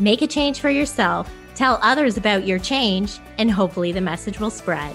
make 0.00 0.22
a 0.22 0.26
change 0.26 0.60
for 0.60 0.70
yourself, 0.70 1.30
tell 1.54 1.78
others 1.82 2.16
about 2.16 2.46
your 2.46 2.58
change, 2.58 3.18
and 3.38 3.50
hopefully 3.50 3.92
the 3.92 4.00
message 4.00 4.40
will 4.40 4.50
spread. 4.50 4.94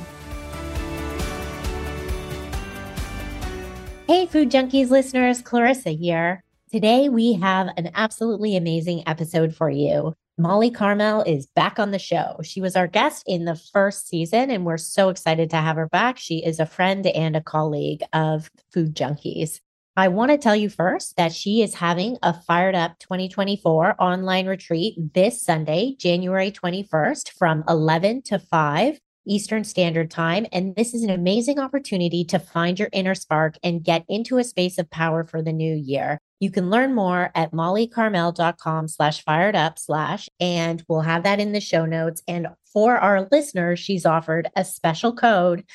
Hey, 4.07 4.25
Food 4.25 4.49
Junkies 4.49 4.89
listeners, 4.89 5.41
Clarissa 5.41 5.91
here. 5.91 6.43
Today, 6.71 7.09
we 7.09 7.33
have 7.33 7.69
an 7.77 7.91
absolutely 7.93 8.55
amazing 8.55 9.03
episode 9.07 9.55
for 9.55 9.69
you. 9.69 10.15
Molly 10.39 10.71
Carmel 10.71 11.21
is 11.23 11.47
back 11.47 11.79
on 11.79 11.91
the 11.91 11.99
show. 11.99 12.39
She 12.43 12.61
was 12.61 12.75
our 12.75 12.87
guest 12.87 13.23
in 13.27 13.45
the 13.45 13.55
first 13.55 14.07
season, 14.07 14.49
and 14.49 14.65
we're 14.65 14.77
so 14.77 15.09
excited 15.09 15.49
to 15.49 15.57
have 15.57 15.75
her 15.75 15.89
back. 15.89 16.17
She 16.17 16.43
is 16.43 16.59
a 16.59 16.65
friend 16.65 17.05
and 17.07 17.35
a 17.35 17.41
colleague 17.41 18.03
of 18.13 18.49
Food 18.71 18.95
Junkies. 18.95 19.59
I 19.99 20.07
want 20.07 20.31
to 20.31 20.37
tell 20.37 20.55
you 20.55 20.69
first 20.69 21.17
that 21.17 21.33
she 21.33 21.61
is 21.61 21.75
having 21.75 22.17
a 22.23 22.33
Fired 22.33 22.73
Up 22.73 22.97
2024 22.99 24.01
online 24.01 24.47
retreat 24.47 24.95
this 25.13 25.41
Sunday, 25.41 25.97
January 25.99 26.53
21st 26.53 27.33
from 27.37 27.65
11 27.67 28.21
to 28.27 28.39
5 28.39 28.97
Eastern 29.27 29.65
Standard 29.65 30.09
Time. 30.09 30.45
And 30.53 30.73
this 30.77 30.93
is 30.93 31.03
an 31.03 31.09
amazing 31.09 31.59
opportunity 31.59 32.23
to 32.23 32.39
find 32.39 32.79
your 32.79 32.87
inner 32.93 33.13
spark 33.13 33.57
and 33.61 33.83
get 33.83 34.05
into 34.07 34.37
a 34.37 34.45
space 34.45 34.77
of 34.77 34.89
power 34.89 35.25
for 35.25 35.41
the 35.41 35.51
new 35.51 35.75
year. 35.75 36.21
You 36.39 36.49
can 36.49 36.69
learn 36.69 36.95
more 36.95 37.29
at 37.35 37.51
mollycarmel.com 37.51 38.87
slash 38.87 39.21
fired 39.25 39.57
up 39.57 39.77
slash, 39.77 40.29
and 40.39 40.81
we'll 40.87 41.01
have 41.01 41.23
that 41.23 41.41
in 41.41 41.51
the 41.51 41.59
show 41.59 41.85
notes. 41.85 42.23
And 42.25 42.47
for 42.71 42.95
our 42.95 43.27
listeners, 43.33 43.79
she's 43.79 44.05
offered 44.05 44.49
a 44.55 44.63
special 44.63 45.13
code 45.13 45.65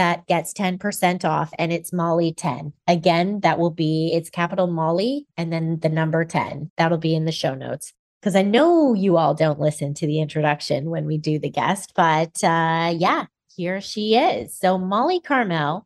that 0.00 0.26
gets 0.26 0.54
10% 0.54 1.26
off 1.26 1.52
and 1.58 1.70
it's 1.70 1.92
Molly 1.92 2.32
10. 2.32 2.72
Again, 2.88 3.40
that 3.40 3.58
will 3.58 3.70
be 3.70 4.12
it's 4.14 4.30
capital 4.30 4.66
Molly 4.66 5.26
and 5.36 5.52
then 5.52 5.78
the 5.80 5.90
number 5.90 6.24
10. 6.24 6.70
That'll 6.78 6.96
be 6.96 7.14
in 7.14 7.26
the 7.26 7.32
show 7.32 7.54
notes. 7.54 7.92
Because 8.18 8.34
I 8.34 8.40
know 8.40 8.94
you 8.94 9.18
all 9.18 9.34
don't 9.34 9.60
listen 9.60 9.92
to 9.94 10.06
the 10.06 10.22
introduction 10.22 10.88
when 10.88 11.04
we 11.04 11.18
do 11.18 11.38
the 11.38 11.50
guest, 11.50 11.92
but 11.94 12.42
uh, 12.42 12.94
yeah, 12.96 13.26
here 13.54 13.82
she 13.82 14.16
is. 14.16 14.56
So, 14.58 14.78
Molly 14.78 15.20
Carmel 15.20 15.84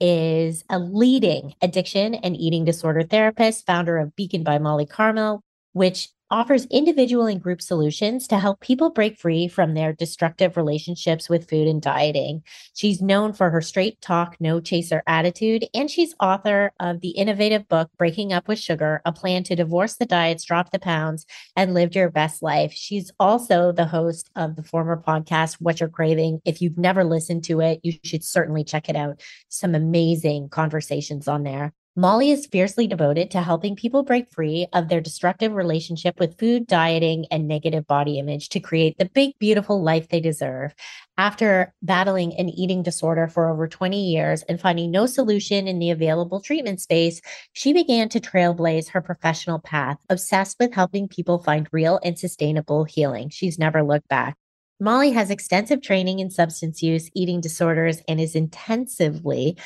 is 0.00 0.64
a 0.70 0.78
leading 0.78 1.54
addiction 1.60 2.14
and 2.14 2.36
eating 2.36 2.64
disorder 2.64 3.02
therapist, 3.02 3.66
founder 3.66 3.98
of 3.98 4.14
Beacon 4.14 4.44
by 4.44 4.58
Molly 4.58 4.86
Carmel, 4.86 5.42
which 5.72 6.08
offers 6.30 6.66
individual 6.66 7.26
and 7.26 7.42
group 7.42 7.62
solutions 7.62 8.26
to 8.28 8.38
help 8.38 8.60
people 8.60 8.90
break 8.90 9.18
free 9.18 9.48
from 9.48 9.74
their 9.74 9.92
destructive 9.92 10.56
relationships 10.56 11.28
with 11.28 11.48
food 11.48 11.68
and 11.68 11.80
dieting. 11.80 12.42
She's 12.74 13.00
known 13.00 13.32
for 13.32 13.50
her 13.50 13.60
straight 13.60 14.00
talk, 14.00 14.36
no 14.40 14.60
chaser 14.60 15.02
attitude, 15.06 15.66
and 15.74 15.90
she's 15.90 16.14
author 16.20 16.72
of 16.80 17.00
the 17.00 17.10
innovative 17.10 17.68
book, 17.68 17.90
Breaking 17.96 18.32
Up 18.32 18.48
with 18.48 18.58
Sugar 18.58 19.02
A 19.04 19.12
Plan 19.12 19.44
to 19.44 19.56
Divorce 19.56 19.96
the 19.96 20.06
Diets, 20.06 20.44
Drop 20.44 20.70
the 20.70 20.78
Pounds, 20.78 21.26
and 21.54 21.74
Live 21.74 21.94
Your 21.94 22.10
Best 22.10 22.42
Life. 22.42 22.72
She's 22.72 23.10
also 23.20 23.72
the 23.72 23.86
host 23.86 24.30
of 24.36 24.56
the 24.56 24.62
former 24.62 25.00
podcast, 25.00 25.54
What 25.60 25.80
You're 25.80 25.88
Craving. 25.88 26.40
If 26.44 26.60
you've 26.60 26.78
never 26.78 27.04
listened 27.04 27.44
to 27.44 27.60
it, 27.60 27.80
you 27.82 27.92
should 28.02 28.24
certainly 28.24 28.64
check 28.64 28.88
it 28.88 28.96
out. 28.96 29.22
Some 29.48 29.74
amazing 29.74 30.48
conversations 30.48 31.28
on 31.28 31.42
there. 31.44 31.72
Molly 31.98 32.30
is 32.30 32.46
fiercely 32.46 32.86
devoted 32.86 33.30
to 33.30 33.40
helping 33.40 33.74
people 33.74 34.02
break 34.02 34.30
free 34.30 34.66
of 34.74 34.90
their 34.90 35.00
destructive 35.00 35.54
relationship 35.54 36.20
with 36.20 36.38
food, 36.38 36.66
dieting, 36.66 37.24
and 37.30 37.48
negative 37.48 37.86
body 37.86 38.18
image 38.18 38.50
to 38.50 38.60
create 38.60 38.98
the 38.98 39.06
big, 39.06 39.32
beautiful 39.38 39.82
life 39.82 40.10
they 40.10 40.20
deserve. 40.20 40.74
After 41.16 41.72
battling 41.80 42.36
an 42.36 42.50
eating 42.50 42.82
disorder 42.82 43.28
for 43.28 43.48
over 43.48 43.66
20 43.66 43.98
years 43.98 44.42
and 44.42 44.60
finding 44.60 44.90
no 44.90 45.06
solution 45.06 45.66
in 45.66 45.78
the 45.78 45.88
available 45.88 46.42
treatment 46.42 46.82
space, 46.82 47.22
she 47.54 47.72
began 47.72 48.10
to 48.10 48.20
trailblaze 48.20 48.90
her 48.90 49.00
professional 49.00 49.58
path, 49.58 49.96
obsessed 50.10 50.58
with 50.60 50.74
helping 50.74 51.08
people 51.08 51.42
find 51.42 51.66
real 51.72 51.98
and 52.04 52.18
sustainable 52.18 52.84
healing. 52.84 53.30
She's 53.30 53.58
never 53.58 53.82
looked 53.82 54.08
back. 54.08 54.36
Molly 54.78 55.12
has 55.12 55.30
extensive 55.30 55.80
training 55.80 56.18
in 56.18 56.28
substance 56.28 56.82
use, 56.82 57.08
eating 57.14 57.40
disorders, 57.40 58.02
and 58.06 58.20
is 58.20 58.34
intensively 58.34 59.56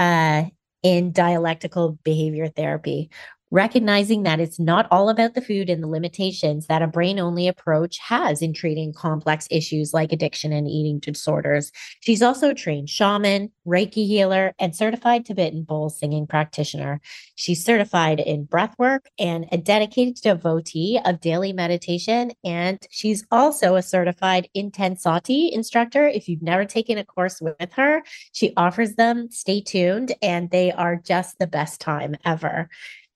uh, 0.00 0.46
in 0.86 1.10
dialectical 1.10 1.98
behavior 2.04 2.46
therapy, 2.48 3.10
recognizing 3.56 4.22
that 4.22 4.38
it's 4.38 4.60
not 4.60 4.86
all 4.90 5.08
about 5.08 5.32
the 5.32 5.40
food 5.40 5.70
and 5.70 5.82
the 5.82 5.88
limitations 5.88 6.66
that 6.66 6.82
a 6.82 6.86
brain 6.86 7.18
only 7.18 7.48
approach 7.48 7.96
has 7.96 8.42
in 8.42 8.52
treating 8.52 8.92
complex 8.92 9.48
issues 9.50 9.94
like 9.94 10.12
addiction 10.12 10.52
and 10.52 10.68
eating 10.68 10.98
disorders. 10.98 11.72
She's 12.00 12.20
also 12.20 12.50
a 12.50 12.54
trained 12.54 12.90
shaman, 12.90 13.50
Reiki 13.66 14.06
healer, 14.06 14.52
and 14.58 14.76
certified 14.76 15.24
Tibetan 15.24 15.62
bowl 15.62 15.88
singing 15.88 16.26
practitioner. 16.26 17.00
She's 17.34 17.64
certified 17.64 18.20
in 18.20 18.44
breath 18.44 18.74
work 18.78 19.08
and 19.18 19.46
a 19.50 19.56
dedicated 19.56 20.16
devotee 20.16 21.00
of 21.02 21.22
daily 21.22 21.54
meditation. 21.54 22.32
And 22.44 22.78
she's 22.90 23.24
also 23.30 23.74
a 23.76 23.82
certified 23.82 24.50
intensati 24.54 25.50
instructor. 25.50 26.06
If 26.06 26.28
you've 26.28 26.42
never 26.42 26.66
taken 26.66 26.98
a 26.98 27.04
course 27.04 27.40
with 27.40 27.72
her, 27.72 28.02
she 28.32 28.52
offers 28.54 28.96
them. 28.96 29.30
Stay 29.30 29.62
tuned, 29.62 30.14
and 30.20 30.50
they 30.50 30.72
are 30.72 30.96
just 30.96 31.38
the 31.38 31.46
best 31.46 31.80
time 31.80 32.16
ever. 32.22 32.68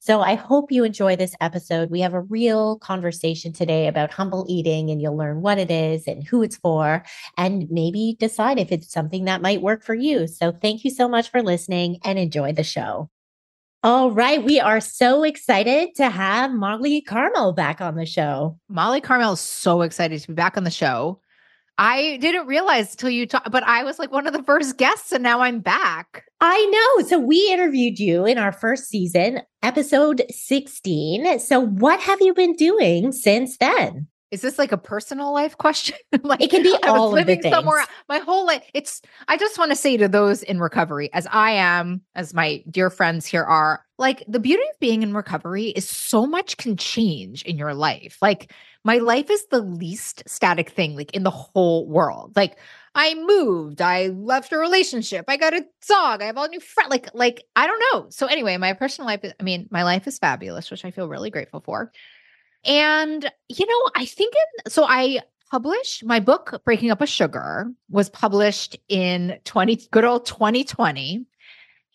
So 0.02 0.22
I 0.22 0.34
hope 0.34 0.72
you 0.72 0.82
enjoy 0.82 1.16
this 1.16 1.34
episode. 1.42 1.90
We 1.90 2.00
have 2.00 2.14
a 2.14 2.22
real 2.22 2.78
conversation 2.78 3.52
today 3.52 3.86
about 3.86 4.10
humble 4.10 4.46
eating, 4.48 4.90
and 4.90 5.00
you'll 5.00 5.16
learn 5.16 5.42
what 5.42 5.58
it 5.58 5.70
is 5.70 6.06
and 6.06 6.26
who 6.26 6.42
it's 6.42 6.56
for, 6.56 7.04
and 7.36 7.70
maybe 7.70 8.16
decide 8.18 8.58
if 8.58 8.72
it's 8.72 8.90
something 8.90 9.26
that 9.26 9.42
might 9.42 9.60
work 9.60 9.84
for 9.84 9.94
you. 9.94 10.26
So 10.26 10.52
thank 10.52 10.84
you 10.84 10.90
so 10.90 11.06
much 11.06 11.30
for 11.30 11.42
listening 11.42 11.98
and 12.02 12.18
enjoy 12.18 12.52
the 12.52 12.64
show. 12.64 13.10
All 13.82 14.10
right. 14.10 14.42
We 14.42 14.58
are 14.58 14.80
so 14.80 15.22
excited 15.22 15.94
to 15.96 16.08
have 16.08 16.50
Molly 16.50 17.02
Carmel 17.02 17.52
back 17.52 17.82
on 17.82 17.94
the 17.94 18.06
show. 18.06 18.58
Molly 18.68 19.02
Carmel 19.02 19.34
is 19.34 19.40
so 19.40 19.82
excited 19.82 20.20
to 20.22 20.28
be 20.28 20.34
back 20.34 20.56
on 20.56 20.64
the 20.64 20.70
show. 20.70 21.20
I 21.80 22.18
didn't 22.20 22.46
realize 22.46 22.94
till 22.94 23.08
you 23.08 23.26
talk, 23.26 23.50
but 23.50 23.62
I 23.62 23.84
was 23.84 23.98
like 23.98 24.12
one 24.12 24.26
of 24.26 24.34
the 24.34 24.42
first 24.42 24.76
guests, 24.76 25.12
and 25.12 25.22
now 25.22 25.40
I'm 25.40 25.60
back. 25.60 26.24
I 26.38 26.66
know. 26.66 27.06
So 27.06 27.18
we 27.18 27.50
interviewed 27.50 27.98
you 27.98 28.26
in 28.26 28.36
our 28.36 28.52
first 28.52 28.84
season, 28.90 29.40
episode 29.62 30.22
16. 30.28 31.38
So 31.38 31.58
what 31.58 31.98
have 32.00 32.20
you 32.20 32.34
been 32.34 32.52
doing 32.52 33.12
since 33.12 33.56
then? 33.56 34.08
Is 34.30 34.42
this 34.42 34.58
like 34.58 34.72
a 34.72 34.76
personal 34.76 35.32
life 35.32 35.56
question? 35.56 35.96
like 36.22 36.42
it 36.42 36.50
can 36.50 36.62
be 36.62 36.76
all 36.84 37.08
of 37.08 37.14
living 37.14 37.38
the 37.38 37.42
things. 37.44 37.54
somewhere. 37.54 37.82
My 38.10 38.18
whole 38.18 38.44
life. 38.46 38.62
It's. 38.74 39.00
I 39.28 39.38
just 39.38 39.58
want 39.58 39.70
to 39.70 39.76
say 39.76 39.96
to 39.96 40.06
those 40.06 40.42
in 40.42 40.60
recovery, 40.60 41.08
as 41.14 41.26
I 41.30 41.52
am, 41.52 42.02
as 42.14 42.34
my 42.34 42.62
dear 42.70 42.90
friends 42.90 43.24
here 43.24 43.42
are, 43.42 43.86
like 44.00 44.24
the 44.26 44.40
beauty 44.40 44.62
of 44.62 44.80
being 44.80 45.02
in 45.02 45.12
recovery 45.12 45.66
is 45.66 45.88
so 45.88 46.26
much 46.26 46.56
can 46.56 46.76
change 46.78 47.42
in 47.42 47.58
your 47.58 47.74
life. 47.74 48.16
Like 48.22 48.50
my 48.82 48.96
life 48.96 49.28
is 49.30 49.46
the 49.48 49.60
least 49.60 50.22
static 50.26 50.70
thing, 50.70 50.96
like 50.96 51.12
in 51.12 51.22
the 51.22 51.30
whole 51.30 51.86
world. 51.86 52.32
Like 52.34 52.56
I 52.94 53.14
moved, 53.14 53.82
I 53.82 54.06
left 54.06 54.52
a 54.52 54.58
relationship, 54.58 55.26
I 55.28 55.36
got 55.36 55.52
a 55.52 55.66
dog, 55.86 56.22
I 56.22 56.24
have 56.24 56.38
all 56.38 56.48
new 56.48 56.60
friends. 56.60 56.90
Like, 56.90 57.10
like 57.12 57.44
I 57.54 57.66
don't 57.66 57.82
know. 57.92 58.06
So 58.08 58.26
anyway, 58.26 58.56
my 58.56 58.72
personal 58.72 59.06
life. 59.06 59.20
Is, 59.22 59.34
I 59.38 59.42
mean, 59.42 59.68
my 59.70 59.84
life 59.84 60.06
is 60.06 60.18
fabulous, 60.18 60.70
which 60.70 60.86
I 60.86 60.90
feel 60.90 61.06
really 61.06 61.30
grateful 61.30 61.60
for. 61.60 61.92
And, 62.64 63.30
you 63.48 63.66
know, 63.66 63.90
I 63.94 64.06
think 64.06 64.34
in, 64.34 64.70
so 64.70 64.86
I 64.88 65.20
published 65.50 66.06
my 66.06 66.20
book, 66.20 66.62
Breaking 66.64 66.90
Up 66.90 67.02
a 67.02 67.06
Sugar, 67.06 67.70
was 67.90 68.08
published 68.08 68.78
in 68.88 69.38
20, 69.44 69.88
good 69.90 70.04
old 70.04 70.24
2020. 70.24 71.26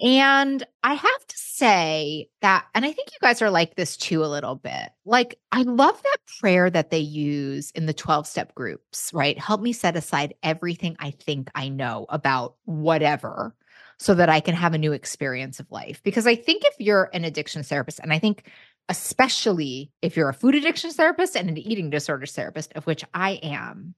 And 0.01 0.65
I 0.83 0.93
have 0.93 1.27
to 1.27 1.37
say 1.37 2.27
that, 2.41 2.65
and 2.75 2.83
I 2.83 2.91
think 2.91 3.09
you 3.11 3.17
guys 3.21 3.41
are 3.41 3.49
like 3.49 3.75
this 3.75 3.95
too 3.95 4.25
a 4.25 4.27
little 4.27 4.55
bit. 4.55 4.89
Like, 5.05 5.39
I 5.53 5.61
love 5.61 6.01
that 6.01 6.17
prayer 6.39 6.69
that 6.69 6.89
they 6.89 6.99
use 6.99 7.71
in 7.71 7.85
the 7.85 7.93
12 7.93 8.27
step 8.27 8.53
groups, 8.55 9.11
right? 9.13 9.39
Help 9.39 9.61
me 9.61 9.71
set 9.71 9.95
aside 9.95 10.33
everything 10.43 10.97
I 10.99 11.11
think 11.11 11.49
I 11.55 11.69
know 11.69 12.07
about 12.09 12.55
whatever 12.65 13.55
so 13.97 14.13
that 14.15 14.27
I 14.27 14.41
can 14.41 14.53
have 14.53 14.73
a 14.73 14.77
new 14.77 14.91
experience 14.91 15.61
of 15.61 15.71
life. 15.71 16.03
Because 16.03 16.27
I 16.27 16.35
think 16.35 16.63
if 16.65 16.75
you're 16.77 17.09
an 17.13 17.23
addiction 17.23 17.63
therapist, 17.63 17.99
and 17.99 18.11
I 18.11 18.19
think 18.19 18.49
especially 18.89 19.91
if 20.01 20.17
you're 20.17 20.29
a 20.29 20.33
food 20.33 20.55
addiction 20.55 20.91
therapist 20.91 21.35
and 21.35 21.49
an 21.49 21.57
eating 21.57 21.89
disorders 21.89 22.33
therapist, 22.33 22.73
of 22.73 22.85
which 22.85 23.03
I 23.13 23.39
am, 23.41 23.95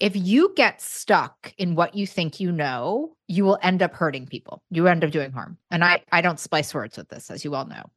if 0.00 0.14
you 0.14 0.52
get 0.56 0.80
stuck 0.80 1.52
in 1.58 1.74
what 1.74 1.94
you 1.94 2.06
think 2.06 2.38
you 2.38 2.52
know, 2.52 3.16
you 3.26 3.44
will 3.44 3.58
end 3.62 3.82
up 3.82 3.94
hurting 3.94 4.26
people. 4.26 4.62
You 4.70 4.86
end 4.86 5.02
up 5.02 5.10
doing 5.10 5.32
harm. 5.32 5.58
And 5.70 5.84
I 5.84 6.02
I 6.12 6.20
don't 6.20 6.38
splice 6.38 6.72
words 6.72 6.96
with 6.96 7.08
this 7.08 7.30
as 7.30 7.44
you 7.44 7.54
all 7.54 7.66
know. 7.66 7.90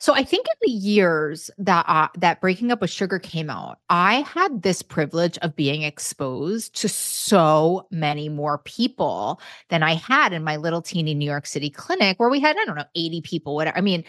So 0.00 0.14
I 0.14 0.22
think 0.22 0.46
in 0.46 0.54
the 0.60 0.78
years 0.78 1.50
that 1.58 2.10
that 2.16 2.40
breaking 2.40 2.70
up 2.70 2.80
with 2.80 2.90
sugar 2.90 3.18
came 3.18 3.50
out, 3.50 3.78
I 3.88 4.20
had 4.20 4.62
this 4.62 4.82
privilege 4.82 5.38
of 5.38 5.56
being 5.56 5.82
exposed 5.82 6.76
to 6.80 6.88
so 6.88 7.86
many 7.90 8.28
more 8.28 8.58
people 8.58 9.40
than 9.70 9.82
I 9.82 9.94
had 9.94 10.32
in 10.32 10.44
my 10.44 10.56
little 10.56 10.82
teeny 10.82 11.14
New 11.14 11.28
York 11.28 11.46
City 11.46 11.70
clinic 11.70 12.20
where 12.20 12.30
we 12.30 12.40
had 12.40 12.56
I 12.56 12.64
don't 12.64 12.76
know 12.76 12.84
80 12.94 13.22
people 13.22 13.54
whatever. 13.54 13.76
I 13.76 13.80
mean, 13.80 14.04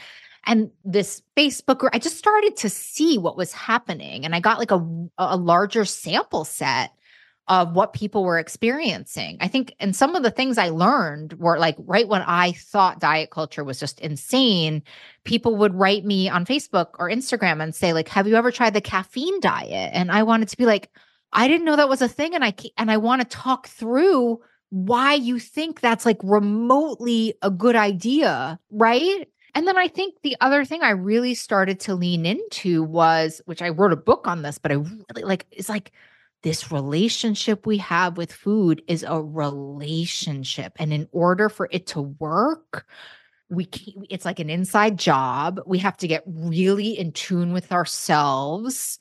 and 0.45 0.71
this 0.83 1.21
Facebook 1.38 1.80
group, 1.80 1.92
I 1.94 2.00
just 2.00 2.18
started 2.18 2.56
to 2.57 2.69
see 2.69 3.18
what 3.18 3.38
was 3.38 3.53
happening 3.53 4.25
and 4.25 4.35
I 4.35 4.42
got 4.42 4.59
like 4.59 4.71
a 4.71 4.85
a 5.18 5.38
larger 5.38 5.85
sample 5.85 6.44
set 6.44 6.92
of 7.50 7.74
what 7.74 7.94
people 7.94 8.24
were 8.24 8.38
experiencing. 8.38 9.38
I 9.42 9.48
think, 9.48 9.74
and 9.80 9.96
some 9.96 10.16
of 10.16 10.22
the 10.22 10.30
things 10.30 10.60
I 10.60 10.69
learned 10.69 11.34
were 11.34 11.57
like 11.57 11.75
right 11.80 12.07
when 12.07 12.22
I 12.22 12.51
thought 12.51 13.00
diet 13.00 13.31
culture 13.31 13.63
was 13.63 13.80
just 13.80 14.00
insane, 14.00 14.84
people 15.24 15.57
would 15.57 15.74
write 15.74 16.06
me 16.06 16.30
on 16.30 16.46
Facebook 16.46 16.90
or 17.00 17.10
Instagram 17.10 17.62
and 17.62 17.74
say, 17.74 17.92
like, 17.92 18.07
have 18.07 18.28
you 18.28 18.36
ever 18.36 18.51
tried 18.51 18.75
the 18.75 18.81
caffeine 18.81 19.40
diet? 19.40 19.90
And 19.94 20.12
I 20.12 20.24
wanted 20.24 20.50
to 20.50 20.57
be 20.57 20.68
like, 20.68 20.92
I 21.34 21.48
didn't 21.48 21.66
know 21.66 21.75
that 21.75 21.90
was 21.90 22.04
a 22.04 22.07
thing. 22.07 22.36
And 22.36 22.46
I 22.46 22.54
and 22.78 22.92
I 22.92 22.98
want 22.98 23.22
to 23.24 23.28
talk 23.28 23.68
through 23.68 24.40
why 24.69 25.16
you 25.16 25.40
think 25.40 25.81
that's 25.81 26.06
like 26.06 26.19
remotely 26.24 27.34
a 27.42 27.50
good 27.50 27.75
idea, 27.75 28.60
right? 28.69 29.28
And 29.56 29.68
then 29.68 29.78
I 29.78 29.88
think 29.88 30.22
the 30.22 30.38
other 30.40 30.63
thing 30.63 30.84
I 30.84 30.92
really 30.92 31.34
started 31.34 31.80
to 31.81 31.95
lean 31.95 32.28
into 32.28 32.84
was, 32.84 33.42
which 33.45 33.63
I 33.63 33.69
wrote 33.69 33.92
a 33.92 33.98
book 33.98 34.28
on 34.28 34.44
this, 34.44 34.60
but 34.60 34.72
I 34.72 34.75
really 34.75 35.24
like, 35.24 35.48
is 35.52 35.68
like 35.68 35.92
this 36.41 36.71
relationship 36.71 37.65
we 37.65 37.77
have 37.77 38.18
with 38.18 38.31
food 38.31 38.81
is 38.88 39.03
a 39.03 39.21
relationship. 39.21 40.74
And 40.80 40.94
in 40.94 41.07
order 41.12 41.50
for 41.50 41.68
it 41.71 41.88
to 41.88 42.01
work, 42.01 42.86
we 43.50 43.65
can, 43.65 44.06
it's 44.09 44.25
like 44.25 44.39
an 44.39 44.50
inside 44.50 44.97
job. 44.97 45.59
We 45.65 45.80
have 45.80 45.97
to 45.97 46.07
get 46.07 46.24
really 46.25 46.97
in 46.97 47.12
tune 47.12 47.51
with 47.51 47.71
ourselves. 47.71 49.00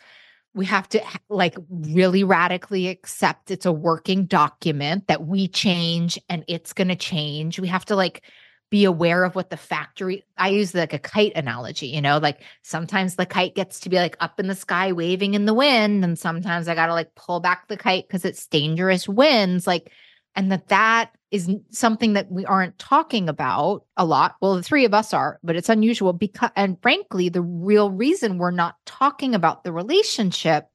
We 0.55 0.64
have 0.67 0.88
to 0.88 1.02
like 1.29 1.55
really 1.69 2.25
radically 2.25 2.88
accept 2.88 3.50
it's 3.50 3.67
a 3.67 3.73
working 3.73 4.25
document 4.25 5.06
that 5.06 5.26
we 5.26 5.46
change 5.49 6.19
and 6.29 6.44
it's 6.49 6.73
going 6.73 6.88
to 6.88 6.96
change. 6.96 7.61
We 7.61 7.69
have 7.69 7.84
to 7.87 7.96
like 7.96 8.23
be 8.70 8.85
aware 8.85 9.25
of 9.25 9.35
what 9.35 9.50
the 9.50 9.56
factory 9.56 10.25
i 10.37 10.49
use 10.49 10.75
like 10.75 10.93
a 10.93 10.99
kite 10.99 11.32
analogy 11.35 11.87
you 11.87 12.00
know 12.00 12.19
like 12.19 12.43
sometimes 12.62 13.17
the 13.17 13.26
kite 13.26 13.55
gets 13.55 13.81
to 13.81 13.88
be 13.88 13.97
like 13.97 14.17
up 14.20 14.38
in 14.38 14.47
the 14.47 14.55
sky 14.55 14.93
waving 14.93 15.35
in 15.35 15.47
the 15.47 15.55
wind 15.55 16.05
and 16.05 16.19
sometimes 16.19 16.69
i 16.69 16.75
got 16.75 16.87
to 16.87 16.94
like 16.94 17.15
pull 17.15 17.41
back 17.41 17.69
the 17.69 17.76
kite 17.76 18.06
because 18.06 18.25
it's 18.25 18.47
dangerous 18.47 19.09
winds 19.09 19.67
like 19.67 19.91
and 20.38 20.53
that 20.53 20.69
that 20.69 21.11
is 21.31 21.50
something 21.70 22.12
that 22.15 22.31
we 22.31 22.47
aren't 22.47 22.79
talking 22.79 23.29
about 23.29 23.85
a 23.97 24.05
lot. 24.05 24.37
Well 24.41 24.55
the 24.55 24.62
three 24.62 24.85
of 24.85 24.94
us 24.94 25.12
are 25.12 25.38
but 25.43 25.56
it's 25.56 25.69
unusual 25.69 26.12
because 26.12 26.50
and 26.56 26.81
frankly 26.81 27.29
the 27.29 27.43
real 27.43 27.91
reason 27.91 28.38
we're 28.38 28.50
not 28.50 28.76
talking 28.87 29.35
about 29.35 29.65
the 29.65 29.73
relationship 29.73 30.69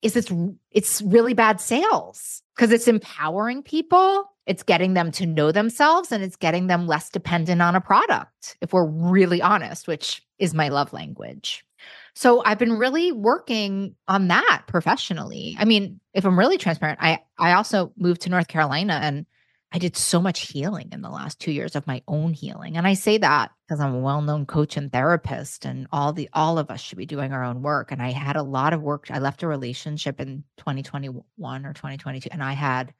is 0.00 0.16
it's 0.16 0.32
it's 0.70 1.02
really 1.02 1.34
bad 1.34 1.60
sales 1.60 2.42
because 2.54 2.72
it's 2.72 2.88
empowering 2.88 3.62
people 3.62 4.30
it's 4.50 4.64
getting 4.64 4.94
them 4.94 5.12
to 5.12 5.26
know 5.26 5.52
themselves 5.52 6.10
and 6.10 6.24
it's 6.24 6.34
getting 6.34 6.66
them 6.66 6.88
less 6.88 7.08
dependent 7.08 7.62
on 7.62 7.76
a 7.76 7.80
product, 7.80 8.56
if 8.60 8.72
we're 8.72 8.84
really 8.84 9.40
honest, 9.40 9.86
which 9.86 10.22
is 10.40 10.52
my 10.54 10.70
love 10.70 10.92
language. 10.92 11.64
So 12.16 12.42
I've 12.44 12.58
been 12.58 12.76
really 12.76 13.12
working 13.12 13.94
on 14.08 14.26
that 14.26 14.64
professionally. 14.66 15.56
I 15.56 15.66
mean, 15.66 16.00
if 16.14 16.24
I'm 16.26 16.36
really 16.36 16.58
transparent, 16.58 16.98
I 17.00 17.20
I 17.38 17.52
also 17.52 17.92
moved 17.96 18.22
to 18.22 18.28
North 18.28 18.48
Carolina 18.48 18.98
and 19.00 19.24
I 19.70 19.78
did 19.78 19.96
so 19.96 20.20
much 20.20 20.48
healing 20.48 20.88
in 20.90 21.00
the 21.00 21.10
last 21.10 21.38
2 21.38 21.52
years 21.52 21.76
of 21.76 21.86
my 21.86 22.02
own 22.08 22.32
healing. 22.32 22.76
And 22.76 22.88
I 22.88 22.94
say 22.94 23.18
that 23.18 23.52
because 23.68 23.78
I'm 23.78 23.94
a 23.94 24.00
well-known 24.00 24.46
coach 24.46 24.76
and 24.76 24.90
therapist 24.90 25.64
and 25.64 25.86
all 25.92 26.12
the 26.12 26.28
all 26.32 26.58
of 26.58 26.72
us 26.72 26.80
should 26.80 26.98
be 26.98 27.06
doing 27.06 27.32
our 27.32 27.44
own 27.44 27.62
work 27.62 27.92
and 27.92 28.02
I 28.02 28.10
had 28.10 28.34
a 28.34 28.42
lot 28.42 28.72
of 28.72 28.82
work. 28.82 29.12
I 29.12 29.20
left 29.20 29.44
a 29.44 29.46
relationship 29.46 30.20
in 30.20 30.42
2021 30.56 31.22
or 31.64 31.72
2022 31.72 32.30
and 32.32 32.42
I 32.42 32.54
had 32.54 32.92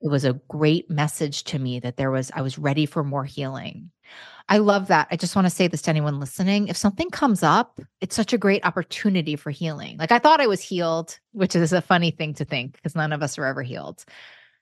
it 0.00 0.08
was 0.08 0.24
a 0.24 0.40
great 0.48 0.90
message 0.90 1.44
to 1.44 1.58
me 1.58 1.80
that 1.80 1.96
there 1.96 2.10
was 2.10 2.30
i 2.34 2.42
was 2.42 2.58
ready 2.58 2.86
for 2.86 3.02
more 3.04 3.24
healing. 3.24 3.90
I 4.46 4.58
love 4.58 4.88
that. 4.88 5.08
I 5.10 5.16
just 5.16 5.34
want 5.34 5.46
to 5.46 5.50
say 5.50 5.68
this 5.68 5.80
to 5.82 5.90
anyone 5.90 6.20
listening 6.20 6.68
if 6.68 6.76
something 6.76 7.10
comes 7.10 7.42
up 7.42 7.80
it's 8.00 8.16
such 8.16 8.32
a 8.32 8.38
great 8.38 8.64
opportunity 8.66 9.36
for 9.36 9.50
healing. 9.50 9.96
Like 9.98 10.12
i 10.12 10.18
thought 10.18 10.40
i 10.40 10.46
was 10.46 10.60
healed 10.60 11.18
which 11.32 11.56
is 11.56 11.72
a 11.72 11.82
funny 11.82 12.10
thing 12.10 12.34
to 12.34 12.44
think 12.44 12.72
because 12.74 12.94
none 12.94 13.12
of 13.12 13.22
us 13.22 13.38
are 13.38 13.46
ever 13.46 13.62
healed 13.62 14.04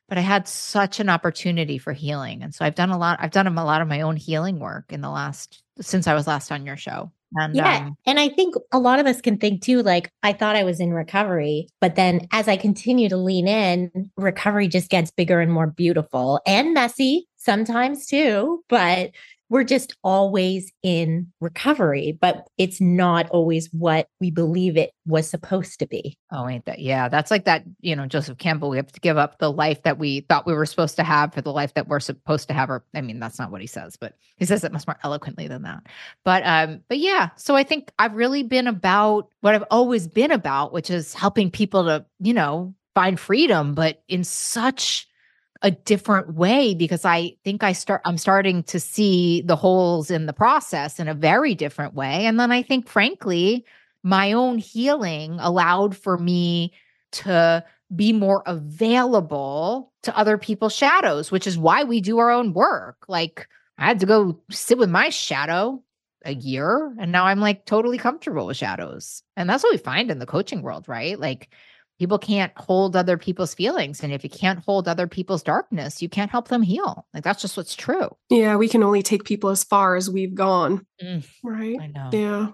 but 0.08 0.18
i 0.18 0.20
had 0.20 0.46
such 0.46 1.00
an 1.00 1.08
opportunity 1.08 1.78
for 1.78 1.92
healing 1.92 2.42
and 2.42 2.54
so 2.54 2.64
i've 2.64 2.74
done 2.74 2.90
a 2.90 2.98
lot 2.98 3.18
i've 3.20 3.30
done 3.30 3.46
a 3.46 3.64
lot 3.64 3.80
of 3.80 3.88
my 3.88 4.02
own 4.02 4.16
healing 4.16 4.58
work 4.58 4.92
in 4.92 5.00
the 5.00 5.10
last 5.10 5.62
since 5.80 6.06
i 6.06 6.14
was 6.14 6.26
last 6.26 6.52
on 6.52 6.66
your 6.66 6.76
show 6.76 7.10
and, 7.36 7.54
yeah. 7.54 7.86
Um, 7.86 7.96
and 8.06 8.20
I 8.20 8.28
think 8.28 8.54
a 8.72 8.78
lot 8.78 8.98
of 8.98 9.06
us 9.06 9.20
can 9.20 9.38
think 9.38 9.62
too, 9.62 9.82
like, 9.82 10.10
I 10.22 10.32
thought 10.32 10.56
I 10.56 10.64
was 10.64 10.80
in 10.80 10.92
recovery, 10.92 11.68
but 11.80 11.96
then 11.96 12.26
as 12.32 12.48
I 12.48 12.56
continue 12.56 13.08
to 13.08 13.16
lean 13.16 13.48
in, 13.48 14.10
recovery 14.16 14.68
just 14.68 14.90
gets 14.90 15.10
bigger 15.10 15.40
and 15.40 15.52
more 15.52 15.66
beautiful 15.68 16.40
and 16.46 16.74
messy 16.74 17.26
sometimes 17.36 18.06
too. 18.06 18.62
But 18.68 19.10
we're 19.52 19.64
just 19.64 19.94
always 20.02 20.72
in 20.82 21.30
recovery, 21.42 22.16
but 22.18 22.48
it's 22.56 22.80
not 22.80 23.28
always 23.28 23.68
what 23.70 24.08
we 24.18 24.30
believe 24.30 24.78
it 24.78 24.92
was 25.04 25.28
supposed 25.28 25.78
to 25.78 25.86
be. 25.86 26.16
Oh, 26.32 26.48
ain't 26.48 26.64
that? 26.64 26.78
Yeah. 26.78 27.10
That's 27.10 27.30
like 27.30 27.44
that, 27.44 27.62
you 27.82 27.94
know, 27.94 28.06
Joseph 28.06 28.38
Campbell, 28.38 28.70
we 28.70 28.78
have 28.78 28.90
to 28.90 29.00
give 29.00 29.18
up 29.18 29.36
the 29.36 29.52
life 29.52 29.82
that 29.82 29.98
we 29.98 30.20
thought 30.20 30.46
we 30.46 30.54
were 30.54 30.64
supposed 30.64 30.96
to 30.96 31.02
have 31.02 31.34
for 31.34 31.42
the 31.42 31.52
life 31.52 31.74
that 31.74 31.86
we're 31.86 32.00
supposed 32.00 32.48
to 32.48 32.54
have. 32.54 32.70
Or, 32.70 32.82
I 32.94 33.02
mean, 33.02 33.20
that's 33.20 33.38
not 33.38 33.50
what 33.50 33.60
he 33.60 33.66
says, 33.66 33.94
but 33.98 34.14
he 34.38 34.46
says 34.46 34.64
it 34.64 34.72
much 34.72 34.86
more 34.86 34.98
eloquently 35.04 35.48
than 35.48 35.64
that. 35.64 35.82
But, 36.24 36.42
um, 36.46 36.80
but 36.88 36.96
yeah. 36.96 37.28
So 37.36 37.54
I 37.54 37.62
think 37.62 37.92
I've 37.98 38.14
really 38.14 38.44
been 38.44 38.66
about 38.66 39.28
what 39.42 39.54
I've 39.54 39.64
always 39.70 40.08
been 40.08 40.30
about, 40.30 40.72
which 40.72 40.88
is 40.88 41.12
helping 41.12 41.50
people 41.50 41.84
to, 41.84 42.06
you 42.20 42.32
know, 42.32 42.74
find 42.94 43.20
freedom, 43.20 43.74
but 43.74 44.02
in 44.08 44.24
such 44.24 45.08
a 45.62 45.70
different 45.70 46.34
way 46.34 46.74
because 46.74 47.04
I 47.04 47.36
think 47.44 47.62
I 47.62 47.72
start 47.72 48.02
I'm 48.04 48.18
starting 48.18 48.64
to 48.64 48.80
see 48.80 49.42
the 49.42 49.56
holes 49.56 50.10
in 50.10 50.26
the 50.26 50.32
process 50.32 50.98
in 50.98 51.08
a 51.08 51.14
very 51.14 51.54
different 51.54 51.94
way. 51.94 52.26
And 52.26 52.38
then 52.38 52.50
I 52.50 52.62
think 52.62 52.88
frankly 52.88 53.64
my 54.02 54.32
own 54.32 54.58
healing 54.58 55.38
allowed 55.38 55.96
for 55.96 56.18
me 56.18 56.72
to 57.12 57.64
be 57.94 58.12
more 58.12 58.42
available 58.46 59.92
to 60.02 60.16
other 60.16 60.36
people's 60.36 60.74
shadows 60.74 61.30
which 61.30 61.46
is 61.46 61.58
why 61.58 61.84
we 61.84 62.00
do 62.00 62.18
our 62.18 62.30
own 62.30 62.52
work. 62.52 63.04
Like 63.08 63.48
I 63.78 63.86
had 63.86 64.00
to 64.00 64.06
go 64.06 64.40
sit 64.50 64.78
with 64.78 64.90
my 64.90 65.10
shadow 65.10 65.82
a 66.24 66.34
year 66.34 66.94
and 66.98 67.12
now 67.12 67.26
I'm 67.26 67.40
like 67.40 67.66
totally 67.66 67.98
comfortable 67.98 68.46
with 68.46 68.56
shadows. 68.56 69.22
And 69.36 69.48
that's 69.48 69.62
what 69.62 69.72
we 69.72 69.78
find 69.78 70.10
in 70.10 70.18
the 70.18 70.26
coaching 70.26 70.62
world 70.62 70.88
right? 70.88 71.18
Like 71.18 71.50
people 72.02 72.18
can't 72.18 72.50
hold 72.56 72.96
other 72.96 73.16
people's 73.16 73.54
feelings 73.54 74.02
and 74.02 74.12
if 74.12 74.24
you 74.24 74.30
can't 74.30 74.58
hold 74.64 74.88
other 74.88 75.06
people's 75.06 75.44
darkness 75.44 76.02
you 76.02 76.08
can't 76.08 76.32
help 76.32 76.48
them 76.48 76.60
heal. 76.60 77.06
Like 77.14 77.22
that's 77.22 77.40
just 77.40 77.56
what's 77.56 77.76
true. 77.76 78.08
Yeah 78.28 78.56
we 78.56 78.68
can 78.68 78.82
only 78.82 79.04
take 79.04 79.22
people 79.22 79.50
as 79.50 79.62
far 79.62 79.94
as 79.94 80.10
we've 80.10 80.34
gone 80.34 80.84
mm, 81.00 81.24
right? 81.44 81.78
I 81.80 81.86
know. 81.86 82.10
Yeah. 82.12 82.48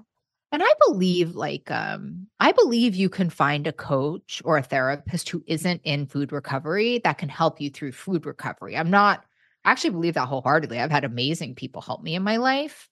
And 0.52 0.62
i 0.62 0.72
believe 0.86 1.34
like 1.34 1.70
um 1.70 2.26
i 2.40 2.52
believe 2.52 2.94
you 2.94 3.08
can 3.08 3.30
find 3.30 3.66
a 3.66 3.72
coach 3.72 4.42
or 4.44 4.58
a 4.58 4.62
therapist 4.62 5.30
who 5.30 5.42
isn't 5.46 5.80
in 5.82 6.04
food 6.04 6.30
recovery 6.30 7.00
that 7.04 7.16
can 7.16 7.30
help 7.30 7.58
you 7.58 7.70
through 7.70 7.92
food 7.92 8.26
recovery. 8.26 8.76
I'm 8.76 8.90
not 8.90 9.24
I 9.64 9.70
actually 9.70 9.90
believe 9.90 10.14
that 10.14 10.28
wholeheartedly. 10.28 10.78
I've 10.78 10.90
had 10.90 11.04
amazing 11.04 11.54
people 11.54 11.80
help 11.80 12.02
me 12.02 12.14
in 12.14 12.22
my 12.22 12.36
life 12.36 12.86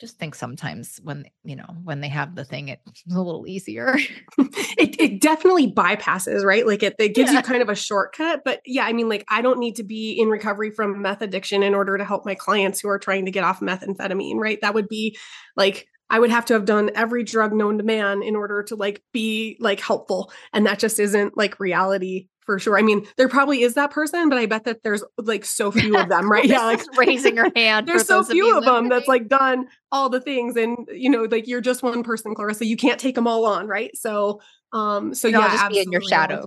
just 0.00 0.18
think 0.18 0.34
sometimes 0.34 0.98
when 1.02 1.26
you 1.44 1.54
know 1.54 1.66
when 1.84 2.00
they 2.00 2.08
have 2.08 2.34
the 2.34 2.44
thing 2.44 2.68
it's 2.68 3.02
a 3.12 3.20
little 3.20 3.46
easier 3.46 3.94
it, 4.38 5.00
it 5.00 5.20
definitely 5.20 5.70
bypasses 5.70 6.42
right 6.44 6.66
like 6.66 6.82
it, 6.82 6.94
it 6.98 7.14
gives 7.14 7.30
yeah. 7.30 7.38
you 7.38 7.44
kind 7.44 7.62
of 7.62 7.68
a 7.68 7.74
shortcut 7.74 8.40
but 8.44 8.60
yeah 8.64 8.84
i 8.84 8.92
mean 8.92 9.08
like 9.08 9.24
i 9.28 9.42
don't 9.42 9.60
need 9.60 9.76
to 9.76 9.84
be 9.84 10.12
in 10.12 10.28
recovery 10.28 10.70
from 10.70 11.02
meth 11.02 11.22
addiction 11.22 11.62
in 11.62 11.74
order 11.74 11.98
to 11.98 12.04
help 12.04 12.24
my 12.24 12.34
clients 12.34 12.80
who 12.80 12.88
are 12.88 12.98
trying 12.98 13.26
to 13.26 13.30
get 13.30 13.44
off 13.44 13.60
methamphetamine 13.60 14.36
right 14.36 14.58
that 14.62 14.74
would 14.74 14.88
be 14.88 15.16
like 15.56 15.86
I 16.12 16.18
would 16.18 16.30
have 16.30 16.44
to 16.46 16.54
have 16.54 16.64
done 16.64 16.90
every 16.96 17.22
drug 17.22 17.52
known 17.52 17.78
to 17.78 17.84
man 17.84 18.22
in 18.24 18.34
order 18.34 18.64
to 18.64 18.74
like 18.74 19.00
be 19.12 19.56
like 19.60 19.78
helpful. 19.78 20.32
And 20.52 20.66
that 20.66 20.80
just 20.80 20.98
isn't 20.98 21.36
like 21.36 21.60
reality 21.60 22.26
for 22.50 22.58
sure. 22.58 22.76
I 22.76 22.82
mean, 22.82 23.06
there 23.16 23.28
probably 23.28 23.62
is 23.62 23.74
that 23.74 23.92
person, 23.92 24.28
but 24.28 24.36
I 24.36 24.46
bet 24.46 24.64
that 24.64 24.82
there's 24.82 25.04
like 25.18 25.44
so 25.44 25.70
few 25.70 25.96
of 25.96 26.08
them, 26.08 26.28
right? 26.28 26.44
yeah, 26.44 26.64
like 26.64 26.82
raising 26.96 27.36
her 27.36 27.50
hand. 27.54 27.86
There's 27.86 28.08
so 28.08 28.24
few 28.24 28.50
of, 28.50 28.58
of 28.58 28.64
them 28.64 28.88
that's 28.88 29.06
like 29.06 29.28
done 29.28 29.68
all 29.92 30.08
the 30.08 30.20
things, 30.20 30.56
and 30.56 30.76
you 30.92 31.08
know, 31.08 31.28
like 31.30 31.46
you're 31.46 31.60
just 31.60 31.84
one 31.84 32.02
person, 32.02 32.34
Clarissa. 32.34 32.66
You 32.66 32.76
can't 32.76 32.98
take 32.98 33.14
them 33.14 33.28
all 33.28 33.46
on, 33.46 33.68
right? 33.68 33.96
So, 33.96 34.40
um, 34.72 35.14
so 35.14 35.28
you 35.28 35.38
yeah, 35.38 35.48
just 35.48 35.70
be 35.70 35.78
in 35.78 35.92
your 35.92 36.02
shadow. 36.02 36.44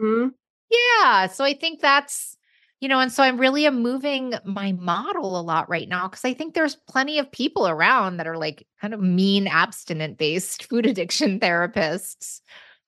Mm-hmm. 0.00 0.28
Yeah, 0.70 1.26
so 1.26 1.42
I 1.44 1.54
think 1.54 1.80
that's 1.80 2.36
you 2.78 2.88
know, 2.88 3.00
and 3.00 3.12
so 3.12 3.24
I'm 3.24 3.38
really 3.38 3.66
am 3.66 3.82
moving 3.82 4.34
my 4.44 4.70
model 4.72 5.38
a 5.38 5.42
lot 5.42 5.68
right 5.68 5.88
now 5.88 6.06
because 6.06 6.24
I 6.24 6.32
think 6.32 6.54
there's 6.54 6.76
plenty 6.88 7.18
of 7.18 7.30
people 7.32 7.66
around 7.66 8.18
that 8.18 8.28
are 8.28 8.38
like 8.38 8.66
kind 8.80 8.94
of 8.94 9.00
mean 9.00 9.48
abstinent 9.48 10.16
based 10.16 10.64
food 10.68 10.86
addiction 10.86 11.40
therapists 11.40 12.40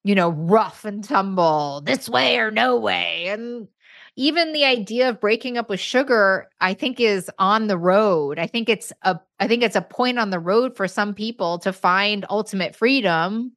you 0.04 0.14
know, 0.14 0.30
rough 0.30 0.84
and 0.84 1.04
tumble, 1.04 1.80
this 1.82 2.08
way 2.08 2.38
or 2.38 2.50
no 2.50 2.76
way. 2.76 3.28
And, 3.28 3.68
even 4.16 4.52
the 4.52 4.64
idea 4.64 5.08
of 5.08 5.20
breaking 5.20 5.56
up 5.56 5.70
with 5.70 5.80
sugar, 5.80 6.48
I 6.60 6.74
think 6.74 7.00
is 7.00 7.30
on 7.38 7.66
the 7.66 7.78
road. 7.78 8.38
I 8.38 8.46
think 8.46 8.68
it's 8.68 8.92
a 9.02 9.18
I 9.40 9.48
think 9.48 9.62
it's 9.62 9.76
a 9.76 9.82
point 9.82 10.18
on 10.18 10.30
the 10.30 10.38
road 10.38 10.76
for 10.76 10.86
some 10.86 11.14
people 11.14 11.58
to 11.60 11.72
find 11.72 12.26
ultimate 12.28 12.76
freedom. 12.76 13.52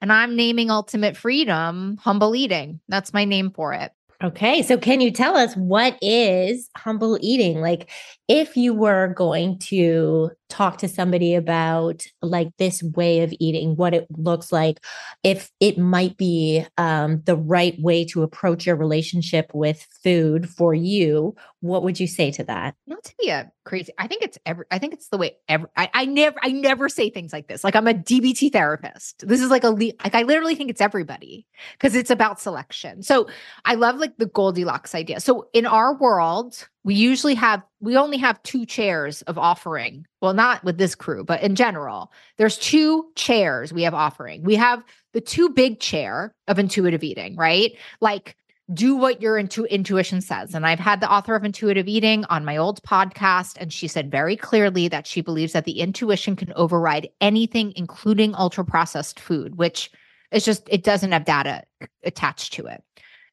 And 0.00 0.12
I'm 0.12 0.36
naming 0.36 0.70
ultimate 0.70 1.16
freedom 1.16 1.96
humble 2.00 2.36
eating. 2.36 2.80
That's 2.88 3.12
my 3.12 3.24
name 3.24 3.50
for 3.50 3.72
it. 3.72 3.92
Okay. 4.22 4.62
So, 4.62 4.78
can 4.78 5.00
you 5.00 5.10
tell 5.10 5.36
us 5.36 5.54
what 5.56 5.98
is 6.00 6.70
humble 6.76 7.18
eating? 7.20 7.60
Like, 7.60 7.90
if 8.28 8.56
you 8.56 8.74
were 8.74 9.08
going 9.08 9.58
to 9.58 10.30
talk 10.48 10.78
to 10.78 10.88
somebody 10.88 11.34
about 11.34 12.04
like 12.22 12.48
this 12.56 12.82
way 12.82 13.20
of 13.20 13.32
eating, 13.38 13.76
what 13.76 13.94
it 13.94 14.06
looks 14.10 14.52
like, 14.52 14.78
if 15.22 15.50
it 15.60 15.78
might 15.78 16.16
be 16.16 16.64
um, 16.78 17.22
the 17.24 17.36
right 17.36 17.80
way 17.80 18.04
to 18.04 18.22
approach 18.22 18.66
your 18.66 18.76
relationship 18.76 19.50
with 19.54 19.86
food 20.02 20.48
for 20.48 20.74
you, 20.74 21.34
what 21.60 21.82
would 21.82 21.98
you 21.98 22.06
say 22.06 22.30
to 22.32 22.44
that? 22.44 22.74
Not 22.86 23.04
to 23.04 23.14
be 23.20 23.28
a 23.28 23.50
crazy, 23.64 23.92
I 23.98 24.06
think 24.06 24.22
it's 24.22 24.38
every, 24.46 24.66
I 24.70 24.78
think 24.78 24.94
it's 24.94 25.08
the 25.08 25.18
way 25.18 25.36
every, 25.48 25.68
I, 25.76 25.90
I 25.94 26.04
never, 26.06 26.36
I 26.42 26.52
never 26.52 26.88
say 26.88 27.10
things 27.10 27.32
like 27.32 27.48
this. 27.48 27.64
Like 27.64 27.76
I'm 27.76 27.88
a 27.88 27.94
DBT 27.94 28.52
therapist. 28.52 29.26
This 29.26 29.40
is 29.40 29.50
like 29.50 29.64
a, 29.64 29.70
like 29.70 30.14
I 30.14 30.22
literally 30.22 30.54
think 30.54 30.70
it's 30.70 30.80
everybody 30.80 31.46
because 31.72 31.94
it's 31.94 32.10
about 32.10 32.40
selection. 32.40 33.02
So 33.02 33.28
I 33.64 33.74
love 33.74 33.96
like 33.96 34.16
the 34.16 34.26
Goldilocks 34.26 34.94
idea. 34.94 35.20
So 35.20 35.48
in 35.52 35.66
our 35.66 35.96
world, 35.96 36.68
we 36.86 36.94
usually 36.94 37.34
have 37.34 37.62
we 37.80 37.96
only 37.96 38.16
have 38.16 38.40
two 38.44 38.64
chairs 38.64 39.22
of 39.22 39.36
offering. 39.36 40.06
Well 40.22 40.34
not 40.34 40.62
with 40.62 40.78
this 40.78 40.94
crew 40.94 41.24
but 41.24 41.42
in 41.42 41.56
general. 41.56 42.12
There's 42.38 42.56
two 42.56 43.10
chairs 43.16 43.72
we 43.72 43.82
have 43.82 43.92
offering. 43.92 44.44
We 44.44 44.54
have 44.54 44.84
the 45.12 45.20
two 45.20 45.50
big 45.50 45.80
chair 45.80 46.34
of 46.46 46.60
intuitive 46.60 47.02
eating 47.02 47.34
right? 47.36 47.76
Like 48.00 48.36
do 48.72 48.96
what 48.96 49.20
your 49.20 49.36
intu- 49.36 49.64
intuition 49.64 50.20
says. 50.20 50.54
And 50.54 50.64
i've 50.64 50.78
had 50.78 51.00
the 51.00 51.10
author 51.10 51.34
of 51.34 51.44
intuitive 51.44 51.88
eating 51.88 52.24
on 52.26 52.44
my 52.44 52.56
old 52.56 52.80
podcast 52.84 53.56
and 53.58 53.72
she 53.72 53.88
said 53.88 54.10
very 54.10 54.36
clearly 54.36 54.86
that 54.86 55.08
she 55.08 55.20
believes 55.20 55.52
that 55.54 55.64
the 55.64 55.80
intuition 55.80 56.36
can 56.36 56.52
override 56.54 57.08
anything 57.20 57.72
including 57.74 58.32
ultra 58.36 58.64
processed 58.64 59.18
food 59.18 59.56
which 59.56 59.90
is 60.30 60.44
just 60.44 60.68
it 60.70 60.84
doesn't 60.84 61.12
have 61.12 61.24
data 61.24 61.64
attached 62.04 62.52
to 62.52 62.66
it. 62.66 62.82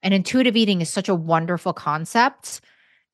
And 0.02 0.12
intuitive 0.12 0.58
eating 0.58 0.82
is 0.82 0.90
such 0.90 1.08
a 1.08 1.16
wonderful 1.16 1.74
concept 1.74 2.62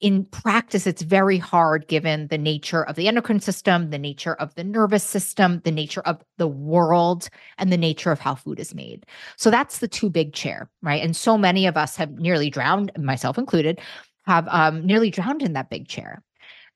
in 0.01 0.25
practice, 0.25 0.87
it's 0.87 1.01
very 1.01 1.37
hard 1.37 1.87
given 1.87 2.27
the 2.27 2.37
nature 2.37 2.83
of 2.83 2.95
the 2.95 3.07
endocrine 3.07 3.39
system, 3.41 3.89
the 3.89 3.97
nature 3.97 4.35
of 4.35 4.55
the 4.55 4.63
nervous 4.63 5.03
system, 5.03 5.61
the 5.65 5.71
nature 5.71 6.01
of 6.01 6.23
the 6.37 6.47
world, 6.47 7.29
and 7.57 7.71
the 7.71 7.77
nature 7.77 8.11
of 8.11 8.19
how 8.19 8.35
food 8.35 8.59
is 8.59 8.73
made. 8.73 9.05
So 9.35 9.51
that's 9.51 9.79
the 9.79 9.87
two 9.87 10.09
big 10.09 10.33
chair, 10.33 10.69
right? 10.81 11.03
And 11.03 11.15
so 11.15 11.37
many 11.37 11.67
of 11.67 11.75
us 11.75 11.95
have 11.97 12.11
nearly 12.11 12.49
drowned, 12.49 12.91
myself 12.97 13.37
included, 13.37 13.79
have 14.25 14.47
um, 14.49 14.85
nearly 14.85 15.09
drowned 15.09 15.41
in 15.41 15.53
that 15.53 15.69
big 15.69 15.87
chair. 15.87 16.23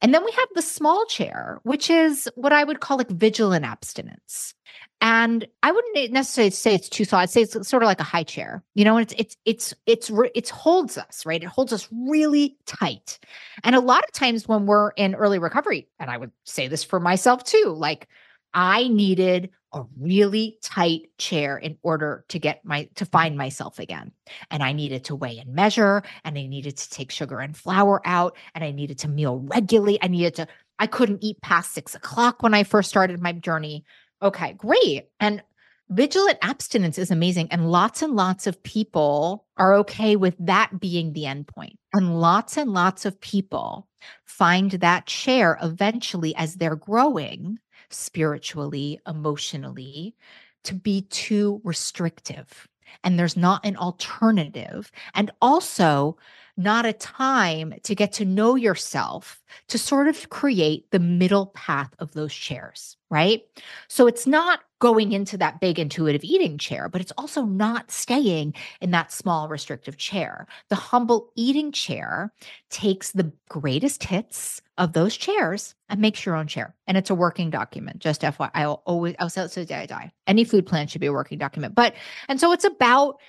And 0.04 0.14
then 0.14 0.24
we 0.26 0.32
have 0.32 0.50
the 0.54 0.62
small 0.62 1.06
chair, 1.06 1.60
which 1.64 1.90
is 1.90 2.30
what 2.36 2.52
I 2.52 2.66
would 2.66 2.82
call 2.82 2.98
like 2.98 3.10
vigilant 3.10 3.64
abstinence. 3.66 4.54
And 5.00 5.48
I 5.64 5.72
wouldn't 5.72 6.12
necessarily 6.12 6.52
say 6.52 6.76
it's 6.76 6.90
too 6.90 7.06
soft. 7.06 7.24
I'd 7.24 7.30
say 7.30 7.42
it's 7.42 7.68
sort 7.68 7.84
of 7.84 7.88
like 7.88 8.00
a 8.00 8.04
high 8.04 8.24
chair, 8.24 8.64
you 8.76 8.84
know, 8.84 8.98
and 8.98 9.10
it's 9.10 9.38
it's 9.46 9.74
it's 9.86 10.10
it's 10.10 10.12
it 10.36 10.50
holds 10.50 10.98
us, 10.98 11.26
right? 11.26 11.42
It 11.42 11.48
holds 11.48 11.72
us 11.72 11.88
really 11.92 12.58
tight. 12.66 13.18
And 13.64 13.76
a 13.76 13.80
lot 13.80 14.04
of 14.04 14.12
times 14.12 14.48
when 14.48 14.66
we're 14.66 14.92
in 14.92 15.16
early 15.16 15.40
recovery, 15.40 15.88
and 16.00 16.10
I 16.10 16.18
would 16.18 16.32
say 16.46 16.68
this 16.68 16.84
for 16.84 17.00
myself 17.00 17.44
too, 17.46 17.74
like 17.76 18.08
I 18.54 18.90
needed 18.90 19.50
a 19.74 19.84
really 20.00 20.58
tight 20.62 21.10
chair 21.18 21.58
in 21.58 21.78
order 21.84 22.26
to 22.30 22.40
get 22.40 22.64
my 22.64 22.90
to 22.96 23.06
find 23.06 23.38
myself 23.38 23.80
again. 23.80 24.12
And 24.52 24.64
I 24.64 24.72
needed 24.74 25.06
to 25.06 25.16
weigh 25.16 25.40
and 25.40 25.54
measure, 25.54 26.04
and 26.24 26.38
I 26.38 26.46
needed 26.46 26.78
to 26.78 26.90
take 26.90 27.12
sugar 27.12 27.40
and 27.40 27.58
flour 27.58 28.02
out, 28.06 28.38
and 28.56 28.64
I 28.64 28.72
needed 28.72 29.00
to 29.00 29.08
meal 29.08 29.40
regularly 29.40 30.00
I 30.02 30.08
needed 30.08 30.36
to, 30.36 30.48
I 30.80 30.88
couldn't 30.88 31.24
eat 31.24 31.42
past 31.42 31.74
six 31.74 31.96
o'clock 31.96 32.42
when 32.44 32.54
I 32.54 32.64
first 32.64 32.90
started 32.90 33.22
my 33.22 33.32
journey 33.32 33.84
Okay, 34.24 34.54
great. 34.54 35.10
And 35.20 35.44
vigilant 35.90 36.38
abstinence 36.42 36.98
is 36.98 37.12
amazing. 37.12 37.50
And 37.52 37.70
lots 37.70 38.02
and 38.02 38.16
lots 38.16 38.48
of 38.48 38.64
people 38.64 39.46
are 39.58 39.76
okay 39.76 40.16
with 40.16 40.36
that 40.40 40.80
being 40.80 41.12
the 41.12 41.24
endpoint. 41.24 41.76
And 41.94 42.20
lots 42.22 42.58
and 42.58 42.72
lots 42.72 43.06
of 43.06 43.20
people 43.20 43.90
find 44.26 44.72
that 44.72 45.06
chair 45.08 45.60
eventually 45.62 46.34
as 46.36 46.56
they're 46.56 46.78
growing 46.78 47.60
spiritually, 47.94 49.00
emotionally, 49.08 50.16
to 50.64 50.74
be 50.74 51.02
too 51.04 51.62
restrictive. 51.64 52.68
And 53.04 53.18
there's 53.18 53.38
not 53.38 53.66
an 53.66 53.78
alternative. 53.78 54.92
And 55.14 55.32
also, 55.42 56.18
not 56.58 56.86
a 56.86 56.94
time 56.94 57.74
to 57.84 57.96
get 57.96 58.14
to 58.14 58.26
know 58.26 58.56
yourself 58.56 59.44
to 59.68 59.78
sort 59.78 60.08
of 60.08 60.30
create 60.30 60.90
the 60.92 61.00
middle 61.00 61.48
path 61.48 61.94
of 62.00 62.12
those 62.14 62.34
chairs, 62.34 62.96
right? 63.10 63.44
So 63.88 64.08
it's 64.08 64.28
not 64.28 64.62
going 64.80 65.14
into 65.14 65.38
that 65.38 65.60
big 65.62 65.80
intuitive 65.80 66.24
eating 66.24 66.58
chair, 66.58 66.90
but 66.90 67.02
it's 67.02 67.14
also 67.18 67.44
not 67.44 67.90
staying 67.90 68.54
in 68.82 68.92
that 68.92 69.12
small 69.12 69.48
restrictive 69.48 69.98
chair. 69.98 70.46
The 70.70 70.76
humble 70.76 71.32
eating 71.36 71.72
chair 71.72 72.34
takes 72.70 73.12
the 73.12 73.32
greatest 73.50 74.04
hits 74.04 74.62
of 74.78 74.94
those 74.94 75.16
chairs 75.16 75.74
and 75.90 76.02
makes 76.02 76.26
your 76.26 76.36
own 76.36 76.48
chair. 76.48 76.76
And 76.86 76.98
it's 76.98 77.10
a 77.10 77.16
working 77.16 77.50
document. 77.50 78.00
Just 78.00 78.22
FYI, 78.22 78.52
I'll 78.54 78.84
always, 78.86 79.16
I'll 79.20 79.30
say 79.30 79.44
it 79.44 79.52
to 79.52 79.62
the 79.62 79.66
day 79.66 79.76
I 79.76 79.86
die. 79.86 80.12
Any 80.28 80.44
food 80.44 80.66
plan 80.66 80.88
should 80.88 81.02
be 81.02 81.08
a 81.08 81.14
working 81.14 81.38
document. 81.38 81.76
But, 81.76 81.96
and 82.28 82.40
so 82.40 82.52
it's 82.52 82.66
about 82.66 83.20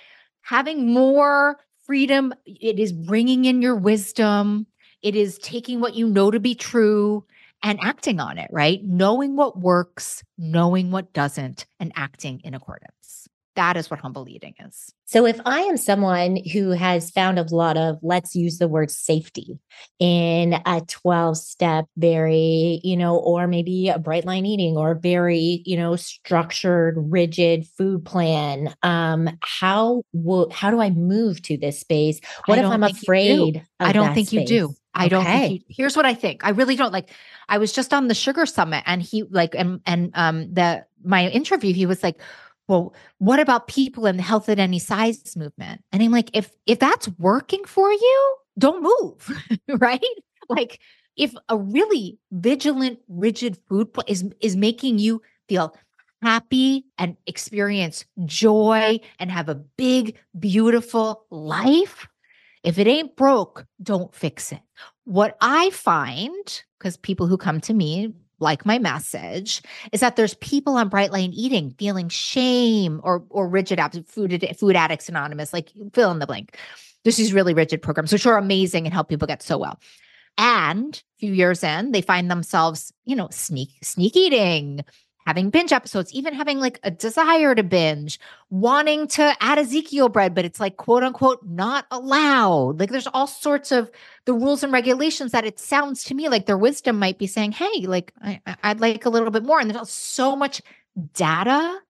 having 0.40 0.92
more 0.92 1.58
freedom. 1.86 2.34
It 2.46 2.78
is 2.78 2.92
bringing 2.92 3.44
in 3.44 3.62
your 3.62 3.76
wisdom. 3.76 4.66
It 5.02 5.16
is 5.16 5.38
taking 5.38 5.80
what 5.80 5.94
you 5.94 6.08
know 6.08 6.30
to 6.30 6.40
be 6.40 6.54
true 6.54 7.24
and 7.62 7.78
acting 7.82 8.20
on 8.20 8.38
it, 8.38 8.50
right? 8.52 8.80
Knowing 8.84 9.36
what 9.36 9.58
works, 9.58 10.22
knowing 10.38 10.90
what 10.90 11.12
doesn't, 11.12 11.66
and 11.80 11.92
acting 11.96 12.40
in 12.44 12.54
accordance. 12.54 13.28
That 13.56 13.76
is 13.76 13.90
what 13.90 14.00
humble 14.00 14.28
eating 14.28 14.54
is. 14.66 14.92
So, 15.06 15.26
if 15.26 15.40
I 15.44 15.60
am 15.60 15.76
someone 15.76 16.38
who 16.52 16.70
has 16.70 17.10
found 17.10 17.38
a 17.38 17.54
lot 17.54 17.76
of, 17.76 17.98
let's 18.02 18.34
use 18.34 18.58
the 18.58 18.68
word 18.68 18.90
safety 18.90 19.58
in 19.98 20.54
a 20.66 20.80
12 20.86 21.36
step, 21.36 21.86
very, 21.96 22.80
you 22.82 22.96
know, 22.96 23.16
or 23.16 23.46
maybe 23.46 23.88
a 23.88 23.98
bright 23.98 24.24
line 24.24 24.46
eating 24.46 24.76
or 24.76 24.94
very, 24.94 25.62
you 25.64 25.76
know, 25.76 25.94
structured, 25.96 26.96
rigid 26.98 27.66
food 27.78 28.04
plan, 28.04 28.74
um, 28.82 29.28
how 29.40 30.02
will, 30.12 30.50
how 30.50 30.70
do 30.70 30.80
I 30.80 30.90
move 30.90 31.40
to 31.42 31.56
this 31.56 31.80
space? 31.80 32.20
What 32.46 32.58
if 32.58 32.64
I'm 32.64 32.82
afraid? 32.82 33.64
I 33.78 33.92
don't 33.92 34.14
think 34.14 34.32
you 34.32 34.44
do. 34.44 34.74
I 34.94 35.08
don't 35.08 35.24
think 35.24 35.52
you, 35.52 35.60
here's 35.68 35.96
what 35.96 36.06
I 36.06 36.14
think. 36.14 36.44
I 36.44 36.50
really 36.50 36.76
don't 36.76 36.92
like 36.92 37.10
I 37.48 37.58
was 37.58 37.72
just 37.72 37.92
on 37.92 38.08
the 38.08 38.14
sugar 38.14 38.46
summit 38.46 38.84
and 38.86 39.02
he 39.02 39.24
like 39.24 39.54
and 39.54 39.80
and 39.86 40.10
um 40.14 40.52
the 40.54 40.86
my 41.02 41.28
interview 41.28 41.74
he 41.74 41.86
was 41.86 42.02
like 42.02 42.20
well, 42.68 42.94
what 43.18 43.40
about 43.40 43.68
people 43.68 44.06
in 44.06 44.16
the 44.16 44.22
health 44.22 44.48
at 44.48 44.58
any 44.58 44.78
size 44.78 45.36
movement? 45.36 45.82
And 45.92 46.02
I'm 46.02 46.10
like, 46.10 46.30
if 46.32 46.50
if 46.66 46.78
that's 46.78 47.08
working 47.18 47.64
for 47.64 47.90
you, 47.90 48.36
don't 48.58 48.82
move, 48.82 49.42
right? 49.78 50.00
Like 50.48 50.80
if 51.16 51.34
a 51.48 51.56
really 51.56 52.18
vigilant, 52.32 52.98
rigid 53.08 53.58
food 53.68 53.92
pl- 53.92 54.04
is 54.06 54.24
is 54.40 54.56
making 54.56 54.98
you 54.98 55.22
feel 55.48 55.74
happy 56.22 56.86
and 56.96 57.16
experience 57.26 58.06
joy 58.24 58.98
and 59.18 59.30
have 59.30 59.48
a 59.50 59.54
big, 59.54 60.16
beautiful 60.38 61.26
life, 61.30 62.08
if 62.62 62.78
it 62.78 62.86
ain't 62.86 63.14
broke, 63.14 63.66
don't 63.82 64.14
fix 64.14 64.50
it. 64.50 64.60
What 65.04 65.36
I 65.42 65.68
find, 65.70 66.62
because 66.78 66.96
people 66.96 67.26
who 67.26 67.36
come 67.36 67.60
to 67.62 67.74
me 67.74 68.14
like 68.40 68.66
my 68.66 68.78
message 68.78 69.62
is 69.92 70.00
that 70.00 70.16
there's 70.16 70.34
people 70.34 70.76
on 70.76 70.88
bright 70.88 71.12
line 71.12 71.32
eating 71.32 71.74
feeling 71.78 72.08
shame 72.08 73.00
or 73.02 73.24
or 73.30 73.48
rigid 73.48 73.80
food 74.06 74.46
food 74.58 74.76
addicts 74.76 75.08
anonymous 75.08 75.52
like 75.52 75.70
fill 75.92 76.10
in 76.10 76.18
the 76.18 76.26
blank. 76.26 76.58
There's 77.02 77.16
these 77.16 77.32
really 77.32 77.54
rigid 77.54 77.82
programs 77.82 78.12
which 78.12 78.26
are 78.26 78.38
amazing 78.38 78.86
and 78.86 78.94
help 78.94 79.08
people 79.08 79.28
get 79.28 79.42
so 79.42 79.58
well. 79.58 79.78
And 80.36 80.94
a 80.94 81.18
few 81.20 81.32
years 81.32 81.62
in 81.62 81.92
they 81.92 82.00
find 82.00 82.30
themselves 82.30 82.92
you 83.04 83.16
know 83.16 83.28
sneak 83.30 83.70
sneak 83.82 84.16
eating 84.16 84.84
having 85.26 85.50
binge 85.50 85.72
episodes, 85.72 86.12
even 86.12 86.34
having 86.34 86.58
like 86.58 86.78
a 86.82 86.90
desire 86.90 87.54
to 87.54 87.62
binge, 87.62 88.20
wanting 88.50 89.06
to 89.08 89.34
add 89.40 89.58
Ezekiel 89.58 90.08
bread, 90.08 90.34
but 90.34 90.44
it's 90.44 90.60
like 90.60 90.76
quote 90.76 91.02
unquote 91.02 91.44
not 91.44 91.86
allowed. 91.90 92.78
Like 92.78 92.90
there's 92.90 93.06
all 93.08 93.26
sorts 93.26 93.72
of 93.72 93.90
the 94.26 94.34
rules 94.34 94.62
and 94.62 94.72
regulations 94.72 95.32
that 95.32 95.44
it 95.44 95.58
sounds 95.58 96.04
to 96.04 96.14
me 96.14 96.28
like 96.28 96.46
their 96.46 96.58
wisdom 96.58 96.98
might 96.98 97.18
be 97.18 97.26
saying, 97.26 97.52
hey, 97.52 97.86
like 97.86 98.12
I, 98.22 98.40
I'd 98.62 98.80
like 98.80 99.06
a 99.06 99.10
little 99.10 99.30
bit 99.30 99.44
more. 99.44 99.60
And 99.60 99.70
there's 99.70 99.90
so 99.90 100.36
much 100.36 100.60
data 101.14 101.80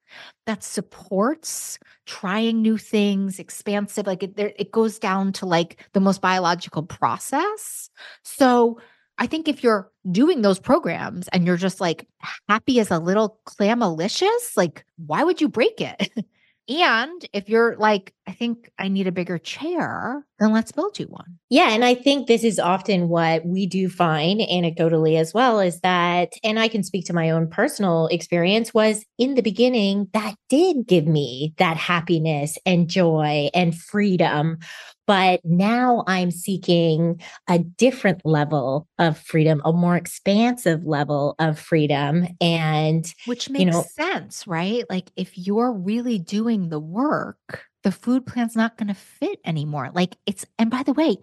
that 0.47 0.63
supports 0.63 1.79
trying 2.07 2.63
new 2.63 2.77
things, 2.77 3.39
expansive. 3.39 4.07
Like 4.07 4.23
it, 4.23 4.37
there, 4.37 4.53
it 4.57 4.71
goes 4.71 4.99
down 4.99 5.33
to 5.35 5.47
like 5.47 5.89
the 5.93 6.01
most 6.01 6.21
biological 6.21 6.83
process. 6.83 7.91
So 8.23 8.79
I 9.19 9.27
think 9.27 9.49
if 9.49 9.63
you're 9.63 9.91
doing 10.11 10.43
those 10.43 10.59
programs 10.59 11.29
and 11.29 11.47
you're 11.47 11.57
just 11.57 11.81
like 11.81 12.07
happy 12.49 12.81
as 12.81 12.91
a 12.91 12.99
little 12.99 13.39
clamalicious, 13.47 14.57
like 14.57 14.85
why 15.07 15.23
would 15.23 15.41
you 15.41 15.49
break 15.49 15.81
it? 15.81 16.11
and 16.69 17.25
if 17.33 17.49
you're 17.49 17.77
like 17.77 18.13
I 18.27 18.33
think 18.33 18.71
I 18.79 18.89
need 18.89 19.07
a 19.07 19.13
bigger 19.13 19.37
chair, 19.39 20.25
then 20.39 20.53
let's 20.53 20.73
build 20.73 20.99
you 20.99 21.07
one. 21.07 21.39
Yeah. 21.51 21.71
And 21.71 21.85
I 21.85 21.95
think 21.95 22.27
this 22.27 22.43
is 22.43 22.59
often 22.59 23.09
what 23.09 23.45
we 23.45 23.67
do 23.67 23.89
find 23.89 24.41
anecdotally 24.41 25.19
as 25.19 25.35
well 25.35 25.61
is 25.61 25.81
that, 25.81 26.33
and 26.43 26.59
I 26.59 26.69
can 26.69 26.83
speak 26.83 27.05
to 27.07 27.13
my 27.13 27.31
own 27.31 27.49
personal 27.49 28.07
experience, 28.07 28.73
was 28.73 29.05
in 29.19 29.35
the 29.35 29.43
beginning, 29.43 30.09
that 30.15 30.35
did 30.49 30.87
give 30.87 31.07
me 31.07 31.55
that 31.59 31.77
happiness 31.77 32.59
and 32.65 32.89
joy 32.89 33.51
and 33.53 33.79
freedom. 33.79 34.59
But 35.07 35.41
now 35.45 36.03
I'm 36.07 36.31
seeking 36.31 37.21
a 37.47 37.59
different 37.59 38.23
level 38.25 38.89
of 38.99 39.19
freedom, 39.19 39.61
a 39.67 39.73
more 39.73 39.97
expansive 39.97 40.87
level 40.87 41.35
of 41.39 41.59
freedom. 41.59 42.27
And 42.41 43.13
which 43.27 43.51
makes 43.51 43.61
you 43.61 43.71
know, 43.71 43.85
sense, 43.93 44.47
right? 44.47 44.85
Like 44.89 45.11
if 45.15 45.37
you're 45.37 45.73
really 45.73 46.19
doing 46.19 46.71
the 46.71 46.81
work, 46.81 47.67
the 47.85 47.93
food 47.93 48.27
plan's 48.27 48.57
not 48.57 48.77
going 48.77 48.89
to 48.89 48.95
fit 48.95 49.39
anymore. 49.45 49.91
Like 49.95 50.17
it's, 50.27 50.45
and 50.59 50.71
by 50.71 50.83
the 50.83 50.95
way, 50.95 51.19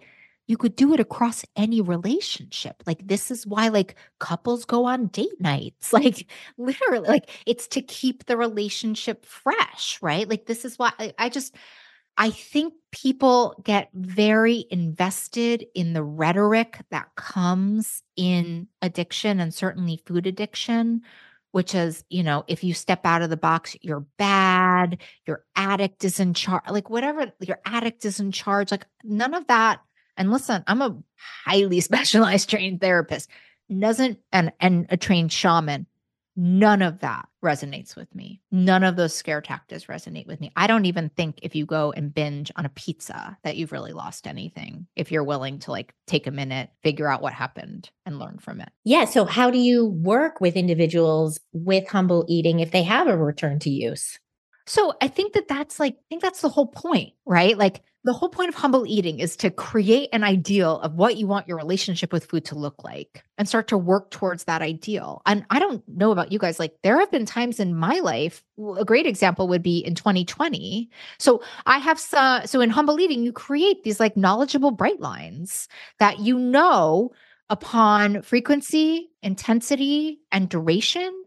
you 0.46 0.56
could 0.56 0.74
do 0.74 0.92
it 0.92 1.00
across 1.00 1.44
any 1.56 1.80
relationship. 1.80 2.82
Like 2.86 3.06
this 3.06 3.30
is 3.30 3.46
why 3.46 3.68
like 3.68 3.96
couples 4.18 4.64
go 4.64 4.86
on 4.86 5.08
date 5.08 5.40
nights. 5.40 5.92
Like 6.02 6.26
literally, 6.58 7.08
like 7.08 7.30
it's 7.46 7.68
to 7.68 7.82
keep 7.82 8.26
the 8.26 8.36
relationship 8.36 9.24
fresh, 9.24 9.98
right? 10.02 10.28
Like 10.28 10.46
this 10.46 10.64
is 10.64 10.78
why 10.78 10.92
I, 10.98 11.12
I 11.18 11.28
just 11.28 11.54
I 12.18 12.30
think 12.30 12.74
people 12.90 13.54
get 13.64 13.88
very 13.94 14.66
invested 14.70 15.64
in 15.74 15.92
the 15.92 16.02
rhetoric 16.02 16.80
that 16.90 17.08
comes 17.16 18.02
in 18.16 18.68
addiction 18.82 19.40
and 19.40 19.54
certainly 19.54 20.02
food 20.04 20.26
addiction, 20.26 21.02
which 21.52 21.74
is, 21.74 22.04
you 22.08 22.22
know, 22.22 22.44
if 22.48 22.64
you 22.64 22.74
step 22.74 23.06
out 23.06 23.22
of 23.22 23.30
the 23.30 23.36
box, 23.36 23.76
you're 23.80 24.04
bad, 24.18 24.98
your 25.26 25.44
addict 25.54 26.04
is 26.04 26.18
in 26.18 26.34
charge, 26.34 26.64
like 26.68 26.90
whatever, 26.90 27.32
your 27.40 27.60
addict 27.64 28.04
is 28.04 28.18
in 28.18 28.32
charge, 28.32 28.70
like 28.70 28.86
none 29.04 29.34
of 29.34 29.46
that. 29.46 29.80
And 30.16 30.30
listen, 30.30 30.64
I'm 30.66 30.82
a 30.82 30.98
highly 31.44 31.80
specialized 31.80 32.50
trained 32.50 32.80
therapist, 32.80 33.30
doesn't 33.78 34.18
and 34.32 34.52
and 34.60 34.86
a 34.90 34.96
trained 34.96 35.32
shaman 35.32 35.86
None 36.34 36.80
of 36.80 37.00
that 37.00 37.28
resonates 37.44 37.94
with 37.94 38.14
me. 38.14 38.40
None 38.50 38.84
of 38.84 38.96
those 38.96 39.14
scare 39.14 39.42
tactics 39.42 39.86
resonate 39.86 40.26
with 40.26 40.40
me. 40.40 40.50
I 40.56 40.66
don't 40.66 40.86
even 40.86 41.10
think 41.10 41.38
if 41.42 41.54
you 41.54 41.66
go 41.66 41.92
and 41.92 42.14
binge 42.14 42.50
on 42.56 42.64
a 42.64 42.70
pizza 42.70 43.36
that 43.44 43.56
you've 43.56 43.72
really 43.72 43.92
lost 43.92 44.26
anything 44.26 44.86
if 44.96 45.12
you're 45.12 45.24
willing 45.24 45.58
to 45.60 45.70
like 45.70 45.94
take 46.06 46.26
a 46.26 46.30
minute, 46.30 46.70
figure 46.82 47.08
out 47.08 47.22
what 47.22 47.34
happened 47.34 47.90
and 48.06 48.18
learn 48.18 48.38
from 48.38 48.60
it. 48.60 48.70
Yeah. 48.84 49.04
So, 49.04 49.24
how 49.24 49.50
do 49.50 49.58
you 49.58 49.86
work 49.86 50.40
with 50.40 50.56
individuals 50.56 51.38
with 51.52 51.88
humble 51.88 52.24
eating 52.28 52.60
if 52.60 52.70
they 52.70 52.82
have 52.82 53.08
a 53.08 53.16
return 53.16 53.58
to 53.60 53.70
use? 53.70 54.18
So, 54.66 54.94
I 55.00 55.08
think 55.08 55.34
that 55.34 55.48
that's 55.48 55.80
like, 55.80 55.94
I 55.94 56.04
think 56.08 56.22
that's 56.22 56.40
the 56.40 56.48
whole 56.48 56.66
point, 56.68 57.14
right? 57.26 57.56
Like, 57.56 57.82
the 58.04 58.12
whole 58.12 58.28
point 58.28 58.48
of 58.48 58.56
humble 58.56 58.84
eating 58.84 59.20
is 59.20 59.36
to 59.36 59.50
create 59.50 60.08
an 60.12 60.24
ideal 60.24 60.80
of 60.80 60.94
what 60.94 61.16
you 61.16 61.28
want 61.28 61.46
your 61.46 61.56
relationship 61.56 62.12
with 62.12 62.24
food 62.24 62.44
to 62.46 62.56
look 62.56 62.82
like 62.82 63.22
and 63.38 63.48
start 63.48 63.68
to 63.68 63.78
work 63.78 64.10
towards 64.10 64.44
that 64.44 64.60
ideal. 64.60 65.22
And 65.24 65.44
I 65.50 65.60
don't 65.60 65.86
know 65.88 66.10
about 66.10 66.32
you 66.32 66.38
guys, 66.40 66.58
like 66.58 66.74
there 66.82 66.98
have 66.98 67.12
been 67.12 67.26
times 67.26 67.60
in 67.60 67.76
my 67.76 68.00
life, 68.00 68.42
a 68.76 68.84
great 68.84 69.06
example 69.06 69.46
would 69.48 69.62
be 69.62 69.78
in 69.78 69.94
2020. 69.94 70.90
So 71.18 71.42
I 71.64 71.78
have 71.78 71.98
some, 71.98 72.44
so 72.46 72.60
in 72.60 72.70
humble 72.70 72.98
eating, 72.98 73.22
you 73.22 73.32
create 73.32 73.84
these 73.84 74.00
like 74.00 74.16
knowledgeable 74.16 74.72
bright 74.72 75.00
lines 75.00 75.68
that 76.00 76.18
you 76.18 76.38
know 76.38 77.12
upon 77.50 78.22
frequency, 78.22 79.10
intensity, 79.22 80.20
and 80.32 80.48
duration 80.48 81.21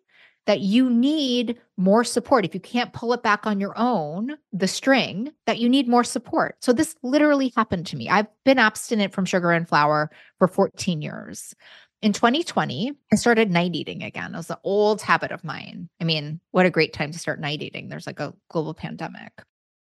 that 0.46 0.62
you 0.62 0.90
need 0.90 1.60
more 1.78 2.04
support. 2.04 2.46
If 2.46 2.54
you 2.54 2.60
can't 2.60 2.94
pull 2.94 3.14
it 3.14 3.24
back 3.24 3.46
on 3.46 3.60
your 3.60 3.78
own, 3.78 4.38
the 4.54 4.68
string, 4.68 5.32
that 5.46 5.60
you 5.60 5.68
need 5.70 5.88
more 5.88 6.04
support. 6.04 6.56
So 6.62 6.72
this 6.72 6.96
literally 7.04 7.52
happened 7.56 7.88
to 7.88 7.98
me. 7.98 8.10
I've 8.10 8.28
been 8.44 8.60
abstinent 8.60 9.14
from 9.14 9.26
sugar 9.26 9.52
and 9.52 9.68
flour 9.68 10.12
for 10.38 10.48
14 10.48 11.02
years. 11.02 11.56
In 12.02 12.14
2020, 12.14 12.94
I 13.12 13.16
started 13.16 13.50
night 13.50 13.74
eating 13.74 14.04
again. 14.04 14.34
It 14.34 14.38
was 14.38 14.52
an 14.52 14.58
old 14.64 15.02
habit 15.02 15.32
of 15.32 15.44
mine. 15.44 15.90
I 16.00 16.04
mean, 16.04 16.40
what 16.52 16.66
a 16.66 16.72
great 16.72 16.94
time 16.94 17.12
to 17.12 17.20
start 17.20 17.40
night 17.40 17.64
eating. 17.64 17.90
There's 17.90 18.06
like 18.06 18.20
a 18.20 18.34
global 18.50 18.74
pandemic. 18.74 19.32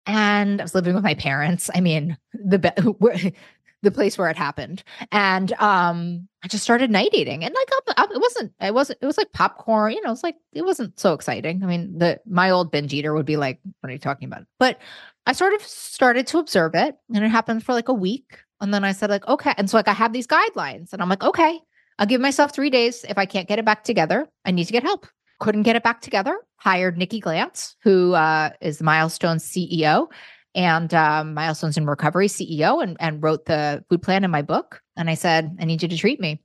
And 0.06 0.60
I 0.60 0.64
was 0.64 0.74
living 0.74 0.94
with 0.94 1.04
my 1.04 1.14
parents. 1.14 1.70
I 1.74 1.80
mean, 1.80 2.18
the 2.32 2.58
be- 2.58 3.34
the 3.82 3.90
place 3.90 4.18
where 4.18 4.30
it 4.30 4.36
happened. 4.36 4.82
And 5.12 5.52
um 5.54 6.28
I 6.42 6.48
just 6.48 6.64
started 6.64 6.90
night 6.90 7.10
eating. 7.12 7.44
And 7.44 7.54
like 7.54 7.68
it 8.10 8.20
wasn't 8.20 8.52
it 8.60 8.74
wasn't 8.74 8.98
it 9.02 9.06
was 9.06 9.18
like 9.18 9.32
popcorn, 9.32 9.92
you 9.92 10.00
know, 10.02 10.12
it's 10.12 10.22
like 10.22 10.36
it 10.52 10.64
wasn't 10.64 10.98
so 10.98 11.12
exciting. 11.12 11.62
I 11.62 11.66
mean, 11.66 11.98
the 11.98 12.20
my 12.26 12.50
old 12.50 12.70
binge 12.70 12.94
eater 12.94 13.14
would 13.14 13.26
be 13.26 13.36
like, 13.36 13.60
what 13.80 13.90
are 13.90 13.92
you 13.92 13.98
talking 13.98 14.26
about? 14.26 14.44
But 14.58 14.78
I 15.26 15.32
sort 15.32 15.54
of 15.54 15.62
started 15.62 16.26
to 16.28 16.38
observe 16.38 16.74
it 16.74 16.96
and 17.14 17.24
it 17.24 17.28
happened 17.28 17.64
for 17.64 17.72
like 17.72 17.88
a 17.88 17.94
week. 17.94 18.38
And 18.60 18.74
then 18.74 18.84
I 18.84 18.92
said, 18.92 19.10
like, 19.10 19.26
okay. 19.26 19.54
And 19.56 19.70
so 19.70 19.76
like 19.76 19.88
I 19.88 19.92
have 19.92 20.12
these 20.12 20.26
guidelines 20.26 20.92
and 20.92 21.00
I'm 21.00 21.08
like, 21.08 21.22
okay, 21.22 21.60
I'll 21.98 22.06
give 22.06 22.20
myself 22.20 22.54
three 22.54 22.70
days. 22.70 23.04
If 23.04 23.18
I 23.18 23.26
can't 23.26 23.48
get 23.48 23.58
it 23.58 23.64
back 23.64 23.84
together, 23.84 24.26
I 24.44 24.50
need 24.50 24.64
to 24.64 24.72
get 24.72 24.82
help. 24.82 25.06
Couldn't 25.38 25.62
get 25.62 25.76
it 25.76 25.82
back 25.82 26.00
together. 26.00 26.38
Hired 26.56 26.98
Nikki 26.98 27.20
Glantz, 27.20 27.74
who 27.82 28.12
uh, 28.14 28.50
is 28.60 28.82
Milestone 28.82 29.38
CEO 29.38 30.08
and 30.54 30.92
um, 30.94 31.34
Milestones 31.34 31.76
in 31.76 31.86
Recovery 31.86 32.28
CEO 32.28 32.82
and, 32.82 32.96
and 33.00 33.22
wrote 33.22 33.46
the 33.46 33.84
food 33.88 34.02
plan 34.02 34.24
in 34.24 34.30
my 34.30 34.42
book. 34.42 34.82
And 34.96 35.08
I 35.08 35.14
said, 35.14 35.56
I 35.60 35.64
need 35.64 35.82
you 35.82 35.88
to 35.88 35.96
treat 35.96 36.20
me. 36.20 36.42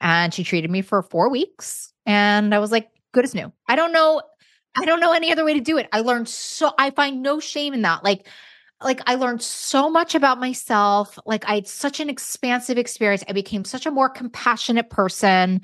And 0.00 0.32
she 0.32 0.44
treated 0.44 0.70
me 0.70 0.82
for 0.82 1.02
four 1.02 1.30
weeks. 1.30 1.92
And 2.06 2.54
I 2.54 2.58
was 2.58 2.72
like, 2.72 2.88
good 3.12 3.24
as 3.24 3.34
new. 3.34 3.52
I 3.68 3.76
don't 3.76 3.92
know. 3.92 4.22
I 4.80 4.84
don't 4.84 5.00
know 5.00 5.12
any 5.12 5.32
other 5.32 5.44
way 5.44 5.54
to 5.54 5.60
do 5.60 5.78
it. 5.78 5.88
I 5.92 6.00
learned 6.00 6.28
so, 6.28 6.72
I 6.78 6.90
find 6.90 7.22
no 7.22 7.40
shame 7.40 7.74
in 7.74 7.82
that. 7.82 8.04
Like, 8.04 8.28
like 8.82 9.00
I 9.06 9.16
learned 9.16 9.42
so 9.42 9.90
much 9.90 10.14
about 10.14 10.40
myself. 10.40 11.18
Like 11.26 11.44
I 11.48 11.56
had 11.56 11.68
such 11.68 12.00
an 12.00 12.08
expansive 12.08 12.78
experience. 12.78 13.24
I 13.28 13.32
became 13.32 13.64
such 13.64 13.84
a 13.84 13.90
more 13.90 14.08
compassionate 14.08 14.90
person. 14.90 15.60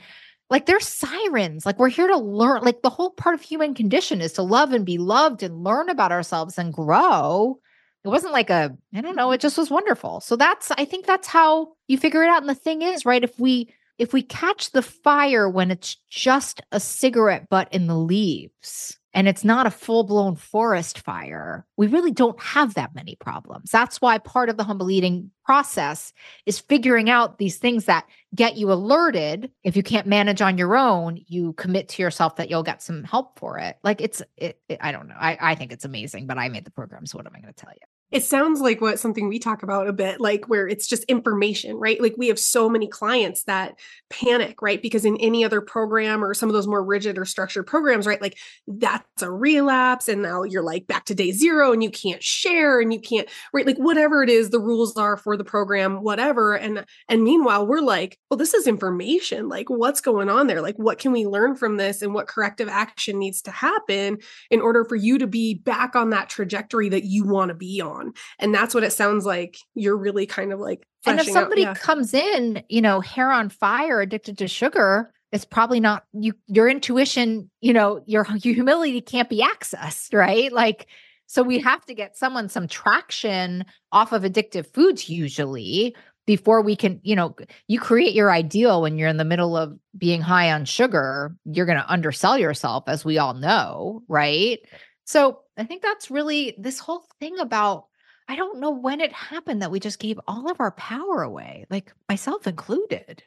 Like 0.50 0.66
there's 0.66 0.86
sirens. 0.86 1.64
Like 1.64 1.78
we're 1.78 1.88
here 1.88 2.08
to 2.08 2.18
learn. 2.18 2.62
Like 2.62 2.82
the 2.82 2.90
whole 2.90 3.10
part 3.10 3.34
of 3.34 3.40
human 3.40 3.74
condition 3.74 4.20
is 4.20 4.32
to 4.34 4.42
love 4.42 4.72
and 4.72 4.84
be 4.84 4.98
loved 4.98 5.42
and 5.42 5.64
learn 5.64 5.88
about 5.88 6.12
ourselves 6.12 6.58
and 6.58 6.74
grow 6.74 7.58
it 8.06 8.10
wasn't 8.10 8.32
like 8.32 8.50
a 8.50 8.76
i 8.94 9.00
don't 9.00 9.16
know 9.16 9.32
it 9.32 9.40
just 9.40 9.58
was 9.58 9.70
wonderful 9.70 10.20
so 10.20 10.36
that's 10.36 10.70
i 10.72 10.84
think 10.84 11.06
that's 11.06 11.28
how 11.28 11.72
you 11.88 11.98
figure 11.98 12.22
it 12.22 12.28
out 12.28 12.40
and 12.40 12.48
the 12.48 12.54
thing 12.54 12.82
is 12.82 13.04
right 13.04 13.24
if 13.24 13.38
we 13.38 13.68
if 13.98 14.12
we 14.12 14.22
catch 14.22 14.72
the 14.72 14.82
fire 14.82 15.48
when 15.48 15.70
it's 15.70 15.96
just 16.10 16.60
a 16.72 16.80
cigarette 16.80 17.48
butt 17.48 17.68
in 17.72 17.86
the 17.86 17.96
leaves 17.96 18.98
and 19.16 19.26
it's 19.26 19.44
not 19.44 19.66
a 19.66 19.70
full 19.70 20.04
blown 20.04 20.36
forest 20.36 20.98
fire, 20.98 21.64
we 21.78 21.86
really 21.86 22.10
don't 22.10 22.38
have 22.38 22.74
that 22.74 22.94
many 22.94 23.16
problems. 23.16 23.70
That's 23.70 23.98
why 23.98 24.18
part 24.18 24.50
of 24.50 24.58
the 24.58 24.64
humble 24.64 24.90
eating 24.90 25.30
process 25.42 26.12
is 26.44 26.58
figuring 26.58 27.08
out 27.08 27.38
these 27.38 27.56
things 27.56 27.86
that 27.86 28.06
get 28.34 28.58
you 28.58 28.70
alerted. 28.70 29.50
If 29.64 29.74
you 29.74 29.82
can't 29.82 30.06
manage 30.06 30.42
on 30.42 30.58
your 30.58 30.76
own, 30.76 31.18
you 31.28 31.54
commit 31.54 31.88
to 31.90 32.02
yourself 32.02 32.36
that 32.36 32.50
you'll 32.50 32.62
get 32.62 32.82
some 32.82 33.04
help 33.04 33.38
for 33.38 33.58
it. 33.58 33.78
Like 33.82 34.02
it's, 34.02 34.20
it, 34.36 34.60
it, 34.68 34.80
I 34.82 34.92
don't 34.92 35.08
know. 35.08 35.16
I, 35.18 35.38
I 35.40 35.54
think 35.54 35.72
it's 35.72 35.86
amazing, 35.86 36.26
but 36.26 36.36
I 36.36 36.50
made 36.50 36.66
the 36.66 36.70
program. 36.70 37.06
So 37.06 37.16
what 37.16 37.26
am 37.26 37.32
I 37.34 37.40
going 37.40 37.54
to 37.54 37.58
tell 37.58 37.72
you? 37.72 37.86
It 38.12 38.22
sounds 38.22 38.60
like 38.60 38.80
what 38.80 39.00
something 39.00 39.28
we 39.28 39.38
talk 39.38 39.64
about 39.64 39.88
a 39.88 39.92
bit 39.92 40.20
like 40.20 40.48
where 40.48 40.68
it's 40.68 40.86
just 40.86 41.02
information 41.04 41.76
right? 41.76 42.00
Like 42.00 42.14
we 42.16 42.28
have 42.28 42.38
so 42.38 42.68
many 42.68 42.86
clients 42.86 43.42
that 43.44 43.78
panic 44.10 44.62
right? 44.62 44.80
Because 44.80 45.04
in 45.04 45.16
any 45.16 45.44
other 45.44 45.60
program 45.60 46.22
or 46.22 46.32
some 46.32 46.48
of 46.48 46.52
those 46.52 46.68
more 46.68 46.84
rigid 46.84 47.18
or 47.18 47.24
structured 47.24 47.66
programs 47.66 48.06
right 48.06 48.22
like 48.22 48.38
that's 48.68 49.22
a 49.22 49.30
relapse 49.30 50.08
and 50.08 50.22
now 50.22 50.44
you're 50.44 50.62
like 50.62 50.86
back 50.86 51.04
to 51.06 51.14
day 51.14 51.32
zero 51.32 51.72
and 51.72 51.82
you 51.82 51.90
can't 51.90 52.22
share 52.22 52.80
and 52.80 52.92
you 52.92 53.00
can't 53.00 53.28
right? 53.52 53.66
Like 53.66 53.78
whatever 53.78 54.22
it 54.22 54.30
is 54.30 54.50
the 54.50 54.60
rules 54.60 54.96
are 54.96 55.16
for 55.16 55.36
the 55.36 55.44
program 55.44 56.02
whatever. 56.02 56.54
And 56.54 56.84
and 57.08 57.24
meanwhile 57.24 57.66
we're 57.66 57.80
like 57.80 58.18
well 58.30 58.38
this 58.38 58.54
is 58.54 58.68
information. 58.68 59.48
Like 59.48 59.68
what's 59.68 60.00
going 60.00 60.28
on 60.28 60.46
there? 60.46 60.62
Like 60.62 60.76
what 60.76 60.98
can 60.98 61.10
we 61.10 61.26
learn 61.26 61.56
from 61.56 61.76
this 61.76 62.02
and 62.02 62.14
what 62.14 62.28
corrective 62.28 62.68
action 62.68 63.18
needs 63.18 63.42
to 63.42 63.50
happen 63.50 64.18
in 64.50 64.60
order 64.60 64.84
for 64.84 64.94
you 64.94 65.18
to 65.18 65.26
be 65.26 65.54
back 65.54 65.96
on 65.96 66.10
that 66.10 66.28
trajectory 66.28 66.88
that 66.90 67.04
you 67.04 67.24
want 67.24 67.48
to 67.48 67.54
be 67.54 67.80
on 67.80 67.95
on. 67.96 68.12
And 68.38 68.54
that's 68.54 68.74
what 68.74 68.84
it 68.84 68.92
sounds 68.92 69.24
like 69.24 69.58
you're 69.74 69.96
really 69.96 70.26
kind 70.26 70.52
of 70.52 70.60
like. 70.60 70.86
And 71.06 71.20
if 71.20 71.28
somebody 71.28 71.64
out, 71.64 71.76
yeah. 71.76 71.82
comes 71.82 72.14
in, 72.14 72.62
you 72.68 72.80
know, 72.80 73.00
hair 73.00 73.30
on 73.30 73.48
fire, 73.48 74.00
addicted 74.00 74.38
to 74.38 74.48
sugar, 74.48 75.12
it's 75.32 75.44
probably 75.44 75.80
not 75.80 76.04
you. 76.12 76.34
Your 76.46 76.68
intuition, 76.68 77.50
you 77.60 77.72
know, 77.72 78.02
your, 78.06 78.26
your 78.42 78.54
humility 78.54 79.00
can't 79.00 79.28
be 79.28 79.40
accessed, 79.40 80.14
right? 80.14 80.52
Like, 80.52 80.86
so 81.26 81.42
we 81.42 81.58
have 81.60 81.84
to 81.86 81.94
get 81.94 82.16
someone 82.16 82.48
some 82.48 82.68
traction 82.68 83.64
off 83.92 84.12
of 84.12 84.22
addictive 84.22 84.72
foods 84.72 85.08
usually 85.08 85.94
before 86.26 86.60
we 86.60 86.74
can, 86.74 87.00
you 87.02 87.14
know, 87.14 87.36
you 87.68 87.78
create 87.78 88.14
your 88.14 88.30
ideal 88.30 88.82
when 88.82 88.98
you're 88.98 89.08
in 89.08 89.16
the 89.16 89.24
middle 89.24 89.56
of 89.56 89.78
being 89.96 90.20
high 90.20 90.50
on 90.50 90.64
sugar, 90.64 91.34
you're 91.44 91.66
going 91.66 91.78
to 91.78 91.90
undersell 91.92 92.36
yourself, 92.36 92.84
as 92.88 93.04
we 93.04 93.16
all 93.18 93.34
know, 93.34 94.02
right? 94.08 94.58
So 95.04 95.40
I 95.56 95.64
think 95.64 95.82
that's 95.82 96.10
really 96.10 96.54
this 96.58 96.78
whole 96.78 97.04
thing 97.20 97.38
about 97.38 97.86
I 98.28 98.34
don't 98.34 98.58
know 98.58 98.70
when 98.70 99.00
it 99.00 99.12
happened 99.12 99.62
that 99.62 99.70
we 99.70 99.78
just 99.78 100.00
gave 100.00 100.18
all 100.26 100.50
of 100.50 100.60
our 100.60 100.72
power 100.72 101.22
away, 101.22 101.64
like 101.70 101.92
myself 102.08 102.46
included. 102.46 103.22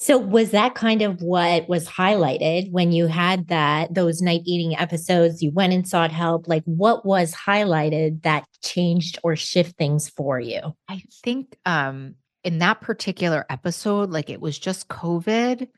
So 0.00 0.18
was 0.18 0.50
that 0.52 0.74
kind 0.74 1.02
of 1.02 1.20
what 1.20 1.68
was 1.68 1.86
highlighted 1.86 2.72
when 2.72 2.90
you 2.90 3.06
had 3.06 3.48
that 3.48 3.94
those 3.94 4.22
night 4.22 4.40
eating 4.46 4.76
episodes 4.76 5.42
you 5.42 5.52
went 5.52 5.74
and 5.74 5.86
sought 5.86 6.10
help 6.10 6.48
like 6.48 6.62
what 6.64 7.04
was 7.04 7.34
highlighted 7.34 8.22
that 8.22 8.44
changed 8.62 9.18
or 9.22 9.36
shift 9.36 9.76
things 9.76 10.08
for 10.08 10.40
you? 10.40 10.74
I 10.88 11.02
think 11.22 11.56
um 11.66 12.14
in 12.42 12.58
that 12.58 12.80
particular 12.80 13.44
episode 13.50 14.08
like 14.08 14.30
it 14.30 14.40
was 14.40 14.58
just 14.58 14.88
covid 14.88 15.68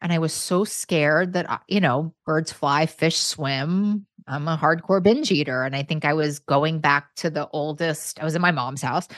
and 0.00 0.12
I 0.12 0.18
was 0.18 0.32
so 0.32 0.64
scared 0.64 1.32
that 1.32 1.48
uh, 1.48 1.58
you 1.68 1.80
know 1.80 2.14
birds 2.24 2.52
fly, 2.52 2.86
fish 2.86 3.18
swim. 3.18 4.06
I'm 4.26 4.48
a 4.48 4.56
hardcore 4.56 5.02
binge 5.02 5.30
eater 5.30 5.62
and 5.62 5.76
I 5.76 5.82
think 5.82 6.04
I 6.04 6.14
was 6.14 6.38
going 6.38 6.80
back 6.80 7.14
to 7.16 7.30
the 7.30 7.48
oldest 7.48 8.20
I 8.20 8.24
was 8.24 8.34
in 8.34 8.42
my 8.42 8.50
mom's 8.50 8.82
house 8.82 9.08